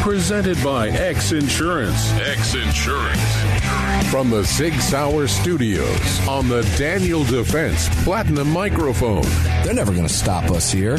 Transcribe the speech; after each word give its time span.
Presented 0.00 0.56
by 0.64 0.88
X 0.88 1.32
Insurance. 1.32 2.10
X 2.12 2.54
Insurance. 2.54 4.10
From 4.10 4.30
the 4.30 4.44
Sig 4.44 4.72
Sauer 4.80 5.28
Studios 5.28 6.26
on 6.26 6.48
the 6.48 6.62
Daniel 6.78 7.22
Defense 7.22 7.88
Platinum 8.02 8.50
Microphone. 8.50 9.22
They're 9.62 9.74
never 9.74 9.92
going 9.92 10.06
to 10.06 10.12
stop 10.12 10.50
us 10.50 10.72
here. 10.72 10.96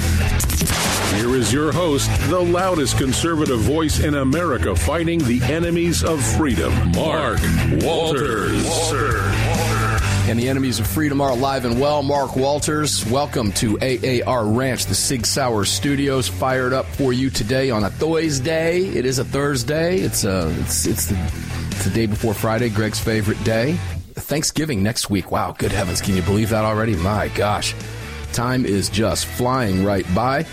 Here 1.15 1.35
is 1.35 1.51
your 1.51 1.71
host, 1.71 2.09
the 2.29 2.39
loudest 2.39 2.97
conservative 2.97 3.59
voice 3.59 3.99
in 3.99 4.15
America 4.15 4.75
fighting 4.75 5.19
the 5.19 5.41
enemies 5.43 6.03
of 6.03 6.23
freedom, 6.23 6.71
Mark 6.91 7.39
Walters. 7.81 8.65
And 10.27 10.39
the 10.39 10.47
enemies 10.47 10.79
of 10.79 10.87
freedom 10.87 11.19
are 11.19 11.31
alive 11.31 11.65
and 11.65 11.81
well. 11.81 12.03
Mark 12.03 12.35
Walters, 12.35 13.05
welcome 13.07 13.51
to 13.53 13.77
AAR 13.79 14.45
Ranch, 14.45 14.85
the 14.85 14.95
Sig 14.95 15.25
Sauer 15.25 15.65
Studios, 15.65 16.27
fired 16.27 16.73
up 16.73 16.85
for 16.85 17.11
you 17.11 17.29
today 17.29 17.71
on 17.71 17.83
a 17.83 17.89
Thursday. 17.89 18.81
It 18.81 19.05
is 19.05 19.17
a 19.17 19.25
Thursday. 19.25 19.97
It's 19.97 20.23
a 20.23 20.49
it's 20.59 20.85
it's 20.85 21.07
the, 21.07 21.17
it's 21.71 21.83
the 21.83 21.89
day 21.89 22.05
before 22.05 22.35
Friday, 22.35 22.69
Greg's 22.69 22.99
favorite 22.99 23.43
day. 23.43 23.73
Thanksgiving 24.13 24.83
next 24.83 25.09
week. 25.09 25.31
Wow, 25.31 25.53
good 25.57 25.71
heavens, 25.71 26.01
can 26.01 26.15
you 26.15 26.21
believe 26.21 26.49
that 26.51 26.63
already? 26.63 26.95
My 26.95 27.27
gosh, 27.29 27.75
time 28.31 28.65
is 28.65 28.89
just 28.89 29.25
flying 29.25 29.83
right 29.83 30.05
by. 30.15 30.43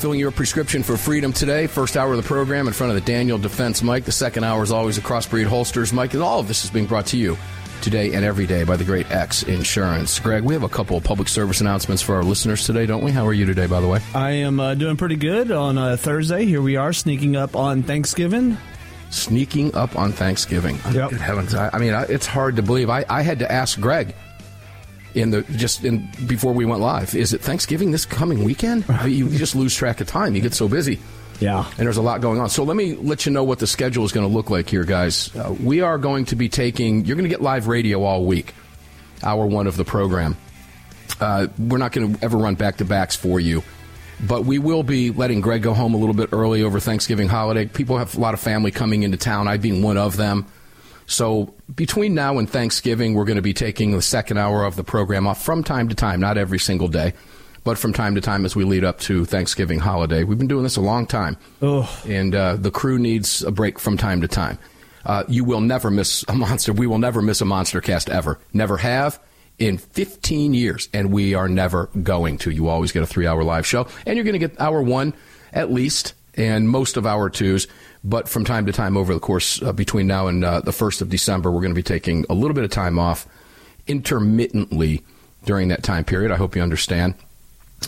Filling 0.00 0.20
your 0.20 0.32
prescription 0.32 0.82
for 0.82 0.96
freedom 0.96 1.32
today. 1.32 1.66
First 1.66 1.96
hour 1.96 2.12
of 2.12 2.16
the 2.18 2.26
program 2.26 2.66
in 2.66 2.72
front 2.72 2.90
of 2.90 2.94
the 2.94 3.10
Daniel 3.10 3.38
Defense 3.38 3.82
mic. 3.82 4.04
The 4.04 4.12
second 4.12 4.44
hour 4.44 4.62
is 4.62 4.72
always 4.72 4.98
a 4.98 5.00
Crossbreed 5.00 5.46
Holsters 5.46 5.92
mic. 5.92 6.14
And 6.14 6.22
all 6.22 6.40
of 6.40 6.48
this 6.48 6.64
is 6.64 6.70
being 6.70 6.86
brought 6.86 7.06
to 7.06 7.16
you 7.16 7.38
today 7.82 8.12
and 8.14 8.24
every 8.24 8.46
day 8.46 8.64
by 8.64 8.76
the 8.76 8.84
great 8.84 9.10
X 9.10 9.42
Insurance. 9.42 10.18
Greg, 10.20 10.42
we 10.42 10.54
have 10.54 10.62
a 10.62 10.68
couple 10.68 10.96
of 10.96 11.04
public 11.04 11.28
service 11.28 11.60
announcements 11.60 12.02
for 12.02 12.14
our 12.14 12.22
listeners 12.22 12.66
today, 12.66 12.86
don't 12.86 13.02
we? 13.02 13.10
How 13.10 13.26
are 13.26 13.32
you 13.32 13.46
today, 13.46 13.66
by 13.66 13.80
the 13.80 13.88
way? 13.88 14.00
I 14.14 14.30
am 14.30 14.60
uh, 14.60 14.74
doing 14.74 14.96
pretty 14.96 15.16
good 15.16 15.50
on 15.50 15.78
uh, 15.78 15.96
Thursday. 15.96 16.44
Here 16.44 16.62
we 16.62 16.76
are, 16.76 16.92
sneaking 16.92 17.36
up 17.36 17.56
on 17.56 17.82
Thanksgiving. 17.82 18.56
Sneaking 19.10 19.74
up 19.74 19.96
on 19.96 20.12
Thanksgiving. 20.12 20.78
Yep. 20.92 21.10
Good 21.10 21.20
heavens. 21.20 21.54
I, 21.54 21.70
I 21.72 21.78
mean, 21.78 21.94
I, 21.94 22.02
it's 22.04 22.26
hard 22.26 22.56
to 22.56 22.62
believe. 22.62 22.90
I, 22.90 23.04
I 23.08 23.22
had 23.22 23.38
to 23.38 23.50
ask 23.50 23.80
Greg 23.80 24.14
in 25.14 25.30
the 25.30 25.42
just 25.42 25.84
in 25.84 26.08
before 26.26 26.52
we 26.52 26.64
went 26.64 26.80
live. 26.80 27.14
Is 27.14 27.32
it 27.32 27.40
Thanksgiving 27.40 27.90
this 27.90 28.04
coming 28.04 28.44
weekend? 28.44 28.84
you 29.06 29.28
just 29.30 29.54
lose 29.54 29.74
track 29.74 30.00
of 30.00 30.06
time. 30.06 30.34
You 30.34 30.42
get 30.42 30.54
so 30.54 30.68
busy. 30.68 30.98
Yeah. 31.40 31.64
and 31.66 31.86
there's 31.86 31.96
a 31.96 32.02
lot 32.02 32.20
going 32.20 32.40
on. 32.40 32.48
So 32.50 32.64
let 32.64 32.76
me 32.76 32.94
let 32.94 33.26
you 33.26 33.32
know 33.32 33.44
what 33.44 33.58
the 33.58 33.66
schedule 33.66 34.04
is 34.04 34.12
going 34.12 34.28
to 34.28 34.32
look 34.32 34.50
like 34.50 34.68
here, 34.68 34.84
guys. 34.84 35.34
Uh, 35.36 35.54
we 35.62 35.80
are 35.80 35.98
going 35.98 36.24
to 36.26 36.36
be 36.36 36.48
taking. 36.48 37.04
You're 37.04 37.16
going 37.16 37.28
to 37.28 37.30
get 37.30 37.42
live 37.42 37.68
radio 37.68 38.02
all 38.02 38.24
week, 38.24 38.54
hour 39.22 39.46
one 39.46 39.66
of 39.66 39.76
the 39.76 39.84
program. 39.84 40.36
Uh, 41.20 41.48
we're 41.58 41.78
not 41.78 41.92
going 41.92 42.14
to 42.14 42.24
ever 42.24 42.36
run 42.36 42.54
back 42.54 42.76
to 42.78 42.84
backs 42.84 43.16
for 43.16 43.40
you, 43.40 43.62
but 44.26 44.44
we 44.44 44.58
will 44.58 44.82
be 44.82 45.10
letting 45.10 45.40
Greg 45.40 45.62
go 45.62 45.74
home 45.74 45.94
a 45.94 45.96
little 45.96 46.14
bit 46.14 46.30
early 46.32 46.62
over 46.62 46.80
Thanksgiving 46.80 47.28
holiday. 47.28 47.66
People 47.66 47.98
have 47.98 48.16
a 48.16 48.20
lot 48.20 48.34
of 48.34 48.40
family 48.40 48.70
coming 48.70 49.02
into 49.02 49.16
town. 49.16 49.48
I 49.48 49.56
being 49.56 49.82
one 49.82 49.96
of 49.96 50.16
them. 50.16 50.46
So 51.06 51.54
between 51.74 52.14
now 52.14 52.38
and 52.38 52.48
Thanksgiving, 52.48 53.14
we're 53.14 53.24
going 53.24 53.36
to 53.36 53.42
be 53.42 53.54
taking 53.54 53.92
the 53.92 54.02
second 54.02 54.36
hour 54.36 54.64
of 54.64 54.76
the 54.76 54.84
program 54.84 55.26
off 55.26 55.42
from 55.42 55.64
time 55.64 55.88
to 55.88 55.94
time, 55.94 56.20
not 56.20 56.36
every 56.36 56.58
single 56.58 56.88
day, 56.88 57.14
but 57.68 57.76
from 57.76 57.92
time 57.92 58.14
to 58.14 58.20
time 58.22 58.46
as 58.46 58.56
we 58.56 58.64
lead 58.64 58.82
up 58.82 58.98
to 58.98 59.26
Thanksgiving 59.26 59.78
holiday. 59.78 60.24
We've 60.24 60.38
been 60.38 60.46
doing 60.48 60.62
this 60.62 60.78
a 60.78 60.80
long 60.80 61.04
time, 61.06 61.36
Oh. 61.60 61.86
and 62.08 62.34
uh, 62.34 62.56
the 62.56 62.70
crew 62.70 62.98
needs 62.98 63.42
a 63.42 63.50
break 63.50 63.78
from 63.78 63.98
time 63.98 64.22
to 64.22 64.26
time. 64.28 64.58
Uh, 65.04 65.24
you 65.28 65.44
will 65.44 65.60
never 65.60 65.90
miss 65.90 66.24
a 66.28 66.34
monster. 66.34 66.72
We 66.72 66.86
will 66.86 66.96
never 66.98 67.20
miss 67.20 67.42
a 67.42 67.44
monster 67.44 67.82
cast 67.82 68.08
ever. 68.08 68.38
Never 68.54 68.78
have 68.78 69.20
in 69.58 69.76
15 69.76 70.54
years, 70.54 70.88
and 70.94 71.12
we 71.12 71.34
are 71.34 71.46
never 71.46 71.90
going 72.02 72.38
to. 72.38 72.50
You 72.50 72.68
always 72.68 72.90
get 72.90 73.02
a 73.02 73.06
three-hour 73.06 73.44
live 73.44 73.66
show, 73.66 73.86
and 74.06 74.16
you're 74.16 74.24
going 74.24 74.40
to 74.40 74.48
get 74.48 74.58
hour 74.58 74.80
one 74.80 75.12
at 75.52 75.70
least, 75.70 76.14
and 76.36 76.70
most 76.70 76.96
of 76.96 77.04
hour 77.04 77.28
twos. 77.28 77.66
But 78.02 78.30
from 78.30 78.46
time 78.46 78.64
to 78.64 78.72
time, 78.72 78.96
over 78.96 79.12
the 79.12 79.20
course 79.20 79.60
uh, 79.62 79.74
between 79.74 80.06
now 80.06 80.28
and 80.28 80.42
uh, 80.42 80.60
the 80.62 80.72
first 80.72 81.02
of 81.02 81.10
December, 81.10 81.50
we're 81.50 81.60
going 81.60 81.72
to 81.72 81.74
be 81.74 81.82
taking 81.82 82.24
a 82.30 82.34
little 82.34 82.54
bit 82.54 82.64
of 82.64 82.70
time 82.70 82.98
off 82.98 83.26
intermittently 83.86 85.02
during 85.44 85.68
that 85.68 85.82
time 85.82 86.04
period. 86.04 86.32
I 86.32 86.36
hope 86.36 86.56
you 86.56 86.62
understand. 86.62 87.12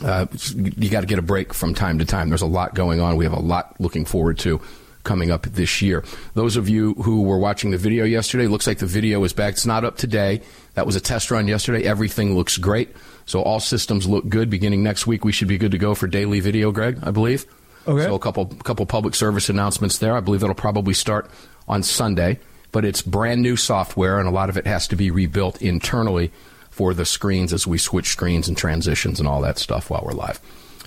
Uh, 0.02 0.26
you 0.54 0.88
got 0.88 1.00
to 1.00 1.06
get 1.06 1.18
a 1.18 1.22
break 1.22 1.52
from 1.52 1.74
time 1.74 1.98
to 1.98 2.04
time. 2.04 2.28
There's 2.28 2.42
a 2.42 2.46
lot 2.46 2.74
going 2.74 3.00
on. 3.00 3.16
We 3.16 3.24
have 3.24 3.32
a 3.32 3.40
lot 3.40 3.78
looking 3.80 4.04
forward 4.04 4.38
to 4.40 4.60
coming 5.02 5.30
up 5.30 5.42
this 5.42 5.82
year. 5.82 6.04
Those 6.34 6.56
of 6.56 6.68
you 6.68 6.94
who 6.94 7.22
were 7.22 7.38
watching 7.38 7.70
the 7.70 7.78
video 7.78 8.04
yesterday, 8.04 8.46
looks 8.46 8.66
like 8.66 8.78
the 8.78 8.86
video 8.86 9.22
is 9.24 9.32
back. 9.32 9.54
It's 9.54 9.66
not 9.66 9.84
up 9.84 9.96
today. 9.96 10.42
That 10.74 10.86
was 10.86 10.96
a 10.96 11.00
test 11.00 11.30
run 11.30 11.48
yesterday. 11.48 11.84
Everything 11.84 12.36
looks 12.36 12.58
great. 12.58 12.94
So 13.26 13.42
all 13.42 13.60
systems 13.60 14.06
look 14.06 14.28
good. 14.28 14.50
Beginning 14.50 14.82
next 14.82 15.06
week, 15.06 15.24
we 15.24 15.32
should 15.32 15.48
be 15.48 15.58
good 15.58 15.72
to 15.72 15.78
go 15.78 15.94
for 15.94 16.06
daily 16.06 16.40
video, 16.40 16.70
Greg, 16.72 16.98
I 17.02 17.10
believe. 17.10 17.46
Okay. 17.86 18.04
So 18.04 18.14
a 18.14 18.18
couple 18.18 18.46
couple 18.46 18.84
public 18.86 19.14
service 19.14 19.48
announcements 19.48 19.98
there. 19.98 20.14
I 20.14 20.20
believe 20.20 20.40
that'll 20.40 20.54
probably 20.54 20.94
start 20.94 21.30
on 21.66 21.82
Sunday, 21.82 22.38
but 22.72 22.84
it's 22.84 23.00
brand 23.00 23.42
new 23.42 23.56
software, 23.56 24.18
and 24.18 24.28
a 24.28 24.30
lot 24.30 24.50
of 24.50 24.56
it 24.56 24.66
has 24.66 24.88
to 24.88 24.96
be 24.96 25.10
rebuilt 25.10 25.62
internally 25.62 26.30
for 26.70 26.94
the 26.94 27.04
screens 27.04 27.52
as 27.52 27.66
we 27.66 27.78
switch 27.78 28.08
screens 28.08 28.48
and 28.48 28.56
transitions 28.56 29.18
and 29.18 29.28
all 29.28 29.40
that 29.42 29.58
stuff 29.58 29.90
while 29.90 30.02
we're 30.04 30.12
live. 30.12 30.40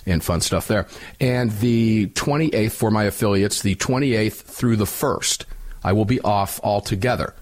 And 0.05 0.23
fun 0.23 0.41
stuff 0.41 0.67
there. 0.67 0.87
And 1.19 1.51
the 1.59 2.07
28th 2.07 2.71
for 2.71 2.91
my 2.91 3.05
affiliates, 3.05 3.61
the 3.61 3.75
28th 3.75 4.41
through 4.41 4.75
the 4.75 4.85
1st, 4.85 5.45
I 5.83 5.93
will 5.93 6.05
be 6.05 6.19
off 6.21 6.59
altogether 6.63 7.33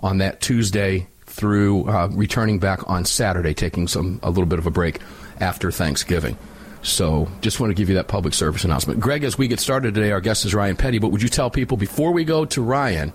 on 0.00 0.18
that 0.18 0.40
Tuesday 0.40 1.08
through 1.26 1.88
uh, 1.88 2.08
returning 2.12 2.58
back 2.58 2.88
on 2.88 3.04
Saturday, 3.04 3.52
taking 3.52 3.88
some 3.88 4.20
a 4.22 4.30
little 4.30 4.46
bit 4.46 4.58
of 4.58 4.66
a 4.66 4.70
break 4.70 5.00
after 5.40 5.70
Thanksgiving. 5.70 6.38
So, 6.82 7.28
just 7.40 7.58
want 7.58 7.70
to 7.70 7.74
give 7.74 7.88
you 7.88 7.96
that 7.96 8.06
public 8.06 8.32
service 8.32 8.64
announcement. 8.64 9.00
Greg, 9.00 9.24
as 9.24 9.36
we 9.36 9.48
get 9.48 9.58
started 9.58 9.94
today, 9.94 10.12
our 10.12 10.20
guest 10.20 10.44
is 10.44 10.54
Ryan 10.54 10.76
Petty. 10.76 10.98
But 10.98 11.08
would 11.08 11.20
you 11.20 11.28
tell 11.28 11.50
people 11.50 11.76
before 11.76 12.12
we 12.12 12.24
go 12.24 12.44
to 12.44 12.62
Ryan 12.62 13.12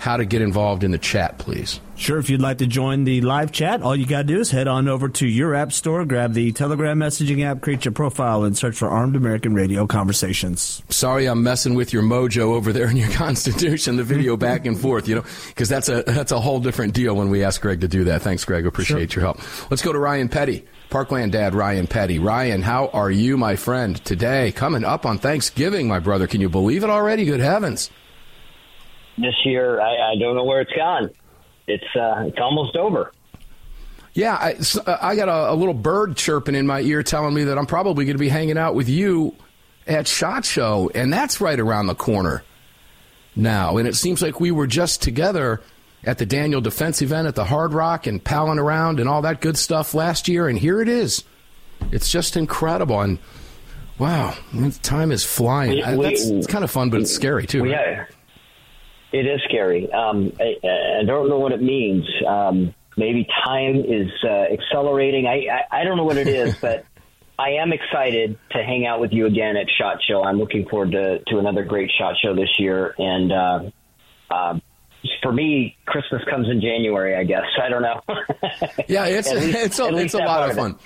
how 0.00 0.16
to 0.16 0.24
get 0.24 0.40
involved 0.40 0.82
in 0.82 0.90
the 0.92 0.98
chat, 0.98 1.36
please? 1.36 1.78
Sure, 1.94 2.18
if 2.18 2.30
you'd 2.30 2.40
like 2.40 2.56
to 2.56 2.66
join 2.66 3.04
the 3.04 3.20
live 3.20 3.52
chat, 3.52 3.82
all 3.82 3.94
you 3.94 4.06
got 4.06 4.22
to 4.22 4.24
do 4.24 4.40
is 4.40 4.50
head 4.50 4.66
on 4.66 4.88
over 4.88 5.10
to 5.10 5.26
your 5.26 5.54
app 5.54 5.70
store, 5.70 6.06
grab 6.06 6.32
the 6.32 6.50
Telegram 6.52 6.98
messaging 6.98 7.44
app, 7.44 7.60
create 7.60 7.84
your 7.84 7.92
profile, 7.92 8.42
and 8.44 8.56
search 8.56 8.76
for 8.76 8.88
Armed 8.88 9.14
American 9.14 9.52
Radio 9.52 9.86
Conversations. 9.86 10.82
Sorry, 10.88 11.26
I'm 11.26 11.42
messing 11.42 11.74
with 11.74 11.92
your 11.92 12.02
mojo 12.02 12.54
over 12.54 12.72
there 12.72 12.88
in 12.88 12.96
your 12.96 13.10
Constitution. 13.12 13.96
The 13.96 14.02
video 14.02 14.38
back 14.38 14.64
and 14.64 14.80
forth, 14.80 15.06
you 15.06 15.16
know, 15.16 15.24
because 15.48 15.68
that's 15.68 15.90
a 15.90 16.02
that's 16.04 16.32
a 16.32 16.40
whole 16.40 16.60
different 16.60 16.94
deal 16.94 17.14
when 17.14 17.28
we 17.28 17.44
ask 17.44 17.60
Greg 17.60 17.82
to 17.82 17.88
do 17.88 18.04
that. 18.04 18.22
Thanks, 18.22 18.46
Greg. 18.46 18.64
Appreciate 18.64 19.14
your 19.14 19.22
help. 19.22 19.38
Let's 19.70 19.82
go 19.82 19.92
to 19.92 19.98
Ryan 19.98 20.30
Petty, 20.30 20.64
Parkland 20.88 21.32
Dad. 21.32 21.54
Ryan 21.54 21.86
Petty. 21.86 22.18
Ryan, 22.18 22.62
how 22.62 22.86
are 22.88 23.10
you, 23.10 23.36
my 23.36 23.56
friend? 23.56 24.02
Today, 24.02 24.52
coming 24.52 24.84
up 24.84 25.04
on 25.04 25.18
Thanksgiving, 25.18 25.86
my 25.88 25.98
brother. 25.98 26.26
Can 26.26 26.40
you 26.40 26.48
believe 26.48 26.82
it 26.84 26.88
already? 26.88 27.26
Good 27.26 27.40
heavens! 27.40 27.90
This 29.20 29.34
year, 29.44 29.80
I, 29.80 30.12
I 30.12 30.16
don't 30.18 30.34
know 30.36 30.44
where 30.44 30.60
it's 30.60 30.72
gone. 30.72 31.10
It's 31.66 31.84
uh, 31.96 32.24
it's 32.26 32.38
almost 32.40 32.76
over. 32.76 33.12
Yeah, 34.12 34.34
I, 34.34 34.56
uh, 34.86 34.98
I 35.00 35.14
got 35.14 35.28
a, 35.28 35.52
a 35.52 35.54
little 35.54 35.74
bird 35.74 36.16
chirping 36.16 36.56
in 36.56 36.66
my 36.66 36.80
ear 36.80 37.02
telling 37.02 37.32
me 37.32 37.44
that 37.44 37.56
I'm 37.58 37.66
probably 37.66 38.04
going 38.04 38.16
to 38.16 38.20
be 38.20 38.28
hanging 38.28 38.58
out 38.58 38.74
with 38.74 38.88
you 38.88 39.34
at 39.86 40.08
SHOT 40.08 40.44
Show, 40.44 40.90
and 40.94 41.12
that's 41.12 41.40
right 41.40 41.58
around 41.58 41.86
the 41.86 41.94
corner 41.94 42.42
now. 43.36 43.76
And 43.76 43.86
it 43.86 43.94
seems 43.94 44.20
like 44.20 44.40
we 44.40 44.50
were 44.50 44.66
just 44.66 45.00
together 45.02 45.62
at 46.02 46.18
the 46.18 46.26
Daniel 46.26 46.60
Defense 46.60 47.02
event 47.02 47.28
at 47.28 47.34
the 47.36 47.44
Hard 47.44 47.72
Rock 47.72 48.06
and 48.08 48.22
palling 48.22 48.58
around 48.58 48.98
and 49.00 49.08
all 49.08 49.22
that 49.22 49.40
good 49.40 49.56
stuff 49.56 49.94
last 49.94 50.26
year, 50.28 50.48
and 50.48 50.58
here 50.58 50.80
it 50.80 50.88
is. 50.88 51.22
It's 51.92 52.10
just 52.10 52.36
incredible, 52.36 53.00
and 53.00 53.18
wow, 53.98 54.34
time 54.82 55.12
is 55.12 55.24
flying. 55.24 55.70
We- 55.70 55.96
we- 55.96 56.02
that's 56.04 56.26
it's 56.26 56.46
kind 56.48 56.64
of 56.64 56.70
fun, 56.70 56.90
but 56.90 57.00
it's 57.00 57.12
scary 57.12 57.46
too. 57.46 57.62
We 57.62 57.74
right? 57.74 58.06
It 59.12 59.26
is 59.26 59.40
scary. 59.48 59.90
Um, 59.92 60.32
I, 60.40 61.00
I 61.00 61.04
don't 61.04 61.28
know 61.28 61.38
what 61.38 61.52
it 61.52 61.62
means. 61.62 62.04
Um, 62.26 62.74
maybe 62.96 63.26
time 63.44 63.76
is 63.76 64.10
uh, 64.24 64.52
accelerating. 64.52 65.26
I, 65.26 65.46
I 65.50 65.80
I 65.80 65.84
don't 65.84 65.96
know 65.96 66.04
what 66.04 66.16
it 66.16 66.28
is, 66.28 66.56
but 66.60 66.84
I 67.38 67.52
am 67.60 67.72
excited 67.72 68.38
to 68.52 68.58
hang 68.62 68.86
out 68.86 69.00
with 69.00 69.12
you 69.12 69.26
again 69.26 69.56
at 69.56 69.66
Shot 69.78 69.98
Show. 70.06 70.22
I'm 70.22 70.38
looking 70.38 70.68
forward 70.68 70.92
to 70.92 71.20
to 71.28 71.38
another 71.38 71.64
great 71.64 71.90
Shot 71.98 72.14
Show 72.22 72.34
this 72.34 72.50
year, 72.58 72.94
and 72.98 73.32
uh, 73.32 73.60
uh, 74.30 74.58
for 75.22 75.32
me, 75.32 75.76
Christmas 75.86 76.22
comes 76.30 76.48
in 76.48 76.60
January. 76.60 77.16
I 77.16 77.24
guess 77.24 77.44
I 77.60 77.68
don't 77.68 77.82
know. 77.82 78.00
yeah, 78.88 79.06
it's 79.06 79.32
least, 79.32 79.58
it's 79.58 79.78
a, 79.78 79.96
it's 79.96 80.14
a 80.14 80.18
lot 80.18 80.50
of 80.50 80.56
fun. 80.56 80.78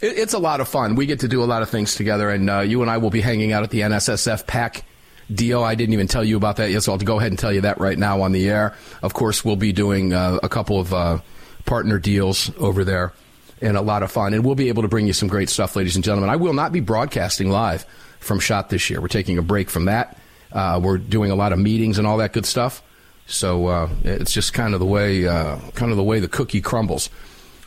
It. 0.00 0.18
it's 0.18 0.34
a 0.34 0.38
lot 0.38 0.60
of 0.60 0.68
fun. 0.68 0.94
We 0.94 1.06
get 1.06 1.20
to 1.20 1.28
do 1.28 1.42
a 1.42 1.46
lot 1.46 1.62
of 1.62 1.70
things 1.70 1.94
together, 1.94 2.30
and 2.30 2.48
uh, 2.48 2.60
you 2.60 2.82
and 2.82 2.90
I 2.90 2.98
will 2.98 3.10
be 3.10 3.20
hanging 3.20 3.52
out 3.52 3.64
at 3.64 3.70
the 3.70 3.80
NSSF 3.80 4.46
PAC 4.46 4.84
deal. 5.32 5.62
I 5.62 5.74
didn't 5.74 5.94
even 5.94 6.08
tell 6.08 6.24
you 6.24 6.36
about 6.36 6.56
that 6.56 6.70
yet, 6.70 6.82
so 6.82 6.92
I'll 6.92 6.98
go 6.98 7.18
ahead 7.18 7.32
and 7.32 7.38
tell 7.38 7.52
you 7.52 7.62
that 7.62 7.78
right 7.78 7.98
now 7.98 8.22
on 8.22 8.32
the 8.32 8.48
air. 8.48 8.76
Of 9.02 9.14
course, 9.14 9.44
we'll 9.44 9.56
be 9.56 9.72
doing 9.72 10.12
uh, 10.12 10.38
a 10.42 10.48
couple 10.48 10.78
of 10.78 10.92
uh, 10.94 11.18
partner 11.64 11.98
deals 11.98 12.50
over 12.58 12.84
there 12.84 13.12
and 13.60 13.76
a 13.76 13.82
lot 13.82 14.02
of 14.02 14.10
fun. 14.10 14.34
And 14.34 14.44
we'll 14.44 14.54
be 14.54 14.68
able 14.68 14.82
to 14.82 14.88
bring 14.88 15.06
you 15.06 15.12
some 15.12 15.28
great 15.28 15.48
stuff, 15.48 15.76
ladies 15.76 15.96
and 15.96 16.04
gentlemen. 16.04 16.30
I 16.30 16.36
will 16.36 16.52
not 16.52 16.72
be 16.72 16.80
broadcasting 16.80 17.50
live 17.50 17.84
from 18.20 18.40
SHOT 18.40 18.68
this 18.68 18.90
year. 18.90 19.00
We're 19.00 19.08
taking 19.08 19.38
a 19.38 19.42
break 19.42 19.70
from 19.70 19.86
that. 19.86 20.18
Uh, 20.52 20.80
we're 20.82 20.98
doing 20.98 21.30
a 21.30 21.34
lot 21.34 21.52
of 21.52 21.58
meetings 21.58 21.98
and 21.98 22.06
all 22.06 22.18
that 22.18 22.32
good 22.32 22.46
stuff. 22.46 22.82
So 23.26 23.66
uh, 23.68 23.88
it's 24.04 24.32
just 24.32 24.52
kind 24.52 24.74
of 24.74 24.80
the 24.80 24.86
way, 24.86 25.26
uh, 25.26 25.58
kind 25.74 25.90
of 25.90 25.96
the 25.96 26.02
way 26.02 26.20
the 26.20 26.28
cookie 26.28 26.60
crumbles. 26.60 27.08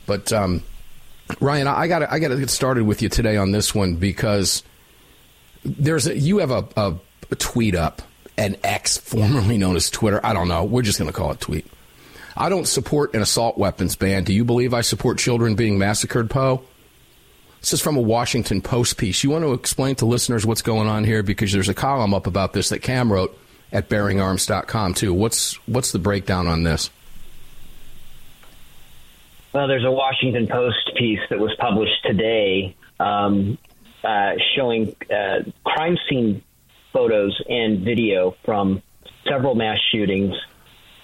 But 0.06 0.32
um, 0.32 0.64
Ryan, 1.40 1.68
I 1.68 1.88
got 1.88 2.04
I 2.12 2.20
got 2.20 2.28
to 2.28 2.38
get 2.38 2.50
started 2.50 2.86
with 2.86 3.02
you 3.02 3.10
today 3.10 3.38
on 3.38 3.52
this 3.52 3.74
one 3.74 3.96
because 3.96 4.64
there's 5.64 6.06
a, 6.08 6.18
you 6.18 6.38
have 6.38 6.52
a, 6.52 6.68
a, 6.78 6.92
a 6.92 6.96
tweet 7.36 7.76
up, 7.76 8.02
an 8.38 8.58
X 8.64 8.98
formerly 8.98 9.58
known 9.58 9.76
as 9.76 9.90
Twitter. 9.90 10.24
I 10.24 10.34
don't 10.34 10.48
know. 10.48 10.64
We're 10.64 10.82
just 10.82 11.00
going 11.00 11.10
to 11.10 11.18
call 11.18 11.32
it 11.32 11.40
tweet. 11.40 11.66
I 12.38 12.50
don't 12.50 12.68
support 12.68 13.14
an 13.16 13.22
assault 13.22 13.58
weapons 13.58 13.96
ban. 13.96 14.26
Do 14.26 14.34
you 14.34 14.44
believe 14.44 14.74
I 14.74 14.82
support 14.82 15.18
children 15.18 15.56
being 15.56 15.78
massacred, 15.78 16.30
Poe? 16.30 16.64
This 17.62 17.74
is 17.74 17.82
from 17.82 17.98
a 17.98 18.02
Washington 18.02 18.62
Post 18.62 18.98
piece. 18.98 19.24
You 19.24 19.32
want 19.32 19.44
to 19.44 19.54
explain 19.54 19.96
to 19.96 20.06
listeners 20.06 20.46
what's 20.46 20.62
going 20.62 20.88
on 20.88 21.04
here 21.04 21.24
because 21.24 21.52
there's 21.52 21.70
a 21.70 21.74
column 21.74 22.14
up 22.14 22.28
about 22.28 22.54
this 22.54 22.70
that 22.70 22.80
Cam 22.80 23.12
wrote 23.12 23.36
at 23.72 23.90
bearingarms.com 23.90 24.94
too. 24.94 25.14
What's 25.14 25.56
what's 25.68 25.92
the 25.92 25.98
breakdown 25.98 26.46
on 26.46 26.64
this? 26.64 26.92
Well, 29.54 29.68
there's 29.68 29.86
a 29.86 29.92
Washington 29.92 30.48
Post 30.48 30.92
piece 30.98 31.22
that 31.30 31.40
was 31.40 31.56
published 31.58 32.04
today 32.06 32.76
um, 33.00 33.58
uh, 34.04 34.34
showing 34.56 34.96
uh, 35.10 35.50
crime 35.64 35.98
scene 36.08 36.44
photos 36.96 37.40
and 37.50 37.84
video 37.84 38.36
from 38.46 38.82
several 39.28 39.54
mass 39.54 39.78
shootings 39.92 40.34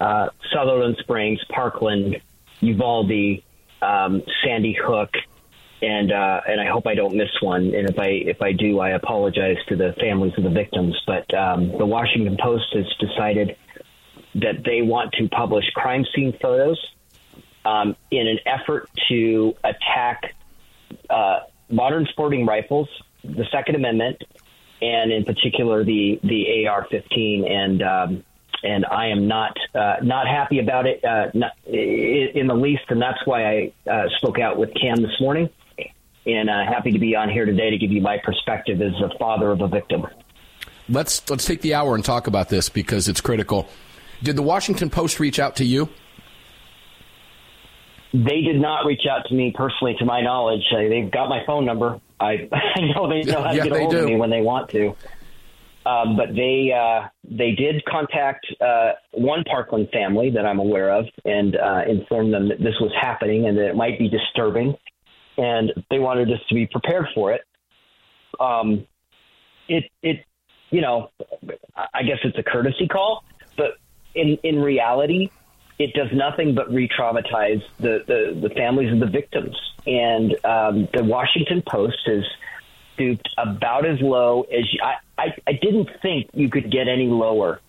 uh, 0.02 0.30
Sutherland 0.52 0.98
Springs, 1.00 1.40
Parkland, 1.50 2.20
Uvalde, 2.60 3.44
um, 3.84 4.24
Sandy 4.44 4.74
Hook, 4.74 5.12
and 5.82 6.12
uh, 6.12 6.42
and 6.48 6.60
I 6.60 6.66
hope 6.66 6.88
I 6.88 6.96
don't 6.96 7.16
miss 7.16 7.30
one. 7.40 7.76
And 7.76 7.88
if 7.88 8.00
I 8.00 8.08
if 8.08 8.42
I 8.42 8.52
do, 8.52 8.80
I 8.80 8.90
apologize 8.92 9.58
to 9.70 9.76
the 9.76 9.94
families 10.00 10.34
of 10.38 10.44
the 10.44 10.50
victims. 10.50 11.00
But 11.06 11.32
um, 11.36 11.78
the 11.78 11.86
Washington 11.86 12.38
Post 12.42 12.74
has 12.74 12.86
decided 13.00 13.58
that 14.36 14.64
they 14.66 14.82
want 14.82 15.14
to 15.14 15.30
publish 15.30 15.66
crime 15.76 16.06
scene 16.16 16.34
photos 16.42 16.84
um, 17.64 17.96
in 18.10 18.28
an 18.28 18.40
effort 18.48 18.90
to 19.10 19.54
attack 19.64 20.34
uh, 21.12 21.42
modern 21.70 22.08
sporting 22.12 22.46
rifles, 22.48 22.90
the 23.24 23.46
Second 23.52 23.76
Amendment, 23.76 24.24
and 24.82 25.12
in 25.12 25.24
particular 25.26 25.84
the 25.84 26.20
the 26.24 26.68
AR-15 26.68 27.50
and 27.50 27.82
um, 27.84 28.24
and 28.64 28.86
I 28.86 29.08
am 29.08 29.28
not 29.28 29.58
uh, 29.74 29.96
not 30.02 30.28
happy 30.28 30.60
about 30.60 30.86
it 30.86 31.04
uh, 31.04 31.28
not, 31.34 31.54
in 31.66 32.48
the 32.48 32.54
least, 32.54 32.84
and 32.90 33.02
that's 33.02 33.26
why 33.26 33.44
I 33.44 33.90
uh, 33.90 34.04
spoke 34.18 34.40
out 34.40 34.58
with 34.58 34.70
Cam 34.80 35.02
this 35.02 35.20
morning, 35.20 35.50
and 36.26 36.50
uh, 36.50 36.64
happy 36.66 36.92
to 36.92 37.00
be 37.00 37.16
on 37.16 37.30
here 37.30 37.46
today 37.46 37.72
to 37.72 37.78
give 37.78 37.92
you 37.92 38.02
my 38.02 38.18
perspective 38.24 38.82
as 38.82 38.94
a 39.02 39.18
father 39.18 39.52
of 39.52 39.62
a 39.62 39.68
victim. 39.68 40.06
Let's 40.90 41.28
let's 41.30 41.46
take 41.46 41.62
the 41.62 41.74
hour 41.74 41.96
and 41.96 42.04
talk 42.04 42.28
about 42.28 42.50
this 42.50 42.70
because 42.70 43.08
it's 43.08 43.22
critical. 43.22 43.68
Did 44.22 44.36
the 44.36 44.44
Washington 44.44 44.90
Post 44.90 45.20
reach 45.20 45.40
out 45.40 45.56
to 45.58 45.66
you? 45.66 45.90
They 48.14 48.42
did 48.42 48.60
not 48.60 48.86
reach 48.86 49.04
out 49.10 49.26
to 49.28 49.34
me 49.34 49.54
personally, 49.56 49.96
to 50.00 50.06
my 50.06 50.22
knowledge. 50.22 50.64
Uh, 50.72 50.90
they've 50.90 51.10
got 51.10 51.30
my 51.30 51.46
phone 51.46 51.66
number. 51.66 52.00
I, 52.22 52.48
I 52.76 52.82
know 52.82 53.10
they 53.10 53.24
know 53.24 53.44
how 53.44 53.52
to 53.52 53.58
yeah, 53.58 53.64
get 53.64 53.74
a 53.74 53.80
hold 53.80 53.92
do. 53.92 53.98
of 54.00 54.06
me 54.06 54.16
when 54.16 54.30
they 54.30 54.42
want 54.42 54.70
to. 54.72 54.96
Um, 55.84 56.16
but 56.16 56.36
they 56.36 56.72
uh, 56.72 57.08
they 57.24 57.54
did 57.54 57.84
contact 57.86 58.46
uh, 58.62 58.92
one 59.14 59.44
Parkland 59.46 59.90
family 59.92 60.30
that 60.30 60.46
I'm 60.46 60.60
aware 60.60 60.94
of 60.94 61.06
and 61.26 61.56
uh, 61.56 61.82
inform 61.90 62.30
them 62.30 62.50
that 62.50 62.60
this 62.60 62.76
was 62.80 62.92
happening 63.02 63.48
and 63.48 63.58
that 63.58 63.70
it 63.70 63.76
might 63.76 63.98
be 63.98 64.08
disturbing, 64.08 64.76
and 65.38 65.72
they 65.90 65.98
wanted 65.98 66.30
us 66.30 66.40
to 66.50 66.56
be 66.56 66.68
prepared 66.68 67.08
for 67.16 67.32
it. 67.32 67.42
Um, 68.40 68.86
it 69.68 69.86
it 70.04 70.24
you 70.70 70.82
know 70.82 71.10
I 71.76 72.04
guess 72.04 72.20
it's 72.24 72.38
a 72.38 72.44
courtesy 72.44 72.88
call, 72.88 73.24
but 73.58 73.72
in 74.14 74.38
in 74.44 74.62
reality, 74.62 75.32
it 75.82 75.94
does 75.94 76.10
nothing 76.14 76.54
but 76.54 76.72
re-traumatize 76.72 77.64
the 77.80 78.04
the, 78.08 78.48
the 78.48 78.54
families 78.54 78.92
of 78.94 79.00
the 79.00 79.08
victims. 79.08 79.56
And 79.88 80.34
um, 80.46 80.88
the 80.94 81.04
Washington 81.04 81.64
Post 81.68 81.98
has 82.06 82.24
stooped 82.94 83.28
about 83.38 83.86
as 83.86 84.00
low 84.00 84.44
as 84.44 84.72
you, 84.72 84.80
I, 84.84 84.96
I, 85.18 85.36
I 85.48 85.54
didn't 85.54 85.90
think 86.02 86.30
you 86.34 86.50
could 86.50 86.72
get 86.72 86.88
any 86.88 87.08
lower 87.08 87.60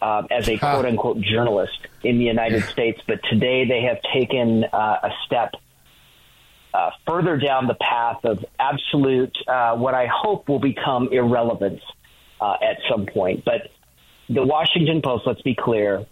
uh, 0.00 0.22
as 0.30 0.48
a 0.48 0.56
quote 0.56 0.86
unquote 0.86 1.20
journalist 1.20 1.78
in 2.02 2.18
the 2.18 2.24
United 2.24 2.64
States, 2.64 3.00
but 3.06 3.20
today 3.30 3.66
they 3.66 3.82
have 3.82 3.98
taken 4.14 4.64
uh, 4.64 4.76
a 5.02 5.10
step 5.26 5.52
uh, 6.72 6.90
further 7.06 7.36
down 7.36 7.66
the 7.66 7.74
path 7.74 8.24
of 8.24 8.42
absolute, 8.58 9.36
uh, 9.46 9.76
what 9.76 9.94
I 9.94 10.06
hope 10.06 10.48
will 10.48 10.58
become 10.58 11.10
irrelevance 11.12 11.82
uh, 12.40 12.54
at 12.62 12.78
some 12.90 13.04
point. 13.04 13.44
But 13.44 13.70
the 14.28 14.42
Washington 14.42 15.02
Post, 15.02 15.26
let's 15.26 15.42
be 15.42 15.54
clear, 15.54 16.06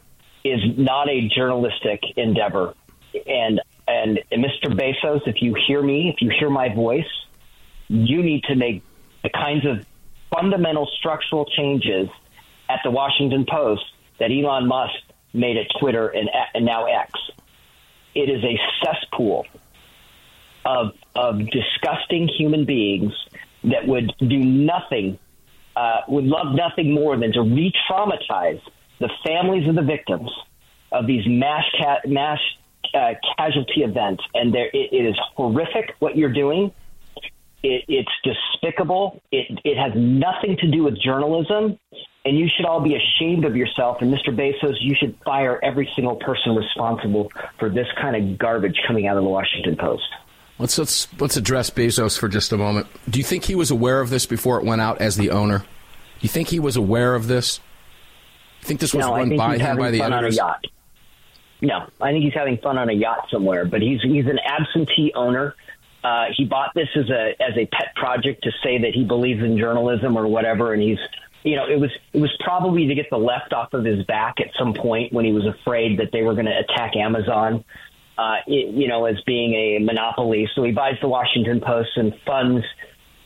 is 0.44 0.60
not 0.76 1.08
a 1.08 1.28
journalistic 1.28 2.02
endeavor. 2.16 2.74
And 3.26 3.60
and 3.86 4.20
Mr. 4.32 4.72
Bezos, 4.72 5.26
if 5.26 5.42
you 5.42 5.56
hear 5.66 5.82
me, 5.82 6.10
if 6.14 6.22
you 6.22 6.30
hear 6.30 6.48
my 6.48 6.72
voice, 6.72 7.10
you 7.88 8.22
need 8.22 8.44
to 8.44 8.54
make 8.54 8.82
the 9.24 9.30
kinds 9.30 9.66
of 9.66 9.84
fundamental 10.32 10.88
structural 10.98 11.44
changes 11.44 12.08
at 12.68 12.80
the 12.84 12.90
Washington 12.90 13.44
Post 13.50 13.82
that 14.20 14.30
Elon 14.30 14.68
Musk 14.68 14.94
made 15.32 15.56
at 15.56 15.66
Twitter 15.80 16.08
and, 16.08 16.30
and 16.54 16.64
now 16.64 16.84
X. 16.84 17.12
It 18.14 18.30
is 18.30 18.44
a 18.44 18.58
cesspool 18.84 19.46
of 20.64 20.92
of 21.16 21.38
disgusting 21.50 22.28
human 22.28 22.64
beings 22.64 23.12
that 23.64 23.86
would 23.86 24.12
do 24.18 24.38
nothing, 24.38 25.18
uh, 25.74 26.00
would 26.08 26.24
love 26.24 26.54
nothing 26.54 26.94
more 26.94 27.16
than 27.16 27.32
to 27.32 27.42
re-traumatize 27.42 28.60
the 29.00 29.10
families 29.26 29.68
of 29.68 29.74
the 29.74 29.82
victims 29.82 30.30
of 30.92 31.06
these 31.06 31.24
mass 31.26 31.64
ca- 31.78 32.00
mass 32.06 32.38
uh, 32.94 33.14
casualty 33.36 33.82
events, 33.82 34.22
and 34.34 34.54
there 34.54 34.66
it, 34.66 34.92
it 34.92 35.06
is 35.06 35.16
horrific 35.36 35.94
what 35.98 36.16
you're 36.16 36.32
doing. 36.32 36.72
It, 37.62 37.84
it's 37.88 38.10
despicable. 38.24 39.20
It, 39.30 39.46
it 39.64 39.76
has 39.76 39.92
nothing 39.94 40.56
to 40.60 40.70
do 40.70 40.84
with 40.84 41.00
journalism, 41.00 41.78
and 42.24 42.38
you 42.38 42.48
should 42.48 42.66
all 42.66 42.80
be 42.80 42.96
ashamed 42.96 43.44
of 43.44 43.54
yourself. 43.54 43.98
And 44.00 44.12
Mr. 44.12 44.28
Bezos, 44.28 44.76
you 44.80 44.94
should 44.94 45.16
fire 45.24 45.60
every 45.62 45.90
single 45.94 46.16
person 46.16 46.54
responsible 46.54 47.30
for 47.58 47.68
this 47.68 47.86
kind 48.00 48.16
of 48.16 48.38
garbage 48.38 48.78
coming 48.86 49.06
out 49.06 49.16
of 49.16 49.24
the 49.24 49.28
Washington 49.28 49.76
Post. 49.76 50.08
Let's 50.58 50.78
let's 50.78 51.08
let's 51.18 51.36
address 51.36 51.70
Bezos 51.70 52.18
for 52.18 52.28
just 52.28 52.52
a 52.52 52.58
moment. 52.58 52.86
Do 53.08 53.18
you 53.18 53.24
think 53.24 53.44
he 53.44 53.54
was 53.54 53.70
aware 53.70 54.00
of 54.00 54.10
this 54.10 54.26
before 54.26 54.58
it 54.58 54.64
went 54.64 54.82
out 54.82 55.00
as 55.00 55.16
the 55.16 55.30
owner? 55.30 55.60
Do 55.60 55.64
you 56.20 56.28
think 56.28 56.48
he 56.48 56.60
was 56.60 56.76
aware 56.76 57.14
of 57.14 57.28
this? 57.28 57.60
You 58.60 58.66
think 58.66 58.80
this 58.80 58.94
was 58.94 59.06
no, 59.06 59.16
run 59.16 59.36
by 59.36 59.58
him 59.58 59.76
by 59.76 59.90
the 59.90 60.02
editors? 60.02 60.38
No, 61.62 61.88
I 62.00 62.12
think 62.12 62.24
he's 62.24 62.34
having 62.34 62.58
fun 62.58 62.78
on 62.78 62.88
a 62.88 62.92
yacht 62.92 63.28
somewhere. 63.30 63.64
But 63.64 63.82
he's 63.82 64.00
he's 64.02 64.26
an 64.26 64.38
absentee 64.44 65.12
owner. 65.14 65.54
Uh, 66.02 66.26
he 66.34 66.44
bought 66.44 66.72
this 66.74 66.88
as 66.96 67.10
a 67.10 67.32
as 67.40 67.56
a 67.56 67.66
pet 67.66 67.94
project 67.94 68.44
to 68.44 68.50
say 68.62 68.78
that 68.78 68.92
he 68.94 69.04
believes 69.04 69.42
in 69.42 69.58
journalism 69.58 70.16
or 70.16 70.26
whatever, 70.26 70.72
and 70.72 70.82
he's 70.82 70.98
you 71.42 71.56
know 71.56 71.66
it 71.66 71.78
was 71.78 71.90
it 72.12 72.20
was 72.20 72.30
probably 72.42 72.86
to 72.86 72.94
get 72.94 73.06
the 73.10 73.18
left 73.18 73.52
off 73.52 73.74
of 73.74 73.84
his 73.84 74.04
back 74.06 74.36
at 74.40 74.48
some 74.58 74.72
point 74.72 75.12
when 75.12 75.24
he 75.24 75.32
was 75.32 75.44
afraid 75.46 75.98
that 75.98 76.08
they 76.12 76.22
were 76.22 76.32
going 76.34 76.46
to 76.46 76.58
attack 76.58 76.96
Amazon, 76.96 77.64
uh, 78.16 78.36
you 78.46 78.88
know, 78.88 79.04
as 79.04 79.16
being 79.26 79.52
a 79.52 79.84
monopoly. 79.84 80.48
So 80.54 80.62
he 80.64 80.72
buys 80.72 80.94
the 81.02 81.08
Washington 81.08 81.60
Post 81.60 81.90
and 81.96 82.14
funds 82.26 82.64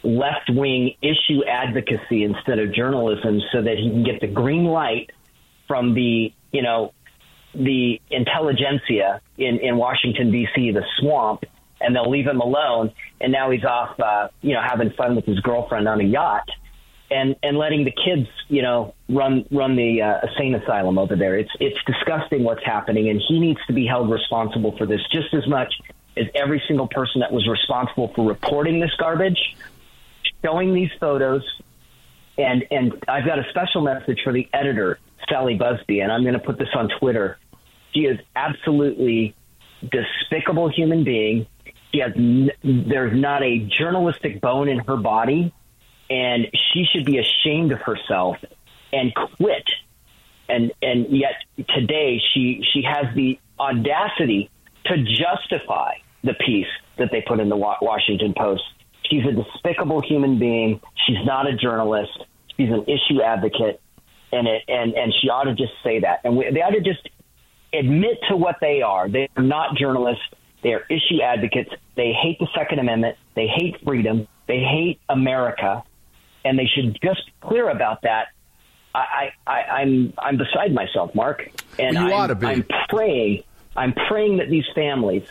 left 0.02 0.50
wing 0.50 0.96
issue 1.00 1.44
advocacy 1.48 2.24
instead 2.24 2.58
of 2.58 2.74
journalism, 2.74 3.40
so 3.52 3.62
that 3.62 3.78
he 3.78 3.88
can 3.88 4.02
get 4.02 4.20
the 4.20 4.26
green 4.26 4.64
light 4.64 5.10
from 5.66 5.94
the 5.94 6.32
you 6.52 6.62
know 6.62 6.92
the 7.54 8.00
intelligentsia 8.10 9.20
in 9.38 9.58
in 9.58 9.76
Washington 9.76 10.30
D.C., 10.30 10.72
the 10.72 10.84
swamp 10.98 11.44
and 11.84 11.94
they'll 11.94 12.10
leave 12.10 12.26
him 12.26 12.40
alone. 12.40 12.92
And 13.20 13.32
now 13.32 13.50
he's 13.50 13.64
off, 13.64 13.98
uh, 14.00 14.28
you 14.40 14.54
know, 14.54 14.62
having 14.62 14.90
fun 14.90 15.16
with 15.16 15.26
his 15.26 15.38
girlfriend 15.40 15.88
on 15.88 16.00
a 16.00 16.04
yacht, 16.04 16.48
and 17.10 17.36
and 17.42 17.56
letting 17.56 17.84
the 17.84 17.92
kids, 17.92 18.28
you 18.48 18.62
know, 18.62 18.94
run 19.08 19.46
run 19.50 19.76
the 19.76 20.02
uh, 20.02 20.26
insane 20.26 20.54
asylum 20.54 20.98
over 20.98 21.16
there. 21.16 21.38
It's 21.38 21.50
it's 21.60 21.78
disgusting 21.84 22.44
what's 22.44 22.64
happening, 22.64 23.08
and 23.08 23.20
he 23.26 23.38
needs 23.38 23.60
to 23.66 23.72
be 23.72 23.86
held 23.86 24.10
responsible 24.10 24.76
for 24.76 24.86
this 24.86 25.00
just 25.12 25.32
as 25.34 25.46
much 25.46 25.74
as 26.16 26.26
every 26.34 26.62
single 26.66 26.88
person 26.88 27.20
that 27.20 27.32
was 27.32 27.46
responsible 27.48 28.12
for 28.14 28.26
reporting 28.26 28.80
this 28.80 28.94
garbage, 28.98 29.56
showing 30.42 30.74
these 30.74 30.90
photos, 30.98 31.42
and 32.38 32.64
and 32.70 33.04
I've 33.08 33.26
got 33.26 33.38
a 33.38 33.48
special 33.50 33.82
message 33.82 34.20
for 34.24 34.32
the 34.32 34.48
editor 34.52 34.98
Sally 35.28 35.56
Buzbee, 35.58 36.02
and 36.02 36.12
I'm 36.12 36.22
going 36.22 36.34
to 36.34 36.40
put 36.40 36.58
this 36.58 36.68
on 36.74 36.88
Twitter 37.00 37.38
She 37.94 38.00
is 38.02 38.18
absolutely 38.36 39.34
despicable 39.90 40.68
human 40.70 41.04
being. 41.04 41.46
She 41.92 42.00
has 42.00 42.12
n- 42.16 42.50
there's 42.62 43.18
not 43.18 43.42
a 43.42 43.58
journalistic 43.78 44.40
bone 44.40 44.68
in 44.68 44.78
her 44.80 44.96
body, 44.96 45.52
and 46.10 46.46
she 46.72 46.84
should 46.92 47.04
be 47.04 47.18
ashamed 47.18 47.72
of 47.72 47.80
herself 47.80 48.36
and 48.92 49.14
quit. 49.14 49.64
And 50.48 50.72
and 50.82 51.06
yet 51.10 51.34
today 51.74 52.20
she 52.32 52.62
she 52.72 52.82
has 52.82 53.14
the 53.14 53.38
audacity 53.58 54.50
to 54.86 54.96
justify 54.98 55.94
the 56.22 56.34
piece 56.34 56.66
that 56.98 57.10
they 57.12 57.22
put 57.26 57.40
in 57.40 57.48
the 57.48 57.56
Washington 57.56 58.34
Post. 58.36 58.62
She's 59.10 59.24
a 59.26 59.32
despicable 59.32 60.02
human 60.02 60.38
being. 60.38 60.80
She's 61.06 61.24
not 61.24 61.46
a 61.46 61.56
journalist. 61.56 62.12
She's 62.56 62.70
an 62.70 62.84
issue 62.84 63.22
advocate, 63.22 63.80
and 64.34 64.48
it 64.48 64.62
and 64.68 64.94
and 64.94 65.12
she 65.20 65.28
ought 65.28 65.44
to 65.44 65.54
just 65.54 65.72
say 65.82 66.00
that. 66.00 66.20
And 66.24 66.36
we, 66.36 66.50
they 66.50 66.60
ought 66.60 66.70
to 66.70 66.80
just 66.80 67.08
admit 67.72 68.18
to 68.28 68.36
what 68.36 68.56
they 68.60 68.82
are. 68.82 69.08
They 69.08 69.28
are 69.36 69.42
not 69.42 69.76
journalists. 69.76 70.24
They 70.62 70.72
are 70.72 70.84
issue 70.88 71.22
advocates. 71.22 71.70
They 71.94 72.12
hate 72.12 72.38
the 72.38 72.48
Second 72.54 72.78
Amendment. 72.78 73.16
They 73.34 73.46
hate 73.46 73.76
freedom. 73.84 74.26
They 74.46 74.60
hate 74.60 75.00
America, 75.08 75.84
and 76.44 76.58
they 76.58 76.66
should 76.66 76.98
just 77.02 77.26
be 77.26 77.32
clear 77.48 77.68
about 77.70 78.02
that. 78.02 78.28
I, 78.94 79.30
I, 79.44 79.52
I'm 79.52 80.14
I'm 80.18 80.36
beside 80.36 80.72
myself, 80.72 81.14
Mark, 81.16 81.50
and 81.78 81.96
well, 81.96 82.06
you 82.06 82.12
I'm, 82.12 82.20
ought 82.20 82.26
to 82.28 82.34
be. 82.36 82.46
I'm 82.46 82.64
praying. 82.88 83.42
I'm 83.76 83.92
praying 83.92 84.36
that 84.36 84.48
these 84.48 84.66
families 84.74 85.26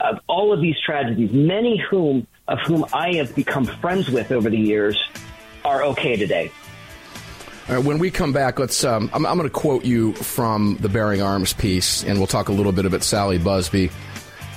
of 0.00 0.18
all 0.26 0.52
of 0.52 0.60
these 0.60 0.74
tragedies, 0.84 1.30
many 1.32 1.80
whom 1.90 2.26
of 2.48 2.58
whom 2.66 2.84
I 2.92 3.14
have 3.16 3.34
become 3.34 3.64
friends 3.66 4.10
with 4.10 4.32
over 4.32 4.50
the 4.50 4.58
years, 4.58 5.00
are 5.64 5.84
okay 5.84 6.16
today. 6.16 6.50
When 7.68 7.98
we 7.98 8.10
come 8.10 8.32
back, 8.32 8.58
let's. 8.58 8.84
Um, 8.84 9.08
I'm, 9.12 9.24
I'm 9.24 9.38
going 9.38 9.48
to 9.48 9.54
quote 9.54 9.84
you 9.84 10.12
from 10.14 10.76
the 10.80 10.88
Bearing 10.88 11.22
Arms 11.22 11.52
piece, 11.52 12.04
and 12.04 12.18
we'll 12.18 12.26
talk 12.26 12.48
a 12.48 12.52
little 12.52 12.72
bit 12.72 12.84
about 12.84 13.02
Sally 13.02 13.38
Buzbee 13.38 13.90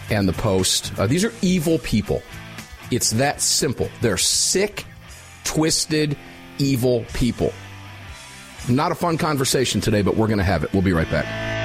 and 0.09 0.27
the 0.27 0.33
Post. 0.33 0.91
Uh, 0.97 1.07
these 1.07 1.23
are 1.23 1.31
evil 1.41 1.79
people. 1.79 2.21
It's 2.91 3.11
that 3.11 3.41
simple. 3.41 3.89
They're 4.01 4.17
sick, 4.17 4.85
twisted, 5.43 6.17
evil 6.57 7.05
people. 7.13 7.53
Not 8.67 8.91
a 8.91 8.95
fun 8.95 9.17
conversation 9.17 9.81
today, 9.81 10.01
but 10.01 10.15
we're 10.17 10.27
going 10.27 10.39
to 10.39 10.43
have 10.43 10.63
it. 10.63 10.73
We'll 10.73 10.81
be 10.81 10.93
right 10.93 11.09
back. 11.09 11.64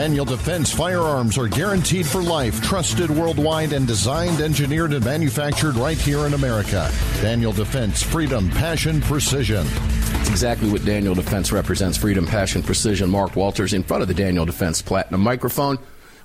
Daniel 0.00 0.24
Defense 0.24 0.72
firearms 0.72 1.36
are 1.36 1.46
guaranteed 1.46 2.06
for 2.06 2.22
life, 2.22 2.62
trusted 2.62 3.10
worldwide, 3.10 3.74
and 3.74 3.86
designed, 3.86 4.40
engineered, 4.40 4.94
and 4.94 5.04
manufactured 5.04 5.74
right 5.74 5.98
here 5.98 6.20
in 6.20 6.32
America. 6.32 6.90
Daniel 7.20 7.52
Defense, 7.52 8.02
freedom, 8.02 8.48
passion, 8.48 9.02
precision. 9.02 9.66
It's 9.66 10.30
exactly 10.30 10.70
what 10.70 10.86
Daniel 10.86 11.14
Defense 11.14 11.52
represents 11.52 11.98
freedom, 11.98 12.24
passion, 12.24 12.62
precision. 12.62 13.10
Mark 13.10 13.36
Walters 13.36 13.74
in 13.74 13.82
front 13.82 14.00
of 14.00 14.08
the 14.08 14.14
Daniel 14.14 14.46
Defense 14.46 14.80
Platinum 14.80 15.20
microphone. 15.20 15.78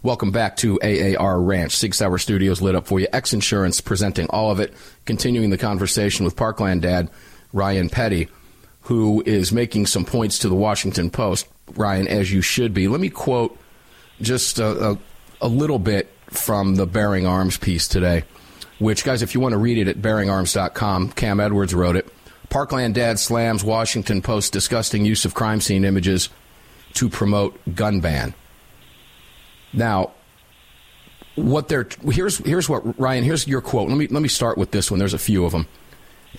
Welcome 0.04 0.32
back 0.32 0.56
to 0.58 0.80
AAR 0.80 1.42
Ranch. 1.42 1.76
Sig 1.76 1.94
Sauer 1.94 2.18
Studios 2.18 2.62
lit 2.62 2.76
up 2.76 2.88
for 2.88 3.02
you. 3.02 3.08
X 3.12 3.34
Insurance 3.34 3.82
presenting 3.82 4.28
all 4.28 4.52
of 4.52 4.62
it. 4.62 4.74
Continuing 5.04 5.50
the 5.50 5.58
conversation 5.58 6.24
with 6.24 6.38
Parkland 6.38 6.82
dad, 6.82 7.10
Ryan 7.52 7.90
Petty, 7.90 8.30
who 8.84 9.22
is 9.26 9.52
making 9.52 9.88
some 9.88 10.06
points 10.06 10.40
to 10.40 10.48
the 10.48 10.56
Washington 10.56 11.10
Post. 11.10 11.46
Ryan, 11.76 12.08
as 12.08 12.32
you 12.32 12.42
should 12.42 12.74
be. 12.74 12.88
Let 12.88 13.02
me 13.02 13.10
quote 13.10 13.60
just 14.22 14.60
a, 14.60 14.92
a, 14.92 14.98
a 15.42 15.48
little 15.48 15.80
bit 15.80 16.12
from 16.28 16.76
the 16.76 16.86
Bearing 16.86 17.26
Arms 17.26 17.58
piece 17.58 17.88
today, 17.88 18.24
which, 18.80 19.04
guys, 19.04 19.22
if 19.22 19.34
you 19.34 19.40
want 19.40 19.54
to 19.54 19.58
read 19.58 19.78
it 19.78 19.88
at 19.88 19.98
bearingarms.com, 19.98 21.12
Cam 21.12 21.40
Edwards 21.40 21.74
wrote 21.74 21.96
it. 21.96 22.08
Parkland 22.50 22.96
Dad 22.96 23.20
slams 23.20 23.64
Washington 23.64 24.22
Post 24.22 24.54
disgusting 24.54 25.06
use 25.06 25.26
of 25.26 25.34
crime 25.34 25.62
scene 25.62 25.84
images 25.84 26.30
to 26.94 27.10
promote 27.10 27.60
gun 27.76 28.00
ban. 28.00 28.34
Now, 29.74 30.12
what 31.36 31.68
they're 31.68 31.88
here's 32.10 32.38
here's 32.38 32.70
what 32.70 32.98
Ryan 32.98 33.24
here's 33.24 33.48
your 33.48 33.62
quote. 33.62 33.90
Let 33.90 33.98
me 33.98 34.08
let 34.08 34.22
me 34.22 34.30
start 34.30 34.58
with 34.58 34.72
this 34.72 34.90
one. 34.90 35.00
There's 35.00 35.14
a 35.14 35.20
few 35.20 35.46
of 35.46 35.52
them. 35.52 35.68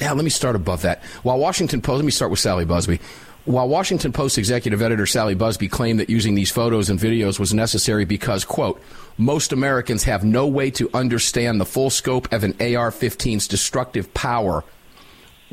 Yeah, 0.01 0.13
let 0.13 0.25
me 0.25 0.31
start 0.31 0.57
above 0.57 0.83
that. 0.83 1.03
While 1.23 1.39
Washington 1.39 1.81
Post, 1.83 1.97
let 1.97 2.05
me 2.05 2.11
start 2.11 2.31
with 2.31 2.41
Sally 2.41 2.65
Buzbee. 2.65 3.01
While 3.47 3.69
Washington 3.69 4.13
Post 4.13 4.39
executive 4.39 4.83
editor 4.83 5.07
Sally 5.07 5.37
Buzbee 5.37 5.71
claimed 5.71 6.01
that 6.01 6.11
using 6.11 6.35
these 6.35 6.51
photos 6.51 6.91
and 6.91 6.99
videos 6.99 7.39
was 7.39 7.55
necessary 7.55 8.05
because, 8.05 8.45
quote, 8.45 8.83
most 9.19 9.53
Americans 9.53 10.03
have 10.03 10.25
no 10.25 10.49
way 10.49 10.73
to 10.73 10.91
understand 10.93 11.61
the 11.61 11.65
full 11.65 11.89
scope 11.89 12.33
of 12.33 12.43
an 12.43 12.55
AR 12.55 12.91
15's 12.91 13.47
destructive 13.47 14.13
power, 14.13 14.65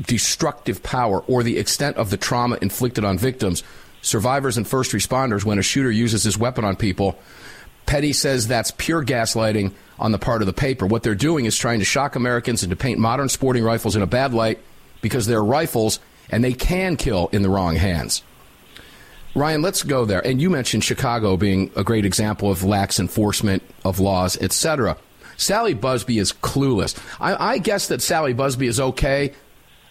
destructive 0.02 0.82
power, 0.82 1.20
or 1.28 1.44
the 1.44 1.56
extent 1.56 1.96
of 1.96 2.10
the 2.10 2.16
trauma 2.16 2.58
inflicted 2.60 3.04
on 3.04 3.16
victims, 3.16 3.62
survivors, 4.02 4.56
and 4.56 4.66
first 4.66 4.90
responders 4.90 5.44
when 5.44 5.60
a 5.60 5.62
shooter 5.62 5.92
uses 5.92 6.24
his 6.24 6.36
weapon 6.36 6.64
on 6.64 6.74
people. 6.74 7.16
Petty 7.86 8.12
says 8.12 8.48
that's 8.48 8.72
pure 8.72 9.04
gaslighting 9.04 9.72
on 10.00 10.10
the 10.10 10.18
part 10.18 10.42
of 10.42 10.46
the 10.46 10.52
paper. 10.52 10.84
What 10.84 11.04
they're 11.04 11.14
doing 11.14 11.44
is 11.44 11.56
trying 11.56 11.78
to 11.78 11.84
shock 11.84 12.16
Americans 12.16 12.64
and 12.64 12.70
to 12.70 12.76
paint 12.76 12.98
modern 12.98 13.28
sporting 13.28 13.62
rifles 13.62 13.94
in 13.94 14.02
a 14.02 14.06
bad 14.06 14.34
light 14.34 14.58
because 15.00 15.26
they're 15.26 15.44
rifles 15.44 16.00
and 16.30 16.42
they 16.42 16.52
can 16.52 16.96
kill 16.96 17.28
in 17.32 17.42
the 17.42 17.48
wrong 17.48 17.76
hands. 17.76 18.22
Ryan, 19.34 19.62
let's 19.62 19.82
go 19.82 20.04
there. 20.04 20.24
And 20.24 20.40
you 20.40 20.48
mentioned 20.48 20.84
Chicago 20.84 21.36
being 21.36 21.70
a 21.74 21.82
great 21.82 22.04
example 22.04 22.50
of 22.50 22.62
lax 22.62 23.00
enforcement 23.00 23.62
of 23.84 23.98
laws, 23.98 24.36
etc. 24.40 24.96
Sally 25.36 25.74
Buzbee 25.74 26.20
is 26.20 26.32
clueless. 26.32 26.96
I, 27.20 27.54
I 27.54 27.58
guess 27.58 27.88
that 27.88 28.00
Sally 28.00 28.32
Buzbee 28.32 28.68
is 28.68 28.78
okay. 28.78 29.32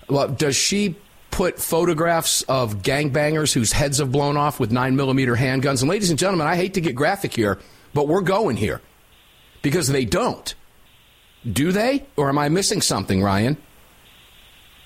Well, 0.07 0.29
does 0.29 0.55
she 0.55 0.95
put 1.31 1.59
photographs 1.59 2.43
of 2.43 2.83
gangbangers 2.83 3.53
whose 3.53 3.71
heads 3.71 3.97
have 3.97 4.11
blown 4.11 4.37
off 4.37 4.59
with 4.59 4.71
9 4.71 4.95
millimeter 4.95 5.35
handguns? 5.35 5.81
And 5.81 5.89
ladies 5.89 6.09
and 6.09 6.19
gentlemen, 6.19 6.47
I 6.47 6.55
hate 6.55 6.75
to 6.75 6.81
get 6.81 6.95
graphic 6.95 7.33
here, 7.33 7.59
but 7.93 8.07
we're 8.07 8.21
going 8.21 8.55
here 8.55 8.81
because 9.61 9.89
they 9.89 10.05
don't. 10.05 10.53
Do 11.51 11.73
they? 11.73 12.05
Or 12.15 12.29
am 12.29 12.37
I 12.37 12.47
missing 12.47 12.81
something, 12.81 13.21
Ryan? 13.21 13.57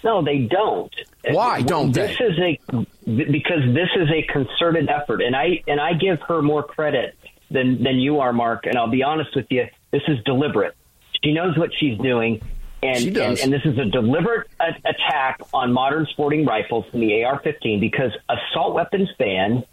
No, 0.04 0.24
they 0.24 0.40
don't. 0.40 0.94
Why 1.34 1.62
don't 1.62 1.92
this 1.92 2.18
they? 2.18 2.26
is 2.26 2.40
a 2.74 2.86
because 3.06 3.62
this 3.74 3.90
is 3.96 4.10
a 4.10 4.24
concerted 4.32 4.90
effort, 4.90 5.22
and 5.22 5.36
I 5.36 5.64
and 5.68 5.80
I 5.80 5.94
give 5.94 6.20
her 6.28 6.42
more 6.42 6.64
credit 6.64 7.16
than 7.50 7.84
than 7.84 7.98
you 8.00 8.20
are, 8.20 8.34
Mark. 8.34 8.66
And 8.66 8.78
I'll 8.78 8.90
be 8.90 9.04
honest 9.04 9.36
with 9.36 9.48
you, 9.50 9.66
this 9.92 10.04
is 10.08 10.18
deliberate. 10.26 10.76
She 11.24 11.34
knows 11.34 11.58
what 11.58 11.72
she's 11.78 11.98
doing, 11.98 12.42
and 12.84 12.98
She 13.00 13.10
does. 13.10 13.42
and, 13.42 13.54
and 13.54 13.62
this 13.64 13.72
is 13.72 13.78
a 13.80 13.86
deliberate 13.86 14.48
a- 14.60 14.90
attack 14.90 15.42
on 15.54 15.74
modern 15.74 16.06
sporting 16.08 16.46
rifles 16.46 16.86
in 16.94 17.00
the 17.00 17.24
AR-15 17.24 17.80
because 17.80 18.12
assault 18.30 18.74
weapons 18.76 19.10
ban 19.18 19.64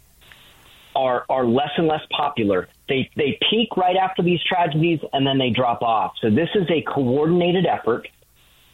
are 0.95 1.25
are 1.29 1.45
less 1.45 1.71
and 1.77 1.87
less 1.87 2.01
popular. 2.15 2.67
They 2.87 3.09
they 3.15 3.37
peak 3.49 3.75
right 3.77 3.97
after 3.97 4.23
these 4.23 4.41
tragedies 4.43 4.99
and 5.13 5.25
then 5.27 5.37
they 5.37 5.49
drop 5.49 5.81
off. 5.81 6.13
So 6.21 6.29
this 6.29 6.49
is 6.55 6.67
a 6.69 6.81
coordinated 6.81 7.65
effort. 7.65 8.07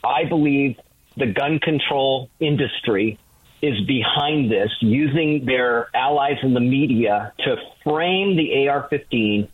I 0.03 0.25
believe 0.25 0.77
the 1.21 1.27
gun 1.27 1.59
control 1.59 2.29
industry 2.39 3.19
is 3.61 3.79
behind 3.85 4.51
this, 4.51 4.69
using 4.81 5.45
their 5.45 5.87
allies 5.95 6.37
in 6.41 6.53
the 6.53 6.59
media 6.59 7.31
to 7.39 7.55
frame 7.83 8.35
the 8.35 8.67
AR-15 8.67 9.47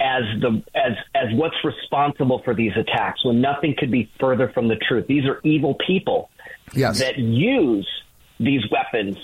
as 0.00 0.22
the 0.40 0.62
as 0.76 0.92
as 1.14 1.34
what's 1.34 1.56
responsible 1.64 2.40
for 2.44 2.54
these 2.54 2.70
attacks 2.76 3.24
when 3.24 3.40
nothing 3.40 3.74
could 3.76 3.90
be 3.90 4.08
further 4.20 4.48
from 4.54 4.68
the 4.68 4.76
truth. 4.76 5.06
These 5.08 5.24
are 5.24 5.40
evil 5.42 5.76
people 5.84 6.30
Yes. 6.72 7.00
that 7.00 7.18
use 7.18 7.88
these 8.38 8.60
weapons 8.70 9.16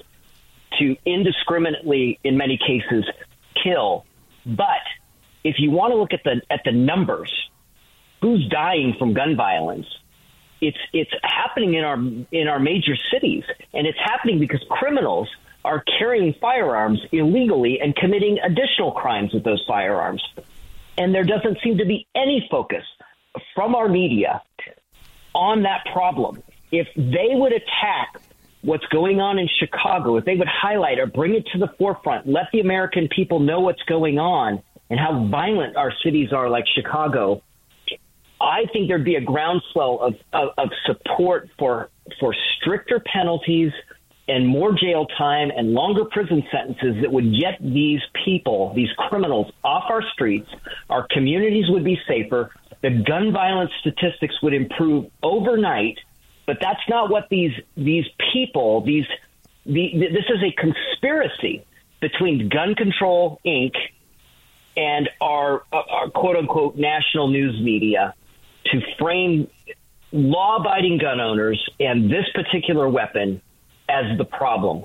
to 0.81 0.97
indiscriminately, 1.07 2.19
in 2.25 2.37
many 2.37 2.59
cases, 2.59 3.05
kill. 3.63 4.05
But 4.45 4.83
if 5.45 5.57
you 5.59 5.71
want 5.71 5.93
to 5.93 5.97
look 5.97 6.13
at 6.13 6.25
the 6.25 6.41
at 6.51 6.63
the 6.65 6.73
numbers, 6.73 7.31
who's 8.21 8.49
dying 8.49 8.95
from 8.99 9.15
gun 9.15 9.37
violence? 9.37 9.87
It's 10.67 10.79
it's 10.93 11.11
happening 11.23 11.75
in 11.75 11.85
our 11.85 11.99
in 12.33 12.49
our 12.49 12.59
major 12.59 12.97
cities, 13.13 13.45
and 13.75 13.87
it's 13.87 13.99
happening 14.03 14.39
because 14.39 14.65
criminals 14.71 15.29
are 15.65 15.83
carrying 15.99 16.35
firearms 16.41 17.01
illegally 17.13 17.81
and 17.81 17.95
committing 17.97 18.39
additional 18.43 18.93
crimes 18.93 19.33
with 19.33 19.45
those 19.45 19.63
firearms. 19.67 20.23
And 20.97 21.15
there 21.15 21.25
doesn't 21.25 21.59
seem 21.63 21.79
to 21.79 21.85
be 21.85 22.07
any 22.15 22.47
focus 22.51 22.85
from 23.55 23.75
our 23.75 23.89
media 23.89 24.43
on 25.35 25.63
that 25.63 25.85
problem. 25.93 26.43
If 26.71 26.87
they 26.97 27.31
would 27.33 27.53
attack 27.53 28.21
what's 28.63 28.87
going 28.87 29.21
on 29.21 29.39
in 29.39 29.49
Chicago, 29.59 30.17
if 30.17 30.25
they 30.25 30.37
would 30.37 30.49
highlight 30.49 30.99
or 30.99 31.07
bring 31.07 31.35
it 31.35 31.47
to 31.53 31.59
the 31.59 31.69
forefront, 31.79 32.27
let 32.27 32.45
the 32.53 32.61
American 32.61 33.09
people 33.15 33.41
know 33.41 33.61
what's 33.61 33.83
going 33.83 34.19
on 34.19 34.63
and 34.91 34.99
how 34.99 35.27
violent 35.29 35.77
our 35.77 35.93
cities 36.03 36.33
are, 36.33 36.49
like 36.49 36.65
Chicago, 36.75 37.43
I 38.45 38.67
think 38.73 38.89
there'd 38.89 39.05
be 39.05 39.15
a 39.15 39.23
groundswell 39.23 40.01
of, 40.01 40.15
of, 40.33 40.49
of 40.59 40.69
support 40.87 41.49
for 41.59 41.89
for 42.21 42.35
stricter 42.57 43.01
penalties 43.01 43.73
and 44.29 44.47
more 44.47 44.73
jail 44.73 45.07
time 45.19 45.51
and 45.55 45.73
longer 45.73 46.05
prison 46.05 46.43
sentences 46.53 47.03
that 47.03 47.11
would 47.11 47.33
get 47.39 47.59
these 47.61 48.01
people, 48.25 48.73
these 48.75 48.89
criminals, 48.97 49.51
off 49.63 49.85
our 49.89 50.03
streets. 50.13 50.49
Our 50.89 51.07
communities 51.11 51.67
would 51.69 51.85
be 51.85 51.99
safer. 52.07 52.51
The 52.83 53.03
gun 53.07 53.33
violence 53.33 53.71
statistics 53.81 54.35
would 54.43 54.55
improve 54.55 55.11
overnight. 55.23 55.99
But 56.47 56.59
that's 56.61 56.87
not 56.89 57.09
what 57.11 57.29
these 57.31 57.53
these 57.77 58.05
people 58.33 58.83
these 58.85 59.07
the, 59.65 59.91
this 59.95 60.27
is 60.29 60.43
a 60.43 60.53
conspiracy 60.53 61.65
between 62.01 62.51
Gun 62.51 62.75
Control 62.75 63.41
Inc. 63.47 63.73
and 64.77 65.09
our, 65.23 65.63
our 65.73 66.11
quote 66.11 66.37
unquote 66.37 66.77
national 66.77 67.29
news 67.29 67.59
media 67.63 68.15
to 68.67 68.81
frame 68.99 69.49
law 70.13 70.57
abiding 70.57 70.99
gun 70.99 71.21
owners 71.21 71.63
and 71.81 72.11
this 72.11 72.25
particular 72.35 72.89
weapon 72.89 73.43
as 73.89 74.17
the 74.17 74.25
problem. 74.25 74.85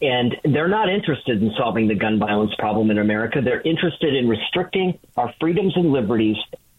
And 0.00 0.36
they're 0.44 0.68
not 0.68 0.88
interested 0.88 1.42
in 1.42 1.52
solving 1.56 1.88
the 1.88 1.94
gun 1.94 2.18
violence 2.18 2.52
problem 2.58 2.90
in 2.90 2.98
America. 2.98 3.40
They're 3.42 3.60
interested 3.60 4.14
in 4.14 4.28
restricting 4.28 4.98
our 5.16 5.32
freedoms 5.40 5.74
and 5.76 5.92
liberties 5.92 6.36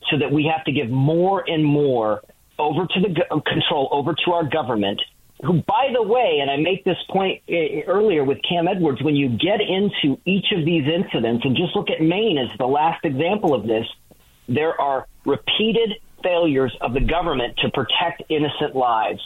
so 0.09 0.17
that 0.17 0.31
we 0.31 0.51
have 0.53 0.65
to 0.65 0.71
give 0.71 0.89
more 0.89 1.43
and 1.47 1.63
more 1.63 2.21
over 2.57 2.85
to 2.85 2.99
the 3.01 3.09
go- 3.09 3.41
control 3.41 3.89
over 3.91 4.15
to 4.25 4.31
our 4.31 4.49
government. 4.49 5.01
Who, 5.45 5.61
by 5.61 5.89
the 5.93 6.03
way, 6.03 6.39
and 6.41 6.51
I 6.51 6.57
make 6.57 6.83
this 6.83 6.97
point 7.09 7.41
uh, 7.49 7.87
earlier 7.87 8.25
with 8.25 8.39
Cam 8.47 8.67
Edwards, 8.67 9.01
when 9.01 9.15
you 9.15 9.29
get 9.29 9.61
into 9.61 10.19
each 10.25 10.47
of 10.51 10.65
these 10.65 10.83
incidents 10.85 11.45
and 11.45 11.55
just 11.55 11.75
look 11.75 11.89
at 11.89 12.01
Maine 12.01 12.37
as 12.37 12.57
the 12.57 12.65
last 12.65 13.05
example 13.05 13.53
of 13.53 13.63
this, 13.63 13.85
there 14.49 14.79
are 14.79 15.07
repeated 15.25 15.93
failures 16.23 16.75
of 16.81 16.93
the 16.93 17.01
government 17.01 17.57
to 17.59 17.69
protect 17.69 18.23
innocent 18.29 18.75
lives. 18.75 19.21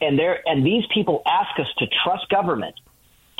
And 0.00 0.18
there 0.18 0.40
and 0.46 0.64
these 0.64 0.84
people 0.92 1.22
ask 1.26 1.58
us 1.58 1.66
to 1.78 1.86
trust 2.04 2.28
government 2.28 2.74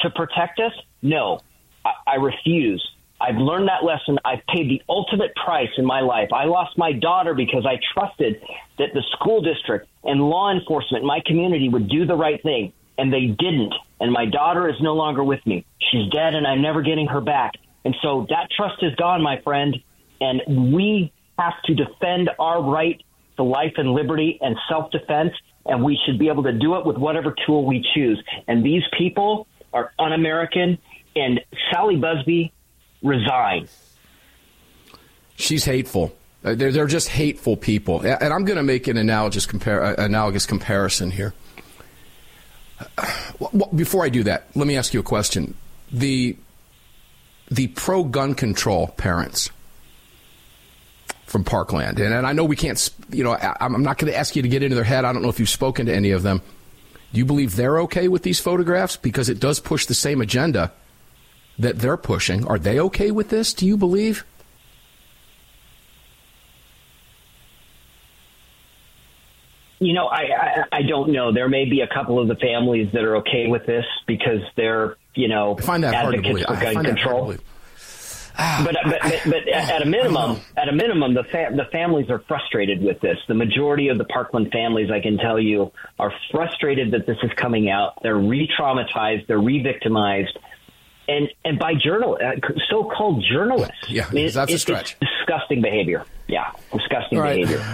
to 0.01 0.11
protect 0.11 0.61
us? 0.61 0.73
No, 1.03 1.41
I, 1.85 1.93
I 2.07 2.15
refuse. 2.17 2.87
I've 3.21 3.37
learned 3.37 3.69
that 3.69 3.85
lesson. 3.85 4.19
I've 4.25 4.45
paid 4.47 4.69
the 4.69 4.83
ultimate 4.89 5.35
price 5.35 5.71
in 5.79 5.87
my 5.87 6.01
life. 6.01 6.29
I 6.35 6.45
lost 6.45 6.77
my 6.77 6.93
daughter 6.93 7.35
because 7.35 7.65
I 7.65 7.81
trusted 7.95 8.43
that 8.79 8.93
the 8.93 9.03
school 9.13 9.41
district 9.41 9.89
and 10.05 10.21
law 10.21 10.53
enforcement 10.53 11.03
in 11.03 11.07
my 11.07 11.21
community 11.25 11.69
would 11.69 11.89
do 11.89 12.05
the 12.05 12.15
right 12.15 12.43
thing, 12.43 12.73
and 12.99 13.13
they 13.13 13.27
didn't. 13.27 13.73
And 14.01 14.13
my 14.13 14.27
daughter 14.27 14.69
is 14.69 14.77
no 14.83 14.95
longer 14.95 15.25
with 15.25 15.45
me. 15.47 15.65
She's 15.91 16.11
dead, 16.11 16.35
and 16.35 16.47
I'm 16.47 16.61
never 16.61 16.83
getting 16.83 17.07
her 17.07 17.23
back. 17.23 17.53
And 17.87 17.95
so 18.03 18.27
that 18.29 18.49
trust 18.55 18.83
is 18.83 18.95
gone, 18.97 19.23
my 19.23 19.41
friend. 19.41 19.77
And 20.21 20.75
we 20.75 21.13
have 21.39 21.55
to 21.65 21.75
defend 21.75 22.31
our 22.39 22.63
right 22.63 23.01
to 23.37 23.43
life 23.43 23.75
and 23.77 23.93
liberty 23.93 24.39
and 24.41 24.57
self 24.69 24.91
defense, 24.91 25.33
and 25.65 25.83
we 25.83 25.99
should 26.07 26.19
be 26.19 26.29
able 26.29 26.43
to 26.45 26.53
do 26.53 26.77
it 26.77 26.87
with 26.87 26.97
whatever 26.97 27.35
tool 27.47 27.65
we 27.65 27.85
choose. 27.95 28.23
And 28.49 28.65
these 28.65 28.83
people 28.97 29.47
are 29.73 29.93
un 29.99 30.13
American, 30.13 30.79
and 31.15 31.41
Sally 31.71 31.97
Buzbee 31.97 32.53
resigns. 33.03 33.71
She's 35.37 35.65
hateful. 35.65 36.17
Uh, 36.45 36.55
they're, 36.55 36.73
they're 36.73 36.87
just 36.87 37.09
hateful 37.09 37.57
people. 37.57 38.01
And 38.01 38.33
I'm 38.33 38.45
going 38.45 38.57
to 38.57 38.63
make 38.63 38.87
an 38.87 38.97
analogous, 38.97 39.47
compar- 39.47 39.99
uh, 39.99 40.03
analogous 40.03 40.47
comparison 40.47 41.11
here. 41.11 41.35
Before 43.75 44.05
I 44.05 44.09
do 44.09 44.23
that, 44.25 44.47
let 44.55 44.67
me 44.67 44.77
ask 44.77 44.95
you 44.95 45.01
a 45.01 45.03
question. 45.03 45.55
The, 45.91 46.37
the 47.51 47.69
pro 47.69 48.05
gun 48.05 48.35
control 48.35 48.89
parents 48.89 49.51
from 51.37 51.45
Parkland, 51.45 52.01
and, 52.01 52.15
and 52.15 52.27
I 52.27 52.33
know 52.33 52.45
we 52.45 52.57
can't, 52.57 52.91
you 53.11 53.23
know, 53.23 53.33
I, 53.35 53.55
I'm 53.61 53.83
not 53.83 53.99
going 53.99 54.11
to 54.11 54.19
ask 54.19 54.37
you 54.37 54.41
to 54.41 54.49
get 54.49 54.63
into 54.63 54.75
their 54.75 54.85
head. 54.85 55.05
I 55.05 55.13
don't 55.13 55.21
know 55.21 55.29
if 55.29 55.39
you've 55.39 55.51
spoken 55.51 55.85
to 55.85 55.95
any 55.95 56.13
of 56.13 56.23
them. 56.23 56.41
Do 57.13 57.19
you 57.19 57.27
believe 57.27 57.57
they're 57.57 57.79
okay 57.81 58.09
with 58.09 58.23
these 58.23 58.41
photographs? 58.41 58.97
Because 58.97 59.29
it 59.29 59.39
does 59.39 59.61
push 59.61 59.85
the 59.85 59.93
same 59.93 60.23
agenda 60.23 60.73
that 61.59 61.79
they're 61.79 61.99
pushing. 61.99 62.47
Are 62.47 62.59
they 62.59 62.81
okay 62.81 63.11
with 63.11 63.29
this? 63.29 63.53
Do 63.53 63.67
you 63.67 63.77
believe? 63.77 64.25
You 69.79 69.93
know, 69.93 70.07
I, 70.07 70.23
I 70.23 70.65
I 70.73 70.83
don't 70.85 71.13
know. 71.13 71.33
There 71.35 71.51
may 71.51 71.67
be 71.67 71.83
a 71.83 71.87
couple 71.87 72.19
of 72.19 72.29
the 72.29 72.37
families 72.37 72.91
that 72.95 73.05
are 73.05 73.17
okay 73.17 73.47
with 73.47 73.67
this 73.67 73.85
because 74.07 74.41
they're 74.57 74.97
you 75.15 75.29
know 75.29 75.59
I 75.59 75.61
find 75.61 75.85
that 75.85 75.95
advocates 75.95 76.45
hard 76.45 76.59
for 76.59 76.65
gun 76.65 76.85
control. 76.87 77.35
Ah, 78.39 78.63
but, 78.65 78.77
but, 78.85 79.01
but, 79.03 79.21
but 79.25 79.49
at 79.49 79.83
a 79.83 79.87
minimum, 79.87 80.41
at 80.57 80.69
a 80.69 80.73
minimum, 80.73 81.15
the 81.15 81.25
fa- 81.25 81.53
the 81.55 81.65
families 81.73 82.11
are 82.11 82.19
frustrated 82.29 82.83
with 82.83 83.01
this. 83.01 83.17
The 83.29 83.35
majority 83.35 83.89
of 83.89 83.99
the 83.99 84.05
Parkland 84.05 84.53
families, 84.53 84.91
I 84.91 85.01
can 85.01 85.17
tell 85.17 85.41
you, 85.41 85.73
are 85.99 86.13
frustrated 86.31 86.91
that 86.91 87.07
this 87.07 87.17
is 87.23 87.31
coming 87.37 87.71
out. 87.71 88.03
They're 88.03 88.17
re-traumatized. 88.17 89.27
They're 89.27 89.39
re-victimized 89.39 90.39
and 91.09 91.29
and 91.45 91.59
by 91.59 91.75
journal 91.75 92.19
uh, 92.23 92.33
so-called 92.69 93.25
journalists. 93.31 93.89
Yeah, 93.89 94.07
I 94.09 94.13
mean, 94.13 94.31
that's 94.31 94.53
it, 94.53 94.57
a 94.57 94.59
stretch. 94.59 94.97
disgusting 95.01 95.63
behavior. 95.63 96.05
Yeah, 96.27 96.51
disgusting 96.73 97.21
behavior. 97.21 97.65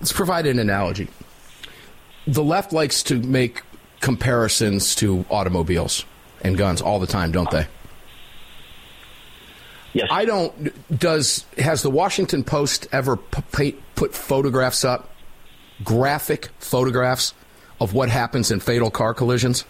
Let's 0.00 0.12
provide 0.12 0.46
an 0.46 0.58
analogy. 0.58 1.08
The 2.26 2.42
left 2.42 2.72
likes 2.72 3.02
to 3.04 3.16
make 3.16 3.62
comparisons 4.00 4.94
to 4.96 5.24
automobiles 5.30 6.04
and 6.42 6.56
guns 6.56 6.80
all 6.80 6.98
the 6.98 7.06
time, 7.06 7.32
don't 7.32 7.50
they? 7.50 7.66
Yes. 9.92 10.08
I 10.10 10.24
don't. 10.24 10.98
Does 10.98 11.44
has 11.58 11.82
the 11.82 11.90
Washington 11.90 12.44
Post 12.44 12.86
ever 12.92 13.16
p- 13.16 13.76
put 13.96 14.14
photographs 14.14 14.84
up, 14.84 15.10
graphic 15.82 16.48
photographs 16.58 17.34
of 17.80 17.92
what 17.92 18.08
happens 18.08 18.50
in 18.50 18.60
fatal 18.60 18.90
car 18.90 19.14
collisions? 19.14 19.64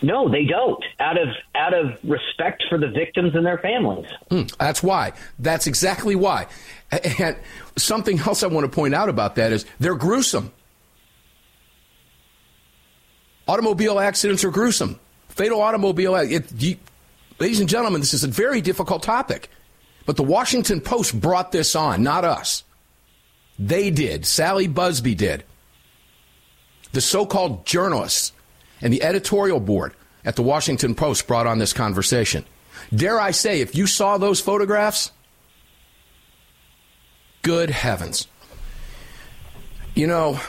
No, 0.00 0.28
they 0.28 0.44
don't. 0.44 0.84
Out 1.00 1.20
of 1.20 1.28
out 1.56 1.74
of 1.74 1.98
respect 2.04 2.62
for 2.68 2.78
the 2.78 2.88
victims 2.88 3.34
and 3.34 3.44
their 3.44 3.58
families. 3.58 4.08
Mm, 4.30 4.56
that's 4.58 4.82
why. 4.82 5.12
That's 5.38 5.66
exactly 5.66 6.14
why. 6.14 6.46
And 7.18 7.36
something 7.76 8.18
else 8.20 8.42
I 8.42 8.46
want 8.46 8.64
to 8.64 8.70
point 8.74 8.94
out 8.94 9.08
about 9.08 9.34
that 9.34 9.52
is 9.52 9.66
they're 9.80 9.96
gruesome. 9.96 10.52
Automobile 13.48 13.98
accidents 13.98 14.44
are 14.44 14.50
gruesome. 14.50 15.00
Fatal 15.38 15.62
automobile. 15.62 16.16
Uh, 16.16 16.24
it, 16.24 16.52
you, 16.60 16.76
ladies 17.38 17.60
and 17.60 17.68
gentlemen, 17.68 18.00
this 18.00 18.12
is 18.12 18.24
a 18.24 18.28
very 18.28 18.60
difficult 18.60 19.04
topic. 19.04 19.48
But 20.04 20.16
the 20.16 20.24
Washington 20.24 20.80
Post 20.80 21.18
brought 21.18 21.52
this 21.52 21.76
on, 21.76 22.02
not 22.02 22.24
us. 22.24 22.64
They 23.56 23.90
did. 23.90 24.26
Sally 24.26 24.66
Buzbee 24.66 25.16
did. 25.16 25.44
The 26.90 27.00
so-called 27.00 27.64
journalists 27.64 28.32
and 28.80 28.92
the 28.92 29.04
editorial 29.04 29.60
board 29.60 29.94
at 30.24 30.34
the 30.34 30.42
Washington 30.42 30.96
Post 30.96 31.28
brought 31.28 31.46
on 31.46 31.58
this 31.58 31.72
conversation. 31.72 32.44
Dare 32.92 33.20
I 33.20 33.30
say, 33.30 33.60
if 33.60 33.76
you 33.76 33.86
saw 33.86 34.18
those 34.18 34.40
photographs, 34.40 35.12
good 37.42 37.70
heavens. 37.70 38.26
You 39.94 40.08
know, 40.08 40.40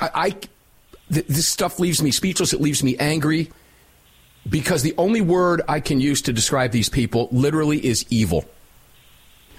I 0.00 0.34
th- 1.12 1.26
this 1.26 1.48
stuff 1.48 1.78
leaves 1.78 2.02
me 2.02 2.10
speechless. 2.10 2.52
It 2.52 2.60
leaves 2.60 2.82
me 2.82 2.96
angry 2.98 3.50
because 4.48 4.82
the 4.82 4.94
only 4.98 5.20
word 5.20 5.62
I 5.68 5.80
can 5.80 6.00
use 6.00 6.22
to 6.22 6.32
describe 6.32 6.70
these 6.70 6.88
people 6.88 7.28
literally 7.32 7.84
is 7.84 8.04
evil. 8.10 8.44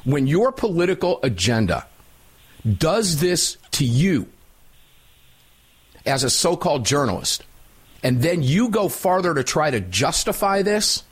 When 0.04 0.28
your 0.28 0.52
political 0.52 1.20
agenda 1.24 1.88
does 2.78 3.20
this 3.20 3.58
to 3.72 3.86
you, 3.86 4.28
as 6.06 6.24
a 6.24 6.30
so 6.30 6.56
called 6.56 6.86
journalist, 6.86 7.44
and 8.04 8.22
then 8.22 8.44
you 8.44 8.70
go 8.70 8.88
farther 8.88 9.34
to 9.34 9.44
try 9.44 9.72
to 9.72 9.80
justify 9.80 10.62
this, 10.62 11.04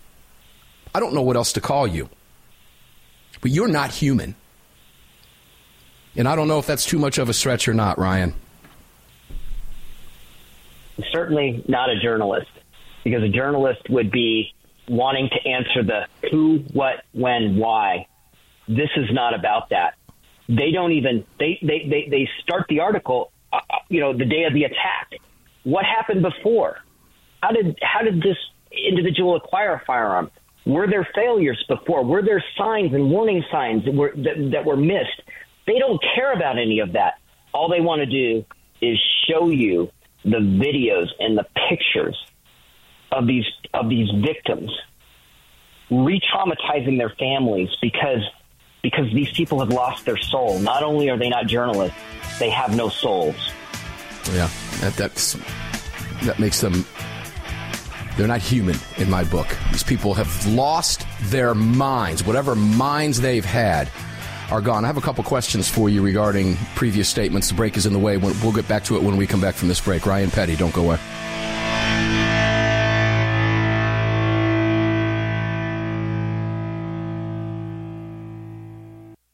I 0.94 1.00
don't 1.00 1.14
know 1.14 1.24
what 1.24 1.36
else 1.36 1.54
to 1.54 1.62
call 1.62 1.88
you. 1.88 2.10
But 3.42 3.50
you're 3.52 3.68
not 3.68 3.90
human. 3.90 4.36
And 6.16 6.28
I 6.28 6.36
don't 6.36 6.48
know 6.48 6.60
if 6.60 6.68
that's 6.68 6.86
too 6.86 7.00
much 7.00 7.18
of 7.18 7.30
a 7.30 7.34
stretch 7.34 7.68
or 7.68 7.74
not, 7.74 7.98
Ryan. 7.98 8.36
Certainly 11.12 11.66
not 11.68 11.90
a 11.90 12.00
journalist, 12.00 12.52
because 13.04 13.24
a 13.24 13.30
journalist 13.30 13.82
would 13.90 14.12
be 14.12 14.54
wanting 14.88 15.30
to 15.30 15.50
answer 15.50 15.84
the 15.84 16.30
who, 16.30 16.64
what, 16.74 17.04
when, 17.14 17.58
why. 17.58 18.08
This 18.68 18.90
is 18.96 19.10
not 19.12 19.34
about 19.34 19.70
that. 19.70 19.96
They 20.48 20.72
don't 20.72 20.92
even 20.92 21.26
they 21.40 21.58
they 21.62 21.88
they, 21.90 22.08
they 22.10 22.30
start 22.44 22.66
the 22.70 22.82
article 22.82 23.32
uh, 23.54 23.60
you 23.90 24.00
know, 24.00 24.14
the 24.18 24.26
day 24.26 24.44
of 24.46 24.54
the 24.54 24.64
attack. 24.64 25.14
What 25.64 25.86
happened 25.86 26.24
before? 26.24 26.78
How 27.42 27.52
did 27.52 27.78
how 27.82 28.02
did 28.02 28.22
this 28.22 28.38
individual 28.72 29.36
acquire 29.36 29.74
a 29.74 29.84
firearm? 29.86 30.32
Were 30.66 30.88
there 30.88 31.08
failures 31.14 31.64
before? 31.68 32.04
Were 32.04 32.22
there 32.22 32.44
signs 32.58 32.94
and 32.94 33.12
warning 33.12 33.44
signs 33.52 33.86
that 33.86 33.94
were 33.94 34.14
that, 34.16 34.50
that 34.54 34.66
were 34.66 34.78
missed? 34.78 35.22
They 35.68 35.78
don't 35.78 36.02
care 36.16 36.34
about 36.34 36.58
any 36.58 36.80
of 36.80 36.94
that. 36.94 37.20
All 37.54 37.70
they 37.70 37.82
want 37.82 38.00
to 38.00 38.06
do 38.06 38.46
is 38.82 38.98
show 39.30 39.50
you 39.50 39.92
the 40.24 40.38
videos 40.38 41.08
and 41.20 41.38
the 41.38 41.46
pictures 41.70 42.18
of 43.12 43.28
these 43.28 43.46
of 43.74 43.90
these 43.90 44.10
victims, 44.24 44.72
re-traumatizing 45.90 46.98
their 46.98 47.14
families 47.20 47.70
because 47.82 48.22
because 48.82 49.06
these 49.14 49.32
people 49.32 49.60
have 49.60 49.70
lost 49.70 50.06
their 50.06 50.18
soul. 50.18 50.60
Not 50.60 50.84
only 50.84 51.10
are 51.10 51.18
they 51.18 51.30
not 51.30 51.48
journalists, 51.48 51.98
they 52.40 52.50
have 52.50 52.76
no 52.76 52.90
souls. 52.90 53.36
Yeah, 54.34 54.50
that 54.82 54.94
that's 54.96 55.38
that 56.24 56.40
makes 56.40 56.62
them 56.62 56.86
they're 58.18 58.28
not 58.28 58.42
human 58.42 58.76
in 58.98 59.10
my 59.10 59.24
book. 59.24 59.48
These 59.72 59.84
people 59.84 60.14
have 60.14 60.46
lost 60.48 61.06
their 61.24 61.56
minds. 61.56 62.24
Whatever 62.24 62.56
minds 62.56 63.20
they've 63.20 63.44
had 63.44 63.90
are 64.52 64.62
gone. 64.62 64.84
I 64.84 64.88
have 64.88 64.98
a 64.98 65.02
couple 65.02 65.24
questions 65.24 65.70
for 65.70 65.90
you 65.90 66.02
regarding 66.02 66.56
previous 66.76 67.10
statements. 67.10 67.50
The 67.50 67.56
break 67.56 67.78
is 67.78 67.86
in 67.86 67.94
the 67.94 68.00
way. 68.00 68.18
We'll 68.18 68.54
get 68.54 68.68
back 68.68 68.84
to 68.86 68.96
it 68.96 69.04
when 69.04 69.18
we 69.18 69.28
come 69.28 69.42
back 69.42 69.56
from 69.56 69.68
this 69.68 69.82
break. 69.82 70.06
Ryan 70.06 70.32
Petty, 70.32 70.56
don't 70.56 70.74
go 70.74 70.84
away. 70.84 70.98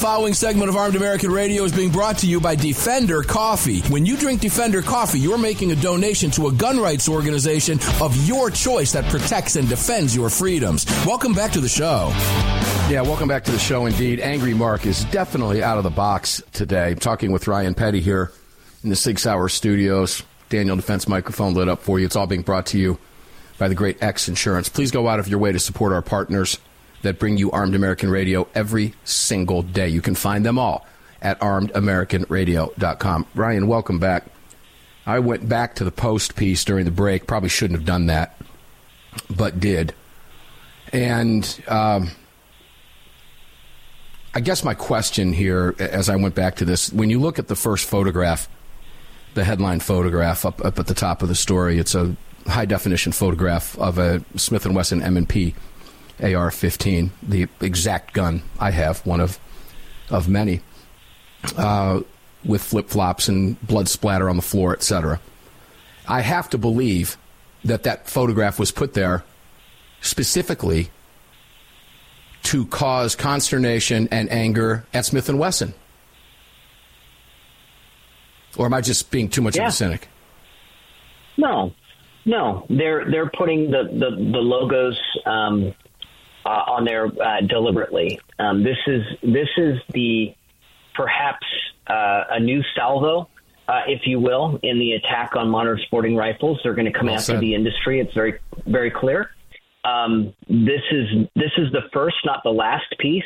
Following 0.00 0.32
segment 0.32 0.70
of 0.70 0.76
Armed 0.76 0.96
American 0.96 1.30
Radio 1.30 1.62
is 1.62 1.72
being 1.72 1.90
brought 1.90 2.16
to 2.16 2.26
you 2.26 2.40
by 2.40 2.54
Defender 2.54 3.22
Coffee. 3.22 3.80
When 3.82 4.06
you 4.06 4.16
drink 4.16 4.40
Defender 4.40 4.80
Coffee, 4.80 5.20
you're 5.20 5.36
making 5.36 5.72
a 5.72 5.76
donation 5.76 6.30
to 6.30 6.46
a 6.46 6.52
gun 6.52 6.80
rights 6.80 7.06
organization 7.06 7.78
of 8.00 8.16
your 8.26 8.48
choice 8.50 8.92
that 8.92 9.04
protects 9.10 9.56
and 9.56 9.68
defends 9.68 10.16
your 10.16 10.30
freedoms. 10.30 10.86
Welcome 11.04 11.34
back 11.34 11.52
to 11.52 11.60
the 11.60 11.68
show. 11.68 12.08
Yeah, 12.88 13.02
welcome 13.02 13.28
back 13.28 13.44
to 13.44 13.50
the 13.50 13.58
show 13.58 13.84
indeed. 13.84 14.20
Angry 14.20 14.54
Mark 14.54 14.86
is 14.86 15.04
definitely 15.06 15.62
out 15.62 15.76
of 15.76 15.84
the 15.84 15.90
box 15.90 16.42
today. 16.54 16.92
I'm 16.92 16.98
talking 16.98 17.30
with 17.30 17.46
Ryan 17.46 17.74
Petty 17.74 18.00
here 18.00 18.32
in 18.82 18.88
the 18.88 18.96
Sig 18.96 19.18
Sauer 19.18 19.50
studios. 19.50 20.22
Daniel 20.48 20.76
Defense 20.76 21.08
microphone 21.08 21.52
lit 21.52 21.68
up 21.68 21.82
for 21.82 21.98
you. 21.98 22.06
It's 22.06 22.16
all 22.16 22.26
being 22.26 22.40
brought 22.40 22.64
to 22.66 22.78
you 22.78 22.98
by 23.58 23.68
the 23.68 23.74
great 23.74 24.02
X 24.02 24.28
Insurance. 24.28 24.70
Please 24.70 24.90
go 24.92 25.08
out 25.08 25.20
of 25.20 25.28
your 25.28 25.40
way 25.40 25.52
to 25.52 25.58
support 25.58 25.92
our 25.92 26.00
partners 26.00 26.58
that 27.02 27.18
bring 27.18 27.36
you 27.38 27.50
Armed 27.50 27.74
American 27.74 28.10
Radio 28.10 28.46
every 28.54 28.94
single 29.04 29.62
day. 29.62 29.88
You 29.88 30.02
can 30.02 30.14
find 30.14 30.44
them 30.44 30.58
all 30.58 30.86
at 31.22 31.40
armedamericanradio.com. 31.40 33.26
Ryan, 33.34 33.66
welcome 33.66 33.98
back. 33.98 34.24
I 35.06 35.18
went 35.18 35.48
back 35.48 35.74
to 35.76 35.84
the 35.84 35.90
post 35.90 36.36
piece 36.36 36.64
during 36.64 36.84
the 36.84 36.90
break. 36.90 37.26
Probably 37.26 37.48
shouldn't 37.48 37.78
have 37.78 37.86
done 37.86 38.06
that, 38.06 38.36
but 39.34 39.58
did. 39.58 39.94
And 40.92 41.62
um, 41.68 42.10
I 44.34 44.40
guess 44.40 44.62
my 44.62 44.74
question 44.74 45.32
here, 45.32 45.74
as 45.78 46.08
I 46.08 46.16
went 46.16 46.34
back 46.34 46.56
to 46.56 46.64
this, 46.64 46.92
when 46.92 47.10
you 47.10 47.18
look 47.18 47.38
at 47.38 47.48
the 47.48 47.56
first 47.56 47.88
photograph, 47.88 48.48
the 49.34 49.44
headline 49.44 49.80
photograph 49.80 50.44
up, 50.44 50.64
up 50.64 50.78
at 50.78 50.86
the 50.86 50.94
top 50.94 51.22
of 51.22 51.28
the 51.28 51.34
story, 51.34 51.78
it's 51.78 51.94
a 51.94 52.14
high 52.46 52.64
definition 52.64 53.12
photograph 53.12 53.78
of 53.78 53.98
a 53.98 54.22
Smith 54.36 54.66
and 54.66 54.74
Wesson 54.74 55.02
M&P 55.02 55.54
AR-15, 56.22 57.10
the 57.22 57.48
exact 57.60 58.12
gun 58.12 58.42
I 58.58 58.70
have, 58.70 59.04
one 59.06 59.20
of 59.20 59.38
of 60.10 60.28
many, 60.28 60.60
uh, 61.56 62.00
with 62.44 62.62
flip 62.62 62.88
flops 62.88 63.28
and 63.28 63.60
blood 63.66 63.88
splatter 63.88 64.28
on 64.28 64.36
the 64.36 64.42
floor, 64.42 64.72
etc. 64.72 65.20
I 66.08 66.22
have 66.22 66.50
to 66.50 66.58
believe 66.58 67.16
that 67.64 67.84
that 67.84 68.08
photograph 68.08 68.58
was 68.58 68.72
put 68.72 68.94
there 68.94 69.22
specifically 70.00 70.90
to 72.42 72.66
cause 72.66 73.14
consternation 73.14 74.08
and 74.10 74.30
anger 74.32 74.84
at 74.94 75.04
Smith 75.04 75.28
and 75.28 75.38
Wesson. 75.38 75.74
Or 78.56 78.66
am 78.66 78.74
I 78.74 78.80
just 78.80 79.10
being 79.10 79.28
too 79.28 79.42
much 79.42 79.56
yeah. 79.56 79.64
of 79.64 79.68
a 79.68 79.72
cynic? 79.72 80.08
No, 81.36 81.72
no. 82.24 82.66
They're 82.68 83.08
they're 83.10 83.30
putting 83.30 83.70
the 83.70 83.84
the, 83.84 84.16
the 84.16 84.38
logos 84.38 84.98
um, 85.26 85.74
uh, 86.44 86.48
on 86.48 86.84
there 86.84 87.06
uh, 87.06 87.40
deliberately. 87.46 88.20
Um, 88.38 88.62
this 88.62 88.78
is 88.86 89.02
this 89.22 89.48
is 89.56 89.78
the 89.92 90.34
perhaps 90.94 91.46
uh, 91.86 92.24
a 92.30 92.40
new 92.40 92.62
salvo, 92.74 93.28
uh, 93.68 93.82
if 93.86 94.02
you 94.06 94.20
will, 94.20 94.58
in 94.62 94.78
the 94.78 94.92
attack 94.92 95.36
on 95.36 95.48
modern 95.48 95.78
sporting 95.86 96.16
rifles. 96.16 96.60
They're 96.62 96.74
going 96.74 96.90
to 96.90 96.92
come 96.92 97.06
well 97.06 97.16
after 97.16 97.32
said. 97.32 97.40
the 97.40 97.54
industry. 97.54 98.00
It's 98.00 98.14
very 98.14 98.38
very 98.66 98.90
clear. 98.90 99.30
Um, 99.84 100.34
this 100.48 100.82
is 100.90 101.26
this 101.34 101.52
is 101.56 101.72
the 101.72 101.82
first, 101.92 102.16
not 102.24 102.42
the 102.44 102.50
last 102.50 102.94
piece 102.98 103.24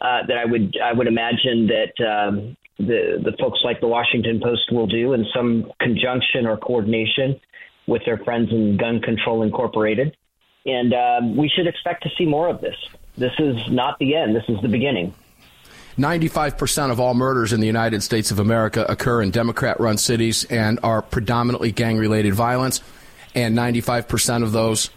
uh, 0.00 0.26
that 0.26 0.38
I 0.38 0.44
would 0.44 0.76
I 0.82 0.92
would 0.92 1.06
imagine 1.06 1.68
that 1.68 2.04
um, 2.04 2.56
the 2.78 3.20
the 3.22 3.32
folks 3.40 3.60
like 3.64 3.80
the 3.80 3.88
Washington 3.88 4.40
Post 4.42 4.72
will 4.72 4.86
do 4.86 5.12
in 5.12 5.26
some 5.34 5.72
conjunction 5.80 6.46
or 6.46 6.56
coordination 6.56 7.40
with 7.86 8.02
their 8.04 8.18
friends 8.18 8.50
in 8.52 8.76
Gun 8.76 9.00
Control 9.00 9.42
Incorporated, 9.42 10.16
and 10.66 10.92
um, 10.94 11.36
we 11.36 11.48
should 11.48 11.66
expect 11.66 12.02
to 12.04 12.10
see 12.16 12.26
more 12.26 12.48
of 12.48 12.60
this. 12.60 12.76
This 13.16 13.32
is 13.38 13.56
not 13.70 13.98
the 13.98 14.14
end. 14.14 14.36
This 14.36 14.44
is 14.48 14.60
the 14.62 14.68
beginning. 14.68 15.14
95% 15.98 16.92
of 16.92 17.00
all 17.00 17.14
murders 17.14 17.52
in 17.52 17.60
the 17.60 17.66
United 17.66 18.02
States 18.04 18.30
of 18.30 18.38
America 18.38 18.86
occur 18.88 19.20
in 19.20 19.32
Democrat 19.32 19.80
run 19.80 19.98
cities 19.98 20.44
and 20.44 20.78
are 20.84 21.02
predominantly 21.02 21.72
gang 21.72 21.98
related 21.98 22.34
violence, 22.34 22.80
and 23.34 23.58
95% 23.58 24.44
of 24.44 24.52
those 24.52 24.90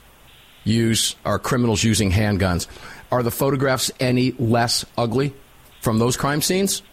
use 0.64 1.16
are 1.26 1.40
criminals 1.40 1.84
using 1.84 2.12
handguns. 2.12 2.68
Are 3.12 3.24
the 3.24 3.32
photographs 3.32 3.92
any 4.00 4.34
less 4.34 4.86
ugly 4.96 5.34
from 5.82 5.98
those 5.98 6.16
crime 6.16 6.42
scenes? 6.42 6.84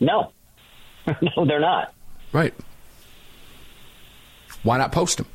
No. 0.00 0.32
no, 1.36 1.44
they're 1.44 1.60
not. 1.60 1.92
Right. 2.32 2.54
Why 4.62 4.78
not 4.78 4.92
post 4.92 5.18
them? 5.18 5.26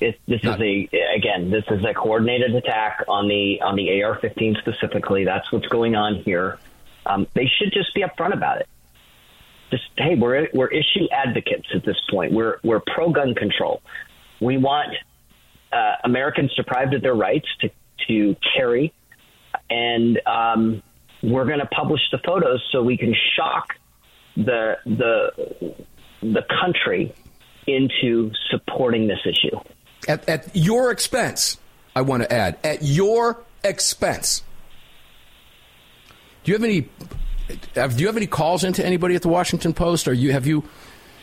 It, 0.00 0.20
this 0.28 0.42
not. 0.42 0.60
is 0.60 0.88
a 0.92 1.14
again. 1.16 1.50
This 1.50 1.64
is 1.70 1.84
a 1.84 1.94
coordinated 1.94 2.54
attack 2.54 3.04
on 3.08 3.28
the 3.28 3.62
on 3.62 3.76
the 3.76 4.02
AR-15 4.02 4.58
specifically. 4.58 5.24
That's 5.24 5.50
what's 5.50 5.68
going 5.68 5.96
on 5.96 6.16
here. 6.16 6.58
Um, 7.06 7.26
they 7.34 7.46
should 7.46 7.72
just 7.72 7.94
be 7.94 8.02
upfront 8.02 8.34
about 8.34 8.60
it 8.60 8.68
just 9.70 9.84
hey, 9.96 10.14
we're 10.14 10.48
we're 10.52 10.68
issue 10.68 11.08
advocates 11.10 11.66
at 11.74 11.84
this 11.84 11.96
point. 12.10 12.32
We're 12.32 12.58
we're 12.62 12.80
pro 12.80 13.10
gun 13.10 13.34
control. 13.34 13.82
We 14.40 14.56
want 14.56 14.94
uh, 15.72 15.94
Americans 16.04 16.54
deprived 16.54 16.94
of 16.94 17.02
their 17.02 17.14
rights 17.14 17.48
to 17.60 17.70
to 18.08 18.36
carry, 18.56 18.92
and 19.68 20.20
um, 20.26 20.82
we're 21.22 21.46
going 21.46 21.58
to 21.58 21.66
publish 21.66 22.00
the 22.12 22.18
photos 22.18 22.62
so 22.70 22.82
we 22.82 22.96
can 22.96 23.14
shock 23.36 23.74
the 24.36 24.76
the 24.84 25.74
the 26.22 26.42
country 26.60 27.14
into 27.66 28.30
supporting 28.50 29.08
this 29.08 29.18
issue 29.24 29.58
at, 30.08 30.28
at 30.28 30.54
your 30.54 30.90
expense. 30.90 31.58
I 31.94 32.02
want 32.02 32.22
to 32.22 32.32
add 32.32 32.58
at 32.62 32.82
your 32.82 33.38
expense. 33.64 34.42
Do 36.44 36.52
you 36.52 36.54
have 36.54 36.64
any 36.64 36.88
have, 37.74 37.96
do 37.96 38.02
you 38.02 38.06
have 38.06 38.16
any 38.16 38.26
calls 38.26 38.64
into 38.64 38.84
anybody 38.84 39.14
at 39.14 39.22
the 39.22 39.28
Washington 39.28 39.72
Post? 39.72 40.08
Are 40.08 40.12
you 40.12 40.32
have 40.32 40.46
you 40.46 40.64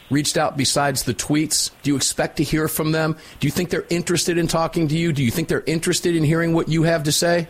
reached 0.10 0.38
out 0.38 0.58
besides 0.58 1.04
the 1.04 1.14
tweets? 1.14 1.72
Do 1.82 1.92
you 1.92 1.96
expect 1.96 2.38
to 2.38 2.44
hear 2.44 2.68
from 2.68 2.92
them? 2.92 3.18
Do 3.40 3.48
you 3.48 3.52
think 3.52 3.70
they're 3.70 3.86
interested 3.90 4.38
in 4.38 4.48
talking 4.48 4.88
to 4.88 4.98
you? 4.98 5.14
Do 5.14 5.24
you 5.24 5.32
think 5.32 5.48
they're 5.48 5.64
interested 5.66 6.16
in 6.16 6.24
hearing 6.24 6.54
what 6.54 6.70
you 6.70 6.84
have 6.84 7.04
to 7.04 7.12
say? 7.12 7.48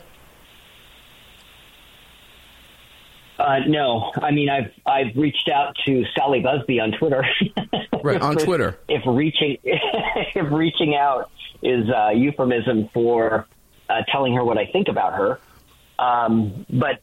Uh, 3.44 3.60
no, 3.68 4.10
I 4.16 4.32
mean 4.32 4.48
I've 4.50 4.72
I've 4.86 5.18
reached 5.18 5.50
out 5.54 5.76
to 5.86 6.06
Sally 6.16 6.42
Buzbee 6.42 6.82
on 6.82 6.94
Twitter. 6.94 7.26
right 8.04 8.22
on 8.22 8.38
Twitter. 8.38 8.80
If 8.88 9.02
reaching 9.06 9.58
if 9.64 10.50
reaching 10.50 10.96
out 10.96 11.30
is 11.62 11.90
a 11.90 12.14
euphemism 12.16 12.90
for 12.94 13.46
uh, 13.90 14.04
telling 14.10 14.34
her 14.36 14.46
what 14.46 14.58
I 14.58 14.68
think 14.68 14.88
about 14.88 15.16
her, 15.16 15.40
um, 16.00 16.66
but 16.70 17.02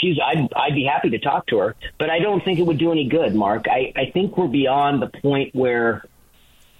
she's 0.00 0.16
I'd, 0.24 0.48
I'd 0.56 0.74
be 0.74 0.84
happy 0.90 1.10
to 1.10 1.18
talk 1.18 1.46
to 1.48 1.58
her, 1.58 1.76
but 1.98 2.08
I 2.08 2.20
don't 2.20 2.42
think 2.42 2.58
it 2.58 2.62
would 2.62 2.78
do 2.78 2.90
any 2.90 3.06
good, 3.06 3.34
Mark. 3.34 3.66
I, 3.68 3.92
I 3.94 4.10
think 4.10 4.38
we're 4.38 4.48
beyond 4.48 5.02
the 5.02 5.08
point 5.08 5.54
where 5.54 6.06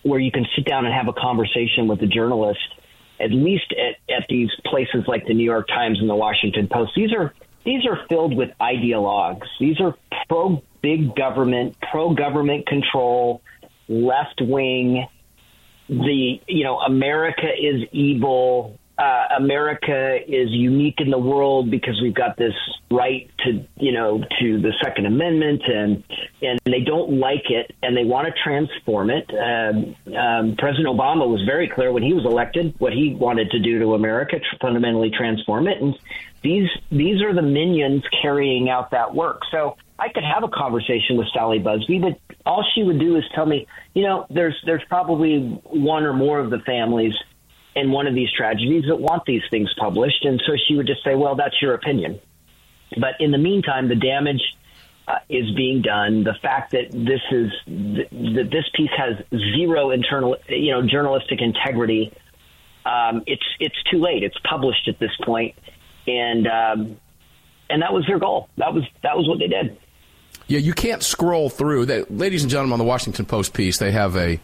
where 0.04 0.20
you 0.20 0.32
can 0.32 0.46
sit 0.56 0.64
down 0.64 0.86
and 0.86 0.94
have 0.94 1.08
a 1.08 1.12
conversation 1.12 1.86
with 1.86 2.00
a 2.00 2.06
journalist, 2.06 2.66
at 3.20 3.30
least 3.30 3.74
at, 3.74 4.14
at 4.14 4.26
these 4.30 4.48
places 4.64 5.04
like 5.06 5.26
the 5.26 5.34
New 5.34 5.44
York 5.44 5.68
Times 5.68 6.00
and 6.00 6.08
the 6.08 6.14
Washington 6.14 6.66
Post. 6.66 6.92
These 6.96 7.12
are 7.12 7.34
these 7.66 7.84
are 7.84 7.98
filled 8.08 8.34
with 8.36 8.50
ideologues. 8.60 9.46
These 9.60 9.80
are 9.80 9.94
pro 10.28 10.62
big 10.82 11.14
government, 11.16 11.76
pro 11.90 12.14
government 12.14 12.66
control, 12.66 13.42
left 13.88 14.40
wing. 14.40 15.06
The 15.88 16.40
you 16.46 16.64
know 16.64 16.78
America 16.78 17.48
is 17.48 17.82
evil 17.92 18.78
uh, 18.98 19.24
America 19.36 20.16
is 20.26 20.48
unique 20.50 20.96
in 20.98 21.10
the 21.10 21.18
world 21.18 21.70
because 21.70 22.00
we've 22.00 22.14
got 22.14 22.36
this 22.38 22.54
right 22.90 23.30
to, 23.40 23.66
you 23.76 23.92
know, 23.92 24.24
to 24.40 24.60
the 24.60 24.72
Second 24.82 25.04
Amendment, 25.04 25.62
and 25.66 26.02
and 26.40 26.58
they 26.64 26.80
don't 26.80 27.20
like 27.20 27.50
it, 27.50 27.74
and 27.82 27.94
they 27.94 28.04
want 28.04 28.26
to 28.26 28.32
transform 28.42 29.10
it. 29.10 29.30
Um, 29.30 29.96
um, 30.16 30.56
President 30.56 30.86
Obama 30.86 31.28
was 31.28 31.42
very 31.44 31.68
clear 31.68 31.92
when 31.92 32.02
he 32.02 32.14
was 32.14 32.24
elected 32.24 32.74
what 32.78 32.94
he 32.94 33.14
wanted 33.14 33.50
to 33.50 33.58
do 33.58 33.78
to 33.80 33.94
America, 33.94 34.40
fundamentally 34.62 35.10
transform 35.10 35.68
it, 35.68 35.82
and 35.82 35.94
these 36.46 36.68
these 36.92 37.22
are 37.22 37.34
the 37.34 37.42
minions 37.42 38.04
carrying 38.22 38.70
out 38.70 38.92
that 38.92 39.12
work. 39.14 39.42
So 39.50 39.76
I 39.98 40.08
could 40.10 40.22
have 40.22 40.44
a 40.44 40.48
conversation 40.48 41.16
with 41.16 41.26
Sally 41.34 41.58
Buzbee, 41.58 42.00
but 42.00 42.36
all 42.44 42.64
she 42.74 42.84
would 42.84 43.00
do 43.00 43.16
is 43.16 43.24
tell 43.34 43.46
me, 43.46 43.66
you 43.94 44.02
know, 44.02 44.26
there's 44.30 44.54
there's 44.64 44.84
probably 44.88 45.40
one 45.64 46.04
or 46.04 46.12
more 46.12 46.38
of 46.38 46.50
the 46.50 46.60
families 46.60 47.14
in 47.74 47.90
one 47.90 48.06
of 48.06 48.14
these 48.14 48.30
tragedies 48.30 48.84
that 48.88 49.00
want 49.00 49.24
these 49.26 49.42
things 49.50 49.74
published. 49.78 50.24
And 50.24 50.40
so 50.46 50.52
she 50.66 50.76
would 50.76 50.86
just 50.86 51.02
say, 51.02 51.14
well, 51.16 51.34
that's 51.34 51.60
your 51.60 51.74
opinion. 51.74 52.20
But 52.98 53.20
in 53.20 53.32
the 53.32 53.38
meantime, 53.38 53.88
the 53.88 53.96
damage 53.96 54.42
uh, 55.08 55.18
is 55.28 55.50
being 55.56 55.82
done. 55.82 56.22
The 56.22 56.34
fact 56.40 56.70
that 56.72 56.92
this 56.92 57.20
is 57.32 57.50
th- 57.66 58.08
that 58.36 58.48
this 58.50 58.64
piece 58.74 58.94
has 58.96 59.16
zero 59.56 59.90
internal, 59.90 60.36
you 60.48 60.70
know, 60.70 60.86
journalistic 60.86 61.40
integrity. 61.40 62.12
Um, 62.84 63.24
it's 63.26 63.42
it's 63.58 63.82
too 63.90 63.98
late. 63.98 64.22
It's 64.22 64.38
published 64.48 64.86
at 64.86 65.00
this 65.00 65.10
point, 65.24 65.56
and 66.06 66.46
um, 66.46 66.96
and 67.70 67.82
that 67.82 67.92
was 67.92 68.06
their 68.06 68.18
goal. 68.18 68.48
That 68.56 68.74
was 68.74 68.84
that 69.02 69.16
was 69.16 69.28
what 69.28 69.38
they 69.38 69.48
did. 69.48 69.78
Yeah, 70.48 70.58
you 70.58 70.72
can't 70.72 71.02
scroll 71.02 71.50
through 71.50 71.86
that. 71.86 72.16
Ladies 72.16 72.42
and 72.42 72.50
gentlemen, 72.50 72.74
on 72.74 72.78
the 72.78 72.84
Washington 72.84 73.26
Post 73.26 73.52
piece, 73.52 73.78
they 73.78 73.90
have 73.92 74.16
a 74.16 74.40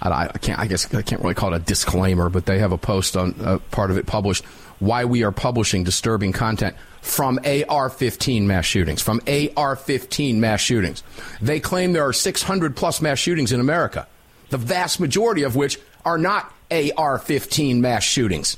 I, 0.00 0.30
I, 0.34 0.38
can't. 0.38 0.58
I 0.58 0.66
guess 0.66 0.92
I 0.94 1.02
can't 1.02 1.22
really 1.22 1.34
call 1.34 1.52
it 1.52 1.56
a 1.56 1.64
disclaimer, 1.64 2.28
but 2.28 2.46
they 2.46 2.58
have 2.58 2.72
a 2.72 2.78
post 2.78 3.16
on 3.16 3.34
uh, 3.40 3.58
part 3.70 3.90
of 3.90 3.96
it 3.96 4.06
published. 4.06 4.44
Why 4.78 5.04
we 5.04 5.24
are 5.24 5.32
publishing 5.32 5.82
disturbing 5.82 6.32
content 6.32 6.76
from 7.02 7.38
AR-15 7.38 8.42
mass 8.42 8.64
shootings. 8.64 9.02
From 9.02 9.18
AR-15 9.26 10.36
mass 10.36 10.60
shootings, 10.60 11.02
they 11.40 11.58
claim 11.58 11.92
there 11.92 12.06
are 12.06 12.12
600 12.12 12.76
plus 12.76 13.00
mass 13.00 13.18
shootings 13.18 13.50
in 13.50 13.60
America. 13.60 14.06
The 14.50 14.58
vast 14.58 15.00
majority 15.00 15.42
of 15.42 15.56
which 15.56 15.80
are 16.04 16.18
not 16.18 16.52
AR-15 16.70 17.80
mass 17.80 18.04
shootings, 18.04 18.56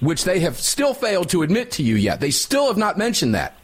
which 0.00 0.24
they 0.24 0.40
have 0.40 0.58
still 0.58 0.94
failed 0.94 1.28
to 1.30 1.42
admit 1.42 1.72
to 1.72 1.82
you 1.82 1.94
yet. 1.94 2.20
They 2.20 2.30
still 2.30 2.68
have 2.68 2.78
not 2.78 2.98
mentioned 2.98 3.34
that 3.34 3.56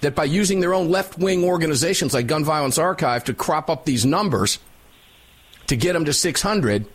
that 0.00 0.14
by 0.14 0.24
using 0.24 0.60
their 0.60 0.72
own 0.72 0.88
left 0.88 1.18
wing 1.18 1.44
organizations 1.44 2.14
like 2.14 2.26
Gun 2.26 2.44
Violence 2.44 2.78
Archive 2.78 3.24
to 3.24 3.34
crop 3.34 3.68
up 3.68 3.84
these 3.84 4.06
numbers, 4.06 4.58
to 5.66 5.76
get 5.76 5.92
them 5.92 6.04
to 6.06 6.12
600, 6.12 6.86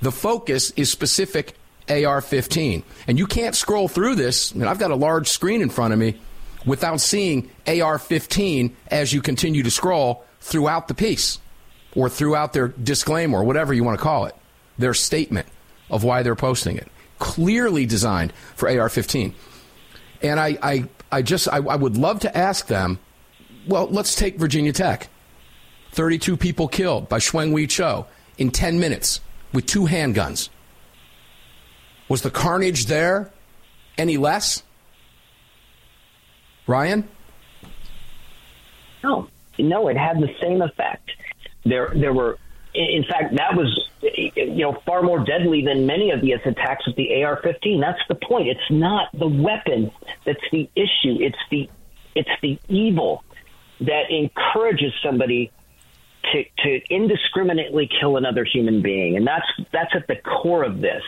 the 0.00 0.10
focus 0.12 0.70
is 0.72 0.90
specific 0.90 1.56
AR 1.88 2.20
15. 2.20 2.82
And 3.06 3.18
you 3.18 3.26
can't 3.26 3.54
scroll 3.54 3.88
through 3.88 4.16
this. 4.16 4.52
and 4.52 4.64
I've 4.64 4.78
got 4.78 4.90
a 4.90 4.96
large 4.96 5.28
screen 5.28 5.62
in 5.62 5.70
front 5.70 5.92
of 5.92 5.98
me 5.98 6.18
without 6.66 7.00
seeing 7.00 7.50
AR 7.66 7.98
15 7.98 8.74
as 8.88 9.12
you 9.12 9.22
continue 9.22 9.62
to 9.62 9.70
scroll 9.70 10.24
throughout 10.40 10.88
the 10.88 10.94
piece 10.94 11.38
or 11.94 12.08
throughout 12.08 12.52
their 12.52 12.68
disclaimer 12.68 13.40
or 13.40 13.44
whatever 13.44 13.72
you 13.72 13.84
want 13.84 13.98
to 13.98 14.02
call 14.02 14.24
it, 14.24 14.34
their 14.78 14.94
statement 14.94 15.46
of 15.90 16.02
why 16.02 16.22
they're 16.22 16.34
posting 16.34 16.76
it. 16.76 16.88
Clearly 17.18 17.86
designed 17.86 18.32
for 18.54 18.68
AR 18.68 18.88
15. 18.88 19.34
And 20.22 20.40
I, 20.40 20.58
I, 20.62 20.88
I 21.12 21.22
just, 21.22 21.48
I, 21.48 21.58
I 21.58 21.76
would 21.76 21.96
love 21.96 22.20
to 22.20 22.36
ask 22.36 22.66
them 22.66 22.98
well, 23.66 23.88
let's 23.90 24.14
take 24.14 24.36
Virginia 24.36 24.72
Tech. 24.72 25.08
32 25.92 26.36
people 26.36 26.68
killed 26.68 27.08
by 27.08 27.18
Seung-Hui 27.18 27.66
Cho 27.66 28.06
in 28.36 28.50
10 28.50 28.78
minutes 28.78 29.20
with 29.52 29.66
two 29.66 29.82
handguns. 29.82 30.48
Was 32.08 32.22
the 32.22 32.30
carnage 32.30 32.86
there 32.86 33.30
any 33.96 34.16
less? 34.16 34.62
Ryan? 36.66 37.08
No, 39.02 39.28
no, 39.58 39.88
it 39.88 39.96
had 39.96 40.18
the 40.18 40.34
same 40.40 40.62
effect. 40.62 41.10
There, 41.64 41.92
there 41.94 42.12
were 42.12 42.38
in 42.74 43.04
fact, 43.04 43.36
that 43.36 43.54
was 43.54 43.88
you 44.02 44.64
know 44.64 44.76
far 44.84 45.02
more 45.02 45.24
deadly 45.24 45.64
than 45.64 45.86
many 45.86 46.10
of 46.10 46.20
the 46.20 46.32
attacks 46.32 46.86
with 46.86 46.96
the 46.96 47.22
AR-15. 47.22 47.80
That's 47.80 48.00
the 48.08 48.16
point. 48.16 48.48
It's 48.48 48.70
not 48.70 49.08
the 49.12 49.28
weapon 49.28 49.92
that's 50.26 50.42
the 50.50 50.68
issue. 50.74 51.18
It's 51.20 51.38
the 51.50 51.68
it's 52.14 52.30
the 52.42 52.58
evil 52.68 53.24
that 53.80 54.10
encourages 54.10 54.92
somebody 55.02 55.50
to, 56.32 56.44
to 56.64 56.80
indiscriminately 56.92 57.88
kill 58.00 58.16
another 58.16 58.44
human 58.44 58.82
being, 58.82 59.16
and 59.16 59.26
that's 59.26 59.46
that's 59.72 59.94
at 59.94 60.06
the 60.06 60.16
core 60.16 60.64
of 60.64 60.80
this. 60.80 61.02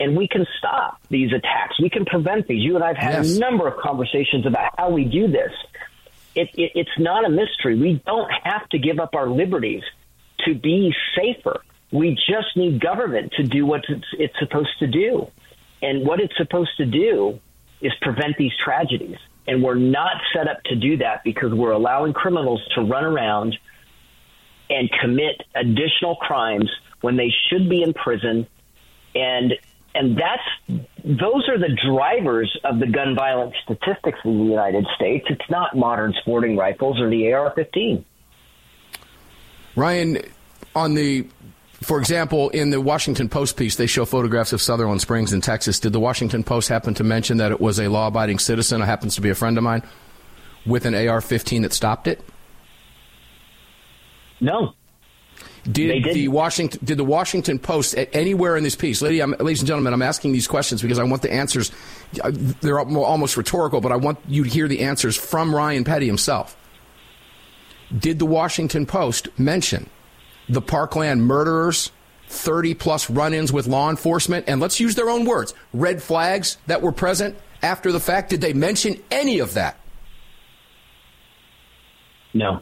And 0.00 0.16
we 0.16 0.26
can 0.26 0.44
stop 0.58 1.00
these 1.08 1.32
attacks. 1.32 1.80
We 1.80 1.88
can 1.88 2.04
prevent 2.04 2.48
these. 2.48 2.62
You 2.62 2.74
and 2.74 2.84
I've 2.84 2.96
had 2.96 3.24
yes. 3.24 3.36
a 3.36 3.38
number 3.38 3.68
of 3.68 3.78
conversations 3.80 4.44
about 4.44 4.74
how 4.76 4.90
we 4.90 5.04
do 5.04 5.28
this. 5.28 5.52
It, 6.34 6.50
it, 6.54 6.72
it's 6.74 6.98
not 6.98 7.24
a 7.24 7.28
mystery. 7.28 7.78
We 7.78 8.02
don't 8.04 8.28
have 8.42 8.68
to 8.70 8.78
give 8.78 8.98
up 8.98 9.14
our 9.14 9.30
liberties 9.30 9.84
to 10.44 10.54
be 10.54 10.94
safer. 11.16 11.60
We 11.92 12.10
just 12.14 12.56
need 12.56 12.80
government 12.80 13.32
to 13.36 13.44
do 13.44 13.66
what 13.66 13.84
it's, 13.88 14.06
it's 14.18 14.34
supposed 14.38 14.78
to 14.80 14.86
do. 14.86 15.28
And 15.82 16.06
what 16.06 16.20
it's 16.20 16.36
supposed 16.36 16.76
to 16.78 16.86
do 16.86 17.40
is 17.80 17.92
prevent 18.00 18.36
these 18.38 18.52
tragedies. 18.62 19.18
And 19.46 19.62
we're 19.62 19.74
not 19.74 20.16
set 20.34 20.48
up 20.48 20.62
to 20.64 20.76
do 20.76 20.96
that 20.98 21.22
because 21.22 21.52
we're 21.52 21.72
allowing 21.72 22.14
criminals 22.14 22.62
to 22.74 22.82
run 22.82 23.04
around 23.04 23.56
and 24.70 24.90
commit 25.02 25.42
additional 25.54 26.16
crimes 26.16 26.70
when 27.02 27.16
they 27.16 27.30
should 27.48 27.68
be 27.68 27.82
in 27.82 27.92
prison. 27.92 28.46
And 29.14 29.52
and 29.94 30.18
that's 30.18 30.82
those 31.04 31.48
are 31.48 31.58
the 31.58 31.76
drivers 31.86 32.58
of 32.64 32.80
the 32.80 32.86
gun 32.86 33.14
violence 33.14 33.54
statistics 33.62 34.18
in 34.24 34.38
the 34.38 34.44
United 34.44 34.86
States. 34.96 35.26
It's 35.28 35.50
not 35.50 35.76
modern 35.76 36.14
sporting 36.22 36.56
rifles 36.56 37.00
or 37.00 37.08
the 37.10 37.32
AR-15. 37.32 38.04
Ryan, 39.76 40.18
on 40.74 40.94
the 40.94 41.26
for 41.82 41.98
example, 41.98 42.48
in 42.50 42.70
the 42.70 42.80
Washington 42.80 43.28
Post 43.28 43.56
piece, 43.56 43.76
they 43.76 43.86
show 43.86 44.04
photographs 44.04 44.52
of 44.52 44.62
Sutherland 44.62 45.02
Springs 45.02 45.32
in 45.32 45.40
Texas. 45.40 45.78
Did 45.78 45.92
the 45.92 46.00
Washington 46.00 46.42
Post 46.42 46.68
happen 46.68 46.94
to 46.94 47.04
mention 47.04 47.36
that 47.38 47.52
it 47.52 47.60
was 47.60 47.78
a 47.78 47.88
law 47.88 48.06
abiding 48.06 48.38
citizen, 48.38 48.80
who 48.80 48.86
happens 48.86 49.14
to 49.16 49.20
be 49.20 49.28
a 49.28 49.34
friend 49.34 49.58
of 49.58 49.64
mine, 49.64 49.82
with 50.64 50.86
an 50.86 50.94
AR 50.94 51.20
15 51.20 51.62
that 51.62 51.72
stopped 51.74 52.06
it? 52.06 52.22
No. 54.40 54.74
Did 55.70 56.04
the 56.04 56.28
Washington 56.28 56.80
did 56.84 56.98
the 56.98 57.04
Washington 57.04 57.58
Post 57.58 57.94
anywhere 58.12 58.56
in 58.56 58.64
this 58.64 58.76
piece, 58.76 59.00
lady, 59.00 59.20
I'm, 59.20 59.30
ladies 59.32 59.60
and 59.60 59.66
gentlemen, 59.66 59.94
I'm 59.94 60.02
asking 60.02 60.32
these 60.32 60.46
questions 60.46 60.82
because 60.82 60.98
I 60.98 61.04
want 61.04 61.22
the 61.22 61.32
answers. 61.32 61.72
Uh, 62.22 62.30
they're 62.60 62.78
almost 62.78 63.36
rhetorical, 63.36 63.80
but 63.80 63.90
I 63.90 63.96
want 63.96 64.18
you 64.28 64.44
to 64.44 64.50
hear 64.50 64.68
the 64.68 64.80
answers 64.80 65.16
from 65.16 65.54
Ryan 65.54 65.84
Petty 65.84 66.06
himself. 66.06 66.54
Did 67.96 68.18
the 68.18 68.26
Washington 68.26 68.86
Post 68.86 69.28
mention 69.38 69.88
the 70.48 70.60
Parkland 70.60 71.22
murderers, 71.22 71.90
30 72.28 72.74
plus 72.74 73.08
run 73.08 73.32
ins 73.34 73.52
with 73.52 73.66
law 73.66 73.90
enforcement, 73.90 74.46
and 74.48 74.60
let's 74.60 74.80
use 74.80 74.94
their 74.94 75.10
own 75.10 75.24
words 75.24 75.54
red 75.72 76.02
flags 76.02 76.58
that 76.66 76.82
were 76.82 76.92
present 76.92 77.36
after 77.62 77.92
the 77.92 78.00
fact. 78.00 78.30
Did 78.30 78.40
they 78.40 78.52
mention 78.52 79.02
any 79.10 79.38
of 79.38 79.54
that? 79.54 79.78
No. 82.32 82.60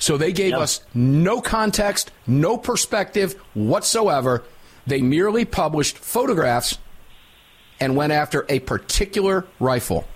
So 0.00 0.16
they 0.16 0.32
gave 0.32 0.52
no. 0.52 0.60
us 0.60 0.80
no 0.94 1.40
context, 1.40 2.10
no 2.26 2.56
perspective 2.56 3.34
whatsoever. 3.54 4.44
They 4.86 5.02
merely 5.02 5.44
published 5.44 5.98
photographs 5.98 6.78
and 7.80 7.94
went 7.94 8.12
after 8.12 8.46
a 8.48 8.60
particular 8.60 9.46
rifle. 9.60 10.06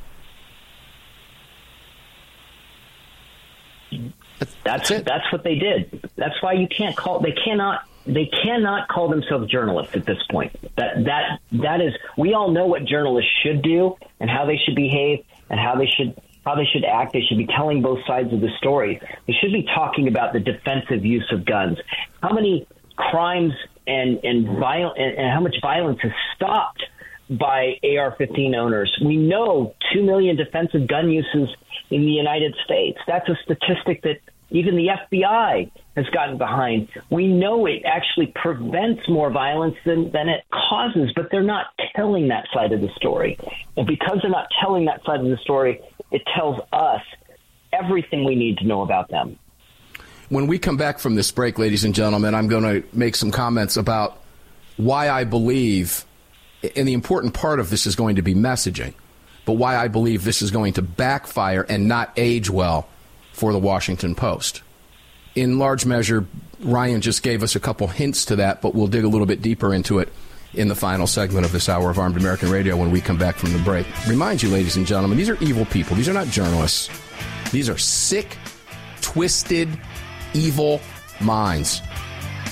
That's 4.64 4.90
it. 4.90 5.04
That's 5.04 5.30
what 5.32 5.44
they 5.44 5.54
did. 5.54 6.10
That's 6.16 6.40
why 6.42 6.52
you 6.52 6.68
can't 6.68 6.96
call. 6.96 7.20
They 7.20 7.34
cannot. 7.44 7.82
They 8.04 8.28
cannot 8.42 8.88
call 8.88 9.08
themselves 9.08 9.48
journalists 9.48 9.94
at 9.94 10.04
this 10.04 10.18
point. 10.30 10.52
That 10.76 11.04
that 11.04 11.40
that 11.52 11.80
is. 11.80 11.92
We 12.18 12.34
all 12.34 12.50
know 12.50 12.66
what 12.66 12.84
journalists 12.84 13.30
should 13.42 13.62
do 13.62 13.96
and 14.18 14.28
how 14.28 14.46
they 14.46 14.56
should 14.64 14.74
behave 14.74 15.24
and 15.50 15.60
how 15.60 15.76
they 15.76 15.86
should 15.86 16.20
how 16.44 16.56
they 16.56 16.66
should 16.72 16.84
act. 16.84 17.12
They 17.12 17.22
should 17.22 17.38
be 17.38 17.46
telling 17.46 17.82
both 17.82 18.00
sides 18.06 18.32
of 18.32 18.40
the 18.40 18.50
story. 18.58 19.00
They 19.26 19.34
should 19.40 19.52
be 19.52 19.64
talking 19.74 20.08
about 20.08 20.32
the 20.32 20.40
defensive 20.40 21.04
use 21.04 21.30
of 21.32 21.44
guns. 21.44 21.78
How 22.22 22.32
many 22.32 22.66
crimes 22.96 23.52
and 23.86 24.18
and 24.24 24.58
viol- 24.58 24.94
and, 24.96 25.18
and 25.18 25.30
how 25.32 25.40
much 25.40 25.56
violence 25.62 26.00
has 26.02 26.12
stopped 26.34 26.82
by 27.38 27.78
AR-15 27.82 28.56
owners? 28.56 28.96
We 29.04 29.16
know 29.16 29.74
two 29.92 30.02
million 30.02 30.36
defensive 30.36 30.86
gun 30.86 31.10
uses 31.10 31.48
in 31.90 32.02
the 32.02 32.10
United 32.10 32.54
States. 32.64 32.98
That's 33.06 33.28
a 33.28 33.36
statistic 33.44 34.02
that 34.02 34.20
even 34.50 34.76
the 34.76 34.88
FBI 34.88 35.70
has 35.96 36.06
gotten 36.10 36.38
behind. 36.38 36.88
We 37.10 37.26
know 37.26 37.66
it 37.66 37.82
actually 37.84 38.26
prevents 38.34 39.08
more 39.08 39.30
violence 39.30 39.76
than, 39.84 40.10
than 40.12 40.28
it 40.28 40.44
causes, 40.52 41.10
but 41.16 41.30
they're 41.30 41.42
not 41.42 41.66
telling 41.96 42.28
that 42.28 42.46
side 42.52 42.72
of 42.72 42.80
the 42.80 42.90
story. 42.96 43.38
And 43.76 43.86
because 43.86 44.18
they're 44.22 44.30
not 44.30 44.48
telling 44.60 44.84
that 44.86 45.02
side 45.04 45.20
of 45.20 45.26
the 45.26 45.38
story, 45.38 45.80
it 46.10 46.22
tells 46.34 46.60
us 46.72 47.00
everything 47.72 48.24
we 48.24 48.34
need 48.34 48.58
to 48.58 48.66
know 48.66 48.82
about 48.82 49.08
them. 49.08 49.38
When 50.28 50.46
we 50.46 50.58
come 50.58 50.76
back 50.76 50.98
from 50.98 51.14
this 51.14 51.30
break, 51.30 51.58
ladies 51.58 51.84
and 51.84 51.94
gentlemen, 51.94 52.34
I'm 52.34 52.48
going 52.48 52.64
to 52.64 52.96
make 52.96 53.16
some 53.16 53.30
comments 53.30 53.76
about 53.76 54.22
why 54.76 55.10
I 55.10 55.24
believe, 55.24 56.04
and 56.76 56.86
the 56.86 56.92
important 56.92 57.34
part 57.34 57.60
of 57.60 57.70
this 57.70 57.86
is 57.86 57.96
going 57.96 58.16
to 58.16 58.22
be 58.22 58.34
messaging, 58.34 58.94
but 59.44 59.54
why 59.54 59.76
I 59.76 59.88
believe 59.88 60.24
this 60.24 60.42
is 60.42 60.50
going 60.50 60.74
to 60.74 60.82
backfire 60.82 61.62
and 61.62 61.88
not 61.88 62.12
age 62.16 62.48
well 62.50 62.88
for 63.32 63.52
the 63.52 63.58
Washington 63.58 64.14
Post. 64.14 64.62
In 65.34 65.58
large 65.58 65.86
measure, 65.86 66.26
Ryan 66.60 67.00
just 67.00 67.22
gave 67.22 67.42
us 67.42 67.56
a 67.56 67.60
couple 67.60 67.86
hints 67.88 68.26
to 68.26 68.36
that, 68.36 68.60
but 68.60 68.74
we'll 68.74 68.86
dig 68.86 69.04
a 69.04 69.08
little 69.08 69.26
bit 69.26 69.42
deeper 69.42 69.72
into 69.72 69.98
it 69.98 70.12
in 70.54 70.68
the 70.68 70.74
final 70.74 71.06
segment 71.06 71.46
of 71.46 71.52
this 71.52 71.68
hour 71.68 71.90
of 71.90 71.98
Armed 71.98 72.16
American 72.16 72.50
Radio 72.50 72.76
when 72.76 72.90
we 72.90 73.00
come 73.00 73.16
back 73.16 73.36
from 73.36 73.52
the 73.52 73.58
break. 73.60 73.86
Remind 74.06 74.42
you, 74.42 74.50
ladies 74.50 74.76
and 74.76 74.86
gentlemen, 74.86 75.16
these 75.16 75.30
are 75.30 75.42
evil 75.42 75.64
people. 75.64 75.96
These 75.96 76.08
are 76.08 76.12
not 76.12 76.26
journalists. 76.26 76.90
These 77.50 77.68
are 77.68 77.78
sick, 77.78 78.36
twisted, 79.00 79.68
evil 80.34 80.80
minds. 81.20 81.80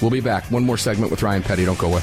We'll 0.01 0.11
be 0.11 0.21
back. 0.21 0.51
One 0.51 0.65
more 0.65 0.79
segment 0.79 1.11
with 1.11 1.23
Ryan 1.23 1.43
Petty. 1.43 1.67
Don't 1.67 1.79
go 1.79 1.89
away. 1.93 2.03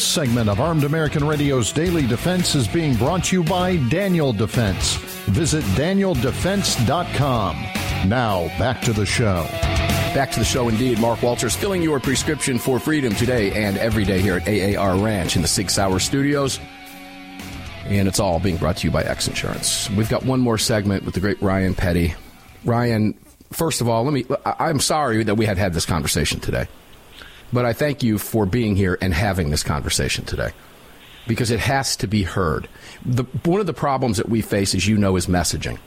This 0.00 0.08
segment 0.08 0.48
of 0.48 0.60
Armed 0.60 0.84
American 0.84 1.26
Radio's 1.26 1.72
Daily 1.72 2.06
Defense 2.06 2.54
is 2.54 2.66
being 2.66 2.96
brought 2.96 3.24
to 3.24 3.36
you 3.36 3.44
by 3.44 3.76
Daniel 3.90 4.32
Defense. 4.32 4.94
Visit 5.26 5.62
danieldefense.com. 5.76 7.56
Now, 8.08 8.48
back 8.58 8.80
to 8.80 8.94
the 8.94 9.04
show. 9.04 9.46
Back 10.14 10.30
to 10.30 10.38
the 10.38 10.44
show 10.46 10.70
indeed. 10.70 10.98
Mark 11.00 11.22
Walters 11.22 11.54
filling 11.54 11.82
your 11.82 12.00
prescription 12.00 12.58
for 12.58 12.80
freedom 12.80 13.14
today 13.14 13.52
and 13.52 13.76
every 13.76 14.06
day 14.06 14.22
here 14.22 14.38
at 14.42 14.48
AAR 14.48 14.96
Ranch 14.96 15.36
in 15.36 15.42
the 15.42 15.48
Sig 15.48 15.68
Sauer 15.68 15.98
Studios. 15.98 16.58
And 17.84 18.08
it's 18.08 18.20
all 18.20 18.40
being 18.40 18.56
brought 18.56 18.78
to 18.78 18.86
you 18.86 18.90
by 18.90 19.02
X 19.02 19.28
Insurance. 19.28 19.90
We've 19.90 20.08
got 20.08 20.24
one 20.24 20.40
more 20.40 20.56
segment 20.56 21.04
with 21.04 21.12
the 21.12 21.20
great 21.20 21.42
Ryan 21.42 21.74
Petty. 21.74 22.14
Ryan, 22.64 23.12
first 23.50 23.82
of 23.82 23.88
all, 23.90 24.04
let 24.04 24.14
me 24.14 24.24
I'm 24.46 24.80
sorry 24.80 25.24
that 25.24 25.34
we 25.34 25.44
had 25.44 25.58
had 25.58 25.74
this 25.74 25.84
conversation 25.84 26.40
today. 26.40 26.68
But 27.52 27.64
I 27.64 27.72
thank 27.72 28.02
you 28.02 28.18
for 28.18 28.46
being 28.46 28.76
here 28.76 28.96
and 29.00 29.12
having 29.12 29.50
this 29.50 29.62
conversation 29.62 30.24
today 30.24 30.52
because 31.26 31.50
it 31.50 31.60
has 31.60 31.96
to 31.96 32.06
be 32.06 32.22
heard. 32.22 32.68
The, 33.04 33.24
one 33.44 33.60
of 33.60 33.66
the 33.66 33.72
problems 33.72 34.16
that 34.16 34.28
we 34.28 34.40
face, 34.40 34.74
as 34.74 34.86
you 34.86 34.96
know, 34.96 35.16
is 35.16 35.26
messaging. 35.26 35.78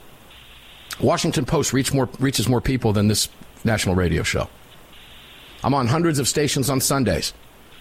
Washington 1.00 1.44
Post 1.44 1.72
reach 1.72 1.92
more, 1.92 2.08
reaches 2.18 2.48
more 2.48 2.60
people 2.60 2.92
than 2.92 3.08
this 3.08 3.28
national 3.64 3.94
radio 3.94 4.22
show. 4.22 4.48
I'm 5.62 5.74
on 5.74 5.86
hundreds 5.86 6.18
of 6.18 6.28
stations 6.28 6.68
on 6.68 6.80
Sundays, 6.80 7.32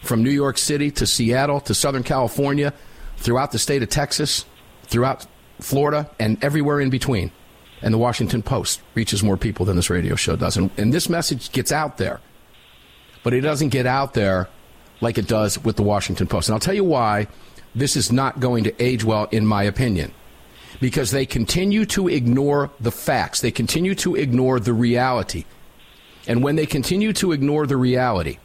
from 0.01 0.23
New 0.23 0.31
York 0.31 0.57
City 0.57 0.91
to 0.91 1.05
Seattle 1.05 1.59
to 1.61 1.73
Southern 1.73 2.03
California, 2.03 2.73
throughout 3.17 3.51
the 3.51 3.59
state 3.59 3.83
of 3.83 3.89
Texas, 3.89 4.45
throughout 4.83 5.25
Florida, 5.59 6.09
and 6.19 6.41
everywhere 6.43 6.79
in 6.79 6.89
between. 6.89 7.31
And 7.81 7.93
the 7.93 7.97
Washington 7.97 8.41
Post 8.41 8.81
reaches 8.95 9.21
more 9.21 9.37
people 9.37 9.65
than 9.65 9.75
this 9.75 9.89
radio 9.89 10.15
show 10.15 10.35
does. 10.35 10.57
And, 10.57 10.71
and 10.77 10.93
this 10.93 11.09
message 11.09 11.51
gets 11.51 11.71
out 11.71 11.97
there 11.97 12.21
but 13.23 13.33
it 13.33 13.41
doesn't 13.41 13.69
get 13.69 13.85
out 13.85 14.13
there 14.13 14.49
like 15.01 15.17
it 15.17 15.27
does 15.27 15.63
with 15.63 15.75
the 15.75 15.83
Washington 15.83 16.27
Post. 16.27 16.49
And 16.49 16.53
I'll 16.53 16.59
tell 16.59 16.73
you 16.73 16.83
why 16.83 17.27
this 17.75 17.95
is 17.95 18.11
not 18.11 18.39
going 18.39 18.63
to 18.65 18.83
age 18.83 19.03
well, 19.03 19.27
in 19.31 19.45
my 19.45 19.63
opinion. 19.63 20.13
Because 20.79 21.11
they 21.11 21.25
continue 21.25 21.85
to 21.87 22.07
ignore 22.07 22.69
the 22.79 22.91
facts, 22.91 23.41
they 23.41 23.51
continue 23.51 23.95
to 23.95 24.15
ignore 24.15 24.59
the 24.59 24.73
reality. 24.73 25.45
And 26.27 26.43
when 26.43 26.55
they 26.55 26.65
continue 26.65 27.13
to 27.13 27.31
ignore 27.31 27.67
the 27.67 27.77
reality 27.77 28.37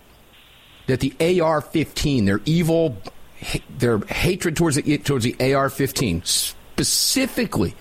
that 0.87 1.01
the 1.01 1.41
AR 1.41 1.61
15, 1.61 2.25
their 2.25 2.41
evil, 2.45 2.97
their 3.79 3.99
hatred 3.99 4.57
towards 4.57 4.77
the, 4.77 4.99
towards 4.99 5.25
the 5.25 5.55
AR 5.55 5.71
15, 5.71 6.23
specifically 6.25 7.75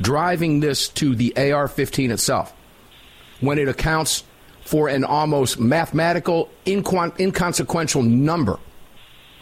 driving 0.00 0.60
this 0.60 0.88
to 0.88 1.14
the 1.14 1.52
AR 1.52 1.68
15 1.68 2.10
itself, 2.10 2.52
when 3.40 3.58
it 3.58 3.68
accounts 3.68 4.24
for 4.70 4.88
an 4.88 5.02
almost 5.02 5.58
mathematical, 5.58 6.48
inconsequential 6.64 8.04
number 8.04 8.56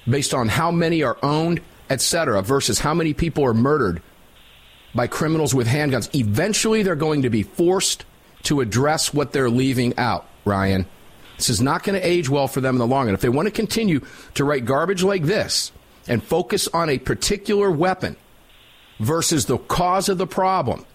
based 0.09 0.33
on 0.33 0.49
how 0.49 0.71
many 0.71 1.03
are 1.03 1.19
owned, 1.23 1.61
etc., 1.91 2.41
versus 2.41 2.79
how 2.79 2.95
many 2.95 3.13
people 3.13 3.45
are 3.45 3.53
murdered 3.53 4.01
by 4.95 5.07
criminals 5.07 5.55
with 5.55 5.69
handguns. 5.69 6.09
Eventually, 6.19 6.83
they're 6.83 6.97
going 6.97 7.21
to 7.21 7.29
be 7.29 7.43
forced 7.43 8.07
to 8.45 8.63
address 8.63 9.13
what 9.13 9.33
they're 9.33 9.51
leaving 9.51 9.93
out, 9.99 10.27
Ryan. 10.47 10.87
This 11.37 11.51
is 11.51 11.61
not 11.61 11.83
going 11.83 12.01
to 12.01 12.07
age 12.07 12.31
well 12.31 12.49
for 12.49 12.63
them 12.63 12.77
in 12.77 12.79
the 12.79 12.87
long 12.87 13.05
run. 13.05 13.15
If 13.15 13.21
they 13.21 13.29
want 13.29 13.49
to 13.49 13.53
continue 13.53 14.01
to 14.33 14.45
write 14.45 14.65
garbage 14.65 15.03
like 15.03 15.25
this 15.25 15.73
and 16.09 16.23
focus 16.23 16.69
on 16.69 16.89
a 16.89 16.97
particular 16.97 17.71
weapon 17.71 18.17
versus 18.99 19.45
the 19.45 19.59
cause 19.59 20.09
of 20.09 20.17
the 20.17 20.27
problem 20.27 20.87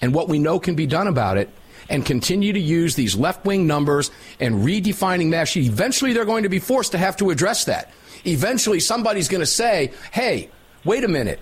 and 0.00 0.14
what 0.14 0.28
we 0.28 0.38
know 0.38 0.60
can 0.60 0.76
be 0.76 0.86
done 0.86 1.08
about 1.08 1.36
it 1.36 1.50
and 1.90 2.06
continue 2.06 2.52
to 2.52 2.60
use 2.60 2.94
these 2.94 3.16
left 3.16 3.44
wing 3.44 3.66
numbers 3.66 4.10
and 4.38 4.64
redefining 4.64 5.28
mass 5.28 5.56
eventually 5.56 6.12
they're 6.12 6.24
going 6.24 6.44
to 6.44 6.48
be 6.48 6.60
forced 6.60 6.92
to 6.92 6.98
have 6.98 7.16
to 7.16 7.30
address 7.30 7.64
that. 7.66 7.90
Eventually 8.26 8.80
somebody's 8.80 9.28
going 9.28 9.40
to 9.40 9.46
say, 9.46 9.92
hey, 10.12 10.48
wait 10.84 11.04
a 11.04 11.08
minute. 11.08 11.40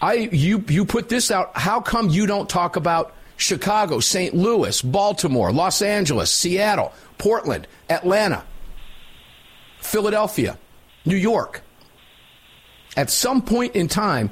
I, 0.00 0.14
you, 0.14 0.64
you 0.68 0.84
put 0.84 1.08
this 1.08 1.30
out. 1.30 1.56
How 1.56 1.80
come 1.80 2.08
you 2.08 2.26
don't 2.26 2.48
talk 2.48 2.74
about 2.74 3.14
Chicago, 3.36 4.00
St. 4.00 4.34
Louis, 4.34 4.82
Baltimore, 4.82 5.52
Los 5.52 5.80
Angeles, 5.80 6.30
Seattle, 6.30 6.92
Portland, 7.18 7.68
Atlanta, 7.88 8.44
Philadelphia, 9.80 10.58
New 11.04 11.16
York? 11.16 11.62
At 12.96 13.10
some 13.10 13.42
point 13.42 13.76
in 13.76 13.86
time, 13.86 14.30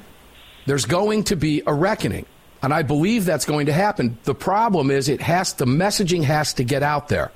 there's 0.65 0.85
going 0.85 1.23
to 1.25 1.37
be 1.37 1.63
a 1.65 1.73
reckoning. 1.73 2.25
And 2.61 2.73
I 2.73 2.83
believe 2.83 3.25
that's 3.25 3.45
going 3.45 3.65
to 3.65 3.73
happen. 3.73 4.17
The 4.23 4.35
problem 4.35 4.91
is 4.91 5.09
it 5.09 5.21
has 5.21 5.53
the 5.53 5.65
messaging 5.65 6.23
has 6.23 6.53
to 6.55 6.63
get 6.63 6.83
out 6.83 7.07
there. 7.07 7.31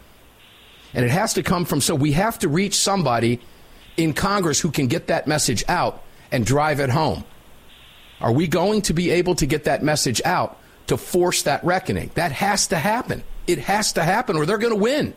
And 0.93 1.03
it 1.03 1.11
has 1.11 1.33
to 1.33 1.43
come 1.43 1.65
from 1.65 1.81
so 1.81 1.95
we 1.95 2.11
have 2.13 2.39
to 2.39 2.47
reach 2.47 2.75
somebody 2.75 3.41
in 3.97 4.13
Congress 4.13 4.59
who 4.59 4.71
can 4.71 4.87
get 4.87 5.07
that 5.07 5.27
message 5.27 5.63
out 5.67 6.03
and 6.31 6.45
drive 6.45 6.79
it 6.79 6.89
home. 6.89 7.23
Are 8.21 8.31
we 8.31 8.47
going 8.47 8.81
to 8.83 8.93
be 8.93 9.09
able 9.11 9.35
to 9.35 9.45
get 9.45 9.65
that 9.65 9.83
message 9.83 10.21
out 10.23 10.57
to 10.87 10.95
force 10.95 11.43
that 11.43 11.63
reckoning? 11.63 12.11
That 12.13 12.31
has 12.31 12.67
to 12.67 12.77
happen. 12.77 13.23
It 13.47 13.59
has 13.59 13.93
to 13.93 14.03
happen 14.03 14.37
or 14.37 14.45
they're 14.45 14.57
going 14.57 14.73
to 14.73 14.79
win. 14.79 15.13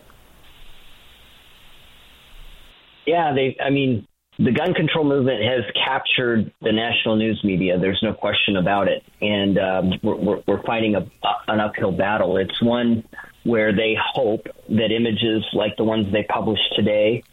Yeah, 3.06 3.32
they 3.32 3.56
I 3.64 3.70
mean 3.70 4.07
the 4.38 4.52
gun 4.52 4.72
control 4.72 5.04
movement 5.04 5.42
has 5.42 5.64
captured 5.84 6.52
the 6.62 6.70
national 6.70 7.16
news 7.16 7.40
media. 7.42 7.78
There's 7.78 7.98
no 8.02 8.14
question 8.14 8.56
about 8.56 8.86
it, 8.86 9.02
and 9.20 9.58
um, 9.58 9.92
we're, 10.02 10.40
we're, 10.46 10.62
fighting 10.62 10.94
a, 10.94 11.06
an 11.48 11.58
uphill 11.58 11.90
battle. 11.90 12.36
It's 12.36 12.62
one 12.62 13.02
where 13.42 13.74
they 13.74 13.96
hope 14.14 14.46
that 14.68 14.92
images 14.92 15.44
like 15.52 15.76
the 15.76 15.82
ones 15.82 16.12
they 16.12 16.22
published 16.22 16.72
today 16.76 17.24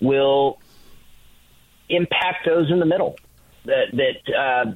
will 0.00 0.58
impact 1.90 2.46
those 2.46 2.70
in 2.70 2.78
the 2.78 2.86
middle 2.86 3.16
that 3.66 3.88
that 3.92 4.34
uh, 4.34 4.72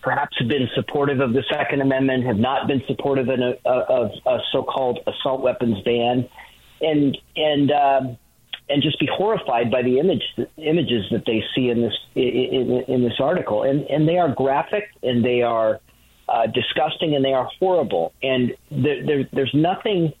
perhaps 0.00 0.36
have 0.38 0.46
been 0.46 0.68
supportive 0.76 1.18
of 1.18 1.32
the 1.32 1.42
Second 1.50 1.80
Amendment, 1.80 2.24
have 2.24 2.38
not 2.38 2.68
been 2.68 2.82
supportive 2.86 3.28
of 3.28 3.40
a, 3.40 3.68
of 3.68 4.10
a 4.24 4.38
so-called 4.52 5.00
assault 5.08 5.40
weapons 5.40 5.82
ban, 5.84 6.28
and 6.80 7.18
and. 7.34 7.72
Uh, 7.72 8.00
and 8.68 8.82
just 8.82 8.98
be 8.98 9.08
horrified 9.10 9.70
by 9.70 9.82
the 9.82 9.98
image 9.98 10.22
images 10.56 11.04
that 11.10 11.24
they 11.26 11.42
see 11.54 11.70
in 11.70 11.82
this 11.82 11.94
in, 12.14 12.84
in 12.88 13.02
this 13.02 13.20
article, 13.20 13.62
and 13.62 13.82
and 13.84 14.08
they 14.08 14.18
are 14.18 14.34
graphic 14.34 14.84
and 15.02 15.24
they 15.24 15.42
are 15.42 15.80
uh, 16.28 16.46
disgusting 16.46 17.14
and 17.14 17.24
they 17.24 17.32
are 17.32 17.48
horrible, 17.58 18.12
and 18.22 18.54
there, 18.70 19.06
there, 19.06 19.28
there's 19.32 19.54
nothing 19.54 20.12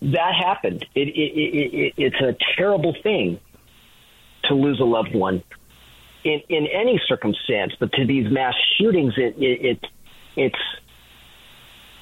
that 0.00 0.34
happened. 0.34 0.84
It, 0.94 1.08
it, 1.08 1.12
it, 1.12 1.94
it's 1.96 2.20
a 2.20 2.36
terrible 2.56 2.94
thing 3.02 3.38
to 4.44 4.54
lose 4.54 4.80
a 4.80 4.84
loved 4.84 5.14
one 5.14 5.42
in 6.24 6.40
in 6.48 6.66
any 6.66 7.00
circumstance, 7.06 7.72
but 7.78 7.92
to 7.92 8.06
these 8.06 8.30
mass 8.30 8.54
shootings, 8.78 9.14
it, 9.16 9.34
it, 9.38 9.64
it 9.64 9.86
it's 10.36 10.58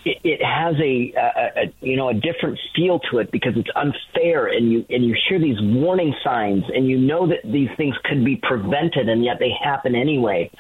it, 0.05 0.19
it 0.25 0.45
has 0.45 0.75
a, 0.77 1.13
a, 1.17 1.63
a, 1.63 1.75
you 1.81 1.97
know 1.97 2.09
a 2.09 2.15
different 2.15 2.59
feel 2.75 3.01
to 3.11 3.19
it 3.19 3.31
because 3.31 3.53
it's 3.57 3.69
unfair 3.75 4.47
and 4.47 4.73
you 4.73 4.85
and 4.89 5.05
you 5.05 5.15
hear 5.29 5.39
these 5.39 5.59
warning 5.61 6.15
signs 6.25 6.65
and 6.75 6.89
you 6.89 6.99
know 6.99 7.27
that 7.27 7.41
these 7.45 7.69
things 7.77 7.95
could 8.05 8.25
be 8.25 8.37
prevented 8.37 9.09
and 9.09 9.25
yet 9.25 9.37
they 9.39 9.51
happen 9.63 9.95
anyway 9.95 10.51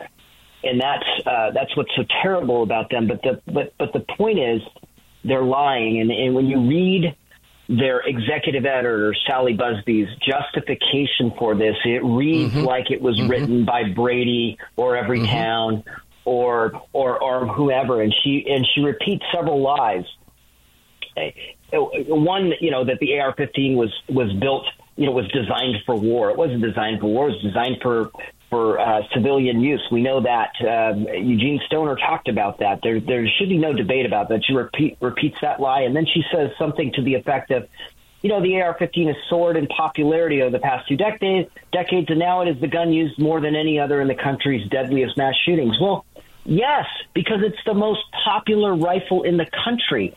and 0.62 0.80
that's 0.80 1.26
uh, 1.26 1.50
that's 1.52 1.74
what's 1.76 1.90
so 1.96 2.04
terrible 2.22 2.62
about 2.62 2.90
them 2.90 3.06
but 3.06 3.22
the 3.22 3.40
but 3.52 3.72
but 3.78 3.92
the 3.92 4.04
point 4.16 4.38
is 4.38 4.60
they're 5.24 5.44
lying 5.44 6.00
and, 6.00 6.10
and 6.10 6.34
when 6.34 6.46
you 6.46 6.68
read 6.68 7.16
their 7.68 8.00
executive 8.00 8.66
editor 8.66 9.14
Sally 9.26 9.56
Buzbee's 9.56 10.08
justification 10.18 11.32
for 11.38 11.54
this 11.54 11.76
it 11.84 12.04
reads 12.04 12.52
mm-hmm. 12.52 12.64
like 12.64 12.90
it 12.90 13.00
was 13.00 13.18
mm-hmm. 13.18 13.30
written 13.30 13.64
by 13.64 13.84
Brady 13.84 14.58
or 14.76 14.96
Everytown 14.96 15.82
mm-hmm 15.82 15.90
or 16.24 16.72
or 16.92 17.22
or 17.22 17.46
whoever, 17.46 18.02
and 18.02 18.14
she 18.22 18.46
and 18.48 18.66
she 18.74 18.82
repeats 18.82 19.24
several 19.34 19.60
lies. 19.62 20.04
One, 21.72 22.52
you 22.60 22.70
know, 22.70 22.84
that 22.84 22.98
the 23.00 23.18
AR-15 23.18 23.76
was 23.76 23.92
was 24.08 24.32
built, 24.34 24.64
you 24.96 25.06
know, 25.06 25.12
was 25.12 25.28
designed 25.28 25.76
for 25.86 25.96
war. 25.96 26.30
It 26.30 26.36
wasn't 26.36 26.62
designed 26.62 27.00
for 27.00 27.06
war. 27.06 27.28
It 27.28 27.34
was 27.34 27.42
designed 27.42 27.76
for 27.82 28.10
for 28.50 28.80
uh, 28.80 29.02
civilian 29.14 29.60
use. 29.60 29.82
We 29.90 30.02
know 30.02 30.20
that. 30.22 30.50
Um, 30.60 31.06
Eugene 31.06 31.60
Stoner 31.66 31.96
talked 31.96 32.28
about 32.28 32.58
that. 32.58 32.80
There 32.82 33.00
there 33.00 33.26
should 33.38 33.48
be 33.48 33.58
no 33.58 33.72
debate 33.72 34.04
about 34.04 34.28
that. 34.28 34.44
She 34.44 34.52
repeat, 34.52 34.98
repeats 35.00 35.36
that 35.40 35.60
lie, 35.60 35.82
and 35.82 35.94
then 35.94 36.04
she 36.04 36.22
says 36.34 36.50
something 36.58 36.92
to 36.96 37.02
the 37.02 37.14
effect 37.14 37.52
of, 37.52 37.68
you 38.22 38.28
know, 38.28 38.42
the 38.42 38.60
AR-15 38.60 39.06
has 39.06 39.16
soared 39.30 39.56
in 39.56 39.68
popularity 39.68 40.42
over 40.42 40.50
the 40.50 40.58
past 40.58 40.88
two 40.88 40.96
decades, 40.96 41.48
decades, 41.72 42.10
and 42.10 42.18
now 42.18 42.42
it 42.42 42.48
is 42.48 42.60
the 42.60 42.68
gun 42.68 42.92
used 42.92 43.18
more 43.18 43.40
than 43.40 43.54
any 43.54 43.78
other 43.78 44.00
in 44.00 44.08
the 44.08 44.16
country's 44.16 44.68
deadliest 44.68 45.16
mass 45.16 45.34
shootings. 45.46 45.78
Well, 45.80 46.04
Yes, 46.50 46.86
because 47.14 47.42
it's 47.44 47.62
the 47.64 47.74
most 47.74 48.00
popular 48.24 48.74
rifle 48.74 49.22
in 49.22 49.36
the 49.36 49.46
country. 49.64 50.16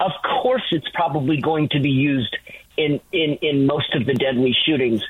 Of 0.00 0.12
course, 0.42 0.62
it's 0.72 0.88
probably 0.94 1.42
going 1.42 1.68
to 1.72 1.78
be 1.80 1.90
used 1.90 2.34
in, 2.78 3.00
in, 3.12 3.36
in 3.42 3.66
most 3.66 3.94
of 3.94 4.06
the 4.06 4.14
deadly 4.14 4.56
shootings. 4.64 5.02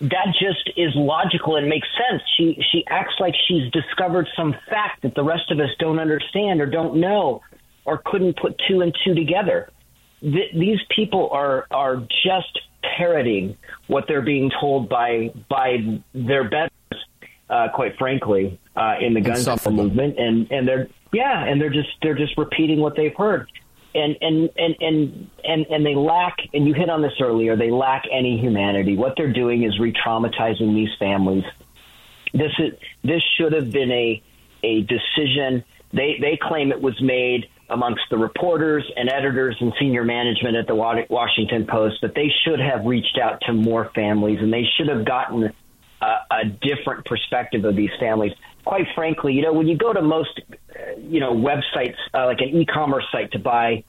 That 0.00 0.28
just 0.40 0.70
is 0.76 0.92
logical 0.94 1.56
and 1.56 1.68
makes 1.68 1.88
sense. 1.98 2.22
She 2.36 2.62
she 2.70 2.84
acts 2.88 3.14
like 3.18 3.34
she's 3.48 3.70
discovered 3.72 4.28
some 4.36 4.54
fact 4.70 5.02
that 5.02 5.16
the 5.16 5.24
rest 5.24 5.50
of 5.50 5.58
us 5.58 5.68
don't 5.80 5.98
understand 5.98 6.60
or 6.60 6.66
don't 6.66 7.00
know 7.00 7.42
or 7.84 8.00
couldn't 8.02 8.38
put 8.38 8.58
two 8.68 8.82
and 8.82 8.96
two 9.04 9.14
together. 9.14 9.68
Th- 10.22 10.54
these 10.54 10.78
people 10.94 11.28
are 11.32 11.66
are 11.72 11.96
just 11.96 12.60
parroting 12.96 13.58
what 13.88 14.04
they're 14.06 14.22
being 14.22 14.50
told 14.60 14.88
by 14.88 15.34
by 15.50 16.00
their 16.14 16.48
betters 16.48 16.70
uh, 17.50 17.68
quite 17.74 17.96
frankly, 17.98 18.58
uh, 18.76 18.94
in 19.00 19.12
the 19.14 19.20
gun 19.20 19.42
control 19.42 19.74
movement, 19.74 20.18
and 20.18 20.50
and 20.50 20.66
they're 20.66 20.88
yeah, 21.12 21.44
and 21.44 21.60
they're 21.60 21.70
just 21.70 21.88
they're 22.02 22.14
just 22.14 22.38
repeating 22.38 22.80
what 22.80 22.96
they've 22.96 23.14
heard, 23.16 23.50
and 23.94 24.16
and 24.20 24.48
and 24.56 24.76
and 24.80 25.30
and 25.44 25.66
and 25.66 25.84
they 25.84 25.94
lack. 25.94 26.36
And 26.54 26.66
you 26.66 26.74
hit 26.74 26.88
on 26.88 27.02
this 27.02 27.14
earlier. 27.20 27.56
They 27.56 27.70
lack 27.70 28.04
any 28.10 28.38
humanity. 28.38 28.96
What 28.96 29.14
they're 29.16 29.32
doing 29.32 29.64
is 29.64 29.78
re-traumatizing 29.80 30.74
these 30.74 30.90
families. 30.98 31.44
This 32.32 32.52
is 32.58 32.74
this 33.02 33.22
should 33.36 33.52
have 33.52 33.72
been 33.72 33.90
a 33.90 34.22
a 34.62 34.82
decision. 34.82 35.64
They 35.92 36.18
they 36.20 36.38
claim 36.40 36.70
it 36.70 36.80
was 36.80 37.00
made 37.02 37.48
amongst 37.68 38.02
the 38.10 38.18
reporters 38.18 38.84
and 38.96 39.08
editors 39.08 39.56
and 39.60 39.72
senior 39.78 40.04
management 40.04 40.56
at 40.56 40.66
the 40.66 40.74
Washington 40.74 41.66
Post, 41.66 41.98
but 42.02 42.14
they 42.14 42.28
should 42.44 42.58
have 42.58 42.84
reached 42.84 43.16
out 43.22 43.40
to 43.42 43.52
more 43.52 43.90
families 43.94 44.40
and 44.40 44.52
they 44.52 44.64
should 44.76 44.88
have 44.88 45.04
gotten 45.04 45.52
a, 46.00 46.06
a 46.30 46.44
different 46.44 47.04
perspective 47.04 47.64
of 47.64 47.76
these 47.76 47.90
families. 47.98 48.32
Quite 48.64 48.86
frankly, 48.94 49.32
you 49.34 49.42
know, 49.42 49.52
when 49.52 49.66
you 49.68 49.76
go 49.76 49.92
to 49.92 50.02
most, 50.02 50.40
you 50.98 51.20
know, 51.20 51.32
websites 51.32 51.96
uh, 52.14 52.26
like 52.26 52.40
an 52.40 52.48
e-commerce 52.48 53.04
site 53.10 53.32
to 53.32 53.38
buy 53.38 53.84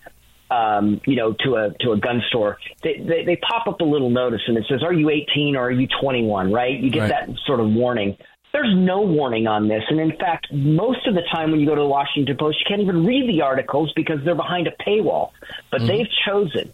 um, 0.51 0.99
you 1.05 1.15
know, 1.15 1.33
to 1.45 1.55
a 1.55 1.73
to 1.79 1.93
a 1.93 1.97
gun 1.97 2.21
store, 2.27 2.57
they, 2.83 2.97
they, 2.97 3.23
they 3.23 3.35
pop 3.37 3.67
up 3.67 3.79
a 3.79 3.85
little 3.85 4.09
notice 4.09 4.41
and 4.47 4.57
it 4.57 4.65
says, 4.69 4.83
"Are 4.83 4.91
you 4.91 5.09
18 5.09 5.55
or 5.55 5.63
are 5.63 5.71
you 5.71 5.87
21?" 6.01 6.51
Right? 6.51 6.77
You 6.77 6.91
get 6.91 7.09
right. 7.09 7.27
that 7.27 7.37
sort 7.45 7.61
of 7.61 7.69
warning. 7.69 8.17
There's 8.51 8.75
no 8.75 8.99
warning 8.99 9.47
on 9.47 9.69
this, 9.69 9.83
and 9.89 9.97
in 9.97 10.11
fact, 10.17 10.47
most 10.51 11.07
of 11.07 11.15
the 11.15 11.21
time 11.31 11.51
when 11.51 11.61
you 11.61 11.65
go 11.65 11.73
to 11.73 11.81
the 11.81 11.87
Washington 11.87 12.35
Post, 12.35 12.59
you 12.59 12.65
can't 12.67 12.81
even 12.81 13.05
read 13.05 13.29
the 13.29 13.41
articles 13.41 13.93
because 13.95 14.19
they're 14.25 14.35
behind 14.35 14.67
a 14.67 14.71
paywall. 14.85 15.31
But 15.71 15.79
mm-hmm. 15.79 15.87
they've 15.87 16.09
chosen 16.25 16.73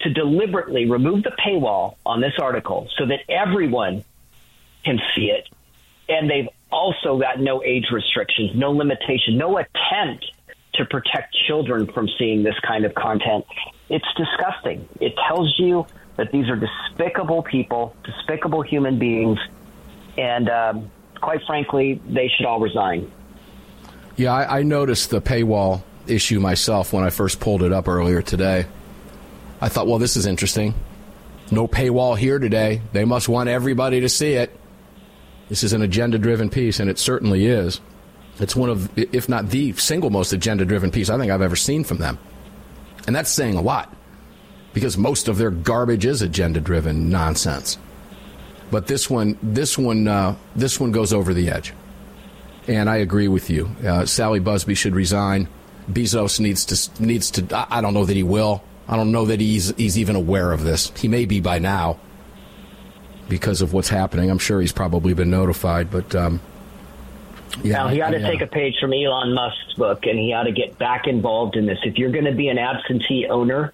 to 0.00 0.10
deliberately 0.10 0.88
remove 0.88 1.24
the 1.24 1.32
paywall 1.44 1.96
on 2.06 2.22
this 2.22 2.32
article 2.40 2.88
so 2.96 3.04
that 3.06 3.20
everyone 3.28 4.04
can 4.84 4.98
see 5.14 5.26
it. 5.26 5.48
And 6.08 6.30
they've 6.30 6.48
also 6.70 7.18
got 7.18 7.40
no 7.40 7.62
age 7.62 7.86
restrictions, 7.92 8.50
no 8.54 8.72
limitation, 8.72 9.36
no 9.36 9.58
attempt 9.58 10.24
to 10.74 10.84
protect 10.84 11.36
children 11.46 11.90
from 11.92 12.08
seeing 12.18 12.42
this 12.42 12.54
kind 12.66 12.84
of 12.84 12.94
content. 12.94 13.44
It's 13.88 14.06
disgusting. 14.16 14.88
It 15.00 15.14
tells 15.28 15.54
you 15.58 15.86
that 16.16 16.32
these 16.32 16.48
are 16.48 16.56
despicable 16.56 17.42
people, 17.42 17.94
despicable 18.04 18.62
human 18.62 18.98
beings, 18.98 19.38
and 20.16 20.48
um, 20.48 20.90
quite 21.20 21.40
frankly, 21.46 22.00
they 22.08 22.30
should 22.36 22.46
all 22.46 22.60
resign. 22.60 23.10
Yeah, 24.16 24.32
I, 24.32 24.58
I 24.58 24.62
noticed 24.62 25.10
the 25.10 25.20
paywall 25.20 25.82
issue 26.06 26.40
myself 26.40 26.92
when 26.92 27.04
I 27.04 27.10
first 27.10 27.40
pulled 27.40 27.62
it 27.62 27.72
up 27.72 27.88
earlier 27.88 28.22
today. 28.22 28.66
I 29.60 29.68
thought, 29.68 29.86
well, 29.86 29.98
this 29.98 30.16
is 30.16 30.26
interesting. 30.26 30.74
No 31.50 31.68
paywall 31.68 32.16
here 32.16 32.38
today. 32.38 32.82
They 32.92 33.04
must 33.04 33.28
want 33.28 33.48
everybody 33.48 34.00
to 34.00 34.08
see 34.08 34.32
it. 34.32 34.57
This 35.48 35.64
is 35.64 35.72
an 35.72 35.82
agenda 35.82 36.18
driven 36.18 36.50
piece, 36.50 36.78
and 36.80 36.90
it 36.90 36.98
certainly 36.98 37.46
is. 37.46 37.80
It's 38.38 38.54
one 38.54 38.70
of, 38.70 38.96
if 38.96 39.28
not 39.28 39.48
the 39.50 39.72
single 39.74 40.10
most 40.10 40.32
agenda 40.32 40.64
driven 40.64 40.90
piece 40.90 41.10
I 41.10 41.18
think 41.18 41.32
I've 41.32 41.42
ever 41.42 41.56
seen 41.56 41.84
from 41.84 41.98
them. 41.98 42.18
And 43.06 43.16
that's 43.16 43.30
saying 43.30 43.56
a 43.56 43.62
lot 43.62 43.94
because 44.74 44.96
most 44.96 45.28
of 45.28 45.38
their 45.38 45.50
garbage 45.50 46.04
is 46.04 46.22
agenda 46.22 46.60
driven 46.60 47.10
nonsense. 47.10 47.78
But 48.70 48.86
this 48.86 49.08
one, 49.08 49.38
this 49.42 49.78
one, 49.78 50.06
uh, 50.06 50.36
this 50.54 50.78
one 50.78 50.92
goes 50.92 51.12
over 51.12 51.32
the 51.32 51.50
edge. 51.50 51.72
And 52.68 52.90
I 52.90 52.96
agree 52.96 53.28
with 53.28 53.48
you. 53.48 53.70
Uh, 53.84 54.04
Sally 54.04 54.40
Buzbee 54.40 54.76
should 54.76 54.94
resign. 54.94 55.48
Bezos 55.90 56.38
needs 56.38 56.66
to 56.66 57.02
needs 57.02 57.30
to. 57.30 57.66
I 57.70 57.80
don't 57.80 57.94
know 57.94 58.04
that 58.04 58.14
he 58.14 58.22
will. 58.22 58.62
I 58.86 58.96
don't 58.96 59.10
know 59.10 59.24
that 59.24 59.40
he's 59.40 59.74
he's 59.76 59.98
even 59.98 60.16
aware 60.16 60.52
of 60.52 60.64
this. 60.64 60.92
He 60.96 61.08
may 61.08 61.24
be 61.24 61.40
by 61.40 61.58
now 61.58 61.98
because 63.28 63.62
of 63.62 63.72
what's 63.72 63.88
happening. 63.88 64.30
I'm 64.30 64.38
sure 64.38 64.60
he's 64.60 64.72
probably 64.72 65.14
been 65.14 65.30
notified, 65.30 65.90
but 65.90 66.14
um, 66.14 66.40
yeah. 67.62 67.74
Now 67.74 67.88
he 67.88 68.00
ought 68.00 68.10
to 68.10 68.20
yeah. 68.20 68.30
take 68.30 68.40
a 68.40 68.46
page 68.46 68.74
from 68.80 68.92
Elon 68.92 69.34
Musk's 69.34 69.74
book, 69.76 70.04
and 70.04 70.18
he 70.18 70.32
ought 70.32 70.44
to 70.44 70.52
get 70.52 70.78
back 70.78 71.06
involved 71.06 71.56
in 71.56 71.66
this. 71.66 71.78
If 71.84 71.96
you're 71.96 72.12
going 72.12 72.24
to 72.24 72.34
be 72.34 72.48
an 72.48 72.58
absentee 72.58 73.26
owner, 73.28 73.72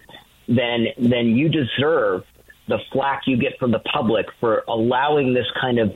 then 0.48 0.86
then 0.98 1.26
you 1.28 1.48
deserve 1.48 2.24
the 2.66 2.78
flack 2.92 3.22
you 3.26 3.36
get 3.36 3.58
from 3.58 3.72
the 3.72 3.78
public 3.80 4.26
for 4.40 4.64
allowing 4.68 5.34
this 5.34 5.46
kind 5.60 5.78
of 5.78 5.92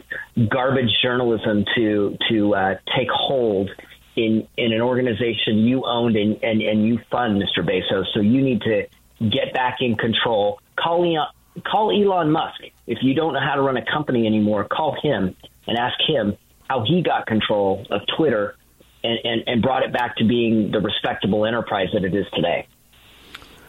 garbage 0.50 0.90
journalism 1.02 1.64
to 1.76 2.16
to 2.28 2.54
uh, 2.54 2.74
take 2.96 3.09
hold 3.11 3.70
in 4.16 4.46
in 4.56 4.72
an 4.72 4.80
organization 4.80 5.59
you 5.59 5.84
owned 5.86 6.16
and, 6.16 6.42
and, 6.42 6.61
and 6.61 6.86
you 6.86 6.98
fund, 7.11 7.42
Mr. 7.42 7.64
Bezos. 7.64 8.04
So 8.14 8.20
you 8.20 8.42
need 8.42 8.61
to 8.62 8.86
get 9.20 9.52
back 9.54 9.78
in 9.80 9.96
control. 9.96 10.61
Call 10.76 11.04
Elon, 11.04 11.26
call 11.64 11.90
Elon 11.90 12.30
Musk. 12.30 12.61
If 12.86 12.99
you 13.03 13.14
don't 13.14 13.34
know 13.34 13.40
how 13.40 13.55
to 13.55 13.62
run 13.62 13.76
a 13.76 13.84
company 13.84 14.26
anymore, 14.26 14.64
call 14.64 14.96
him 15.03 15.34
and 15.66 15.78
ask 15.78 15.96
him 16.07 16.36
how 16.68 16.84
he 16.84 17.03
got 17.03 17.26
control 17.26 17.86
of 17.90 18.03
Twitter 18.16 18.57
and, 19.03 19.18
and, 19.24 19.42
and 19.46 19.62
brought 19.62 19.82
it 19.82 19.92
back 19.92 20.16
to 20.16 20.24
being 20.24 20.70
the 20.70 20.80
respectable 20.80 21.46
enterprise 21.46 21.88
that 21.92 22.05
it 22.05 22.14
is 22.14 22.26
today. 22.34 22.66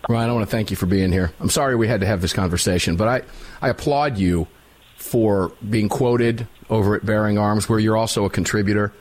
Ryan, 0.08 0.30
I 0.30 0.34
want 0.34 0.46
to 0.46 0.52
thank 0.52 0.72
you 0.72 0.78
for 0.78 0.86
being 0.86 1.12
here. 1.12 1.32
I'm 1.40 1.50
sorry 1.50 1.76
we 1.76 1.88
had 1.88 2.02
to 2.02 2.08
have 2.08 2.22
this 2.22 2.34
conversation, 2.34 2.96
but 2.96 3.08
I, 3.08 3.22
I 3.62 3.70
applaud 3.70 4.18
you 4.18 4.48
for 4.96 5.52
being 5.68 5.90
quoted 5.90 6.48
over 6.70 6.96
at 6.96 7.06
Bearing 7.06 7.38
Arms, 7.38 7.68
where 7.68 7.80
you're 7.80 7.98
also 7.98 8.26
a 8.26 8.30
contributor, 8.30 8.94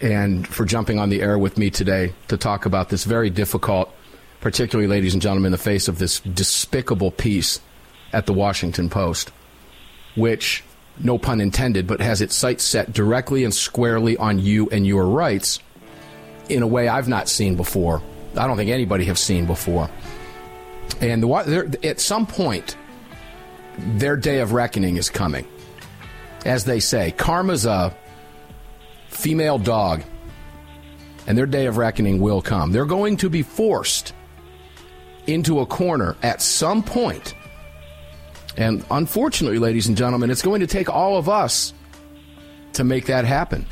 and 0.00 0.46
for 0.46 0.64
jumping 0.64 0.98
on 0.98 1.08
the 1.08 1.22
air 1.22 1.38
with 1.38 1.58
me 1.58 1.70
today 1.70 2.14
to 2.28 2.36
talk 2.36 2.64
about 2.66 2.88
this 2.88 3.04
very 3.04 3.30
difficult, 3.30 3.94
particularly, 4.40 4.88
ladies 4.88 5.12
and 5.12 5.22
gentlemen, 5.22 5.46
in 5.46 5.52
the 5.52 5.58
face 5.58 5.88
of 5.88 5.98
this 5.98 6.20
despicable 6.20 7.10
piece 7.10 7.60
at 8.12 8.26
the 8.26 8.32
Washington 8.32 8.88
Post, 8.90 9.30
which, 10.16 10.64
no 10.98 11.18
pun 11.18 11.40
intended, 11.40 11.86
but 11.86 12.00
has 12.00 12.20
its 12.20 12.34
sights 12.34 12.64
set 12.64 12.92
directly 12.92 13.44
and 13.44 13.54
squarely 13.54 14.16
on 14.16 14.38
you 14.38 14.68
and 14.70 14.86
your 14.86 15.06
rights 15.06 15.60
in 16.48 16.62
a 16.62 16.66
way 16.66 16.88
I've 16.88 17.08
not 17.08 17.28
seen 17.28 17.54
before. 17.56 18.02
I 18.36 18.46
don't 18.46 18.56
think 18.56 18.70
anybody 18.70 19.04
has 19.04 19.20
seen 19.20 19.46
before. 19.46 19.88
And 21.00 21.22
the, 21.22 21.78
at 21.84 22.00
some 22.00 22.26
point, 22.26 22.76
their 23.78 24.16
day 24.16 24.40
of 24.40 24.52
reckoning 24.52 24.96
is 24.96 25.08
coming. 25.08 25.46
As 26.44 26.64
they 26.64 26.80
say, 26.80 27.12
karma's 27.12 27.66
a 27.66 27.94
female 29.08 29.58
dog, 29.58 30.02
and 31.26 31.36
their 31.36 31.46
day 31.46 31.66
of 31.66 31.76
reckoning 31.76 32.20
will 32.20 32.42
come. 32.42 32.72
They're 32.72 32.84
going 32.84 33.18
to 33.18 33.30
be 33.30 33.42
forced 33.42 34.14
into 35.26 35.60
a 35.60 35.66
corner 35.66 36.16
at 36.22 36.42
some 36.42 36.82
point. 36.82 37.34
And 38.56 38.84
unfortunately, 38.90 39.58
ladies 39.58 39.86
and 39.86 39.96
gentlemen, 39.96 40.30
it's 40.30 40.42
going 40.42 40.60
to 40.60 40.66
take 40.66 40.88
all 40.88 41.16
of 41.16 41.28
us 41.28 41.72
to 42.74 42.84
make 42.84 43.06
that 43.06 43.24
happen. 43.24 43.66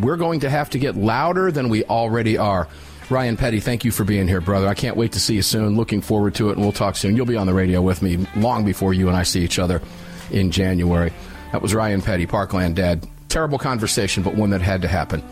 We're 0.00 0.16
going 0.16 0.40
to 0.40 0.50
have 0.50 0.70
to 0.70 0.78
get 0.78 0.96
louder 0.96 1.52
than 1.52 1.68
we 1.68 1.84
already 1.84 2.36
are. 2.36 2.68
Ryan 3.10 3.36
Petty, 3.36 3.60
thank 3.60 3.84
you 3.84 3.90
for 3.90 4.04
being 4.04 4.26
here, 4.26 4.40
brother. 4.40 4.66
I 4.66 4.74
can't 4.74 4.96
wait 4.96 5.12
to 5.12 5.20
see 5.20 5.34
you 5.34 5.42
soon. 5.42 5.76
Looking 5.76 6.00
forward 6.00 6.34
to 6.36 6.48
it, 6.48 6.52
and 6.52 6.62
we'll 6.62 6.72
talk 6.72 6.96
soon. 6.96 7.16
You'll 7.16 7.26
be 7.26 7.36
on 7.36 7.46
the 7.46 7.54
radio 7.54 7.82
with 7.82 8.00
me 8.00 8.26
long 8.34 8.64
before 8.64 8.94
you 8.94 9.08
and 9.08 9.16
I 9.16 9.24
see 9.24 9.42
each 9.44 9.58
other 9.58 9.82
in 10.30 10.50
January. 10.50 11.12
That 11.52 11.60
was 11.60 11.74
Ryan 11.74 12.00
Petty, 12.00 12.26
Parkland 12.26 12.76
Dad. 12.76 13.06
Terrible 13.28 13.58
conversation, 13.58 14.22
but 14.22 14.34
one 14.34 14.50
that 14.50 14.62
had 14.62 14.82
to 14.82 14.88
happen 14.88 15.22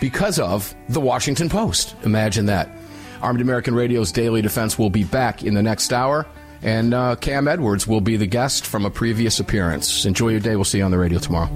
because 0.00 0.40
of 0.40 0.74
the 0.88 1.00
Washington 1.00 1.48
Post. 1.48 1.94
Imagine 2.02 2.46
that. 2.46 2.68
Armed 3.20 3.40
American 3.40 3.74
Radio's 3.74 4.10
Daily 4.10 4.42
Defense 4.42 4.78
will 4.78 4.90
be 4.90 5.04
back 5.04 5.44
in 5.44 5.54
the 5.54 5.62
next 5.62 5.92
hour, 5.92 6.26
and 6.62 6.94
uh, 6.94 7.16
Cam 7.16 7.48
Edwards 7.48 7.86
will 7.86 8.00
be 8.00 8.16
the 8.16 8.26
guest 8.26 8.66
from 8.66 8.86
a 8.86 8.90
previous 8.90 9.40
appearance. 9.40 10.04
Enjoy 10.04 10.28
your 10.28 10.40
day. 10.40 10.56
We'll 10.56 10.64
see 10.64 10.78
you 10.78 10.84
on 10.84 10.90
the 10.90 10.98
radio 10.98 11.18
tomorrow. 11.18 11.50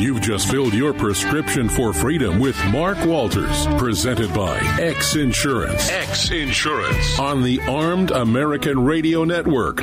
You've 0.00 0.22
just 0.22 0.50
filled 0.50 0.72
your 0.72 0.94
prescription 0.94 1.68
for 1.68 1.92
freedom 1.92 2.40
with 2.40 2.56
Mark 2.66 3.04
Walters, 3.04 3.66
presented 3.76 4.32
by 4.32 4.56
X 4.80 5.14
Insurance. 5.14 5.90
X 5.90 6.30
Insurance 6.30 7.18
on 7.18 7.42
the 7.42 7.60
Armed 7.68 8.10
American 8.10 8.82
Radio 8.84 9.24
Network. 9.24 9.82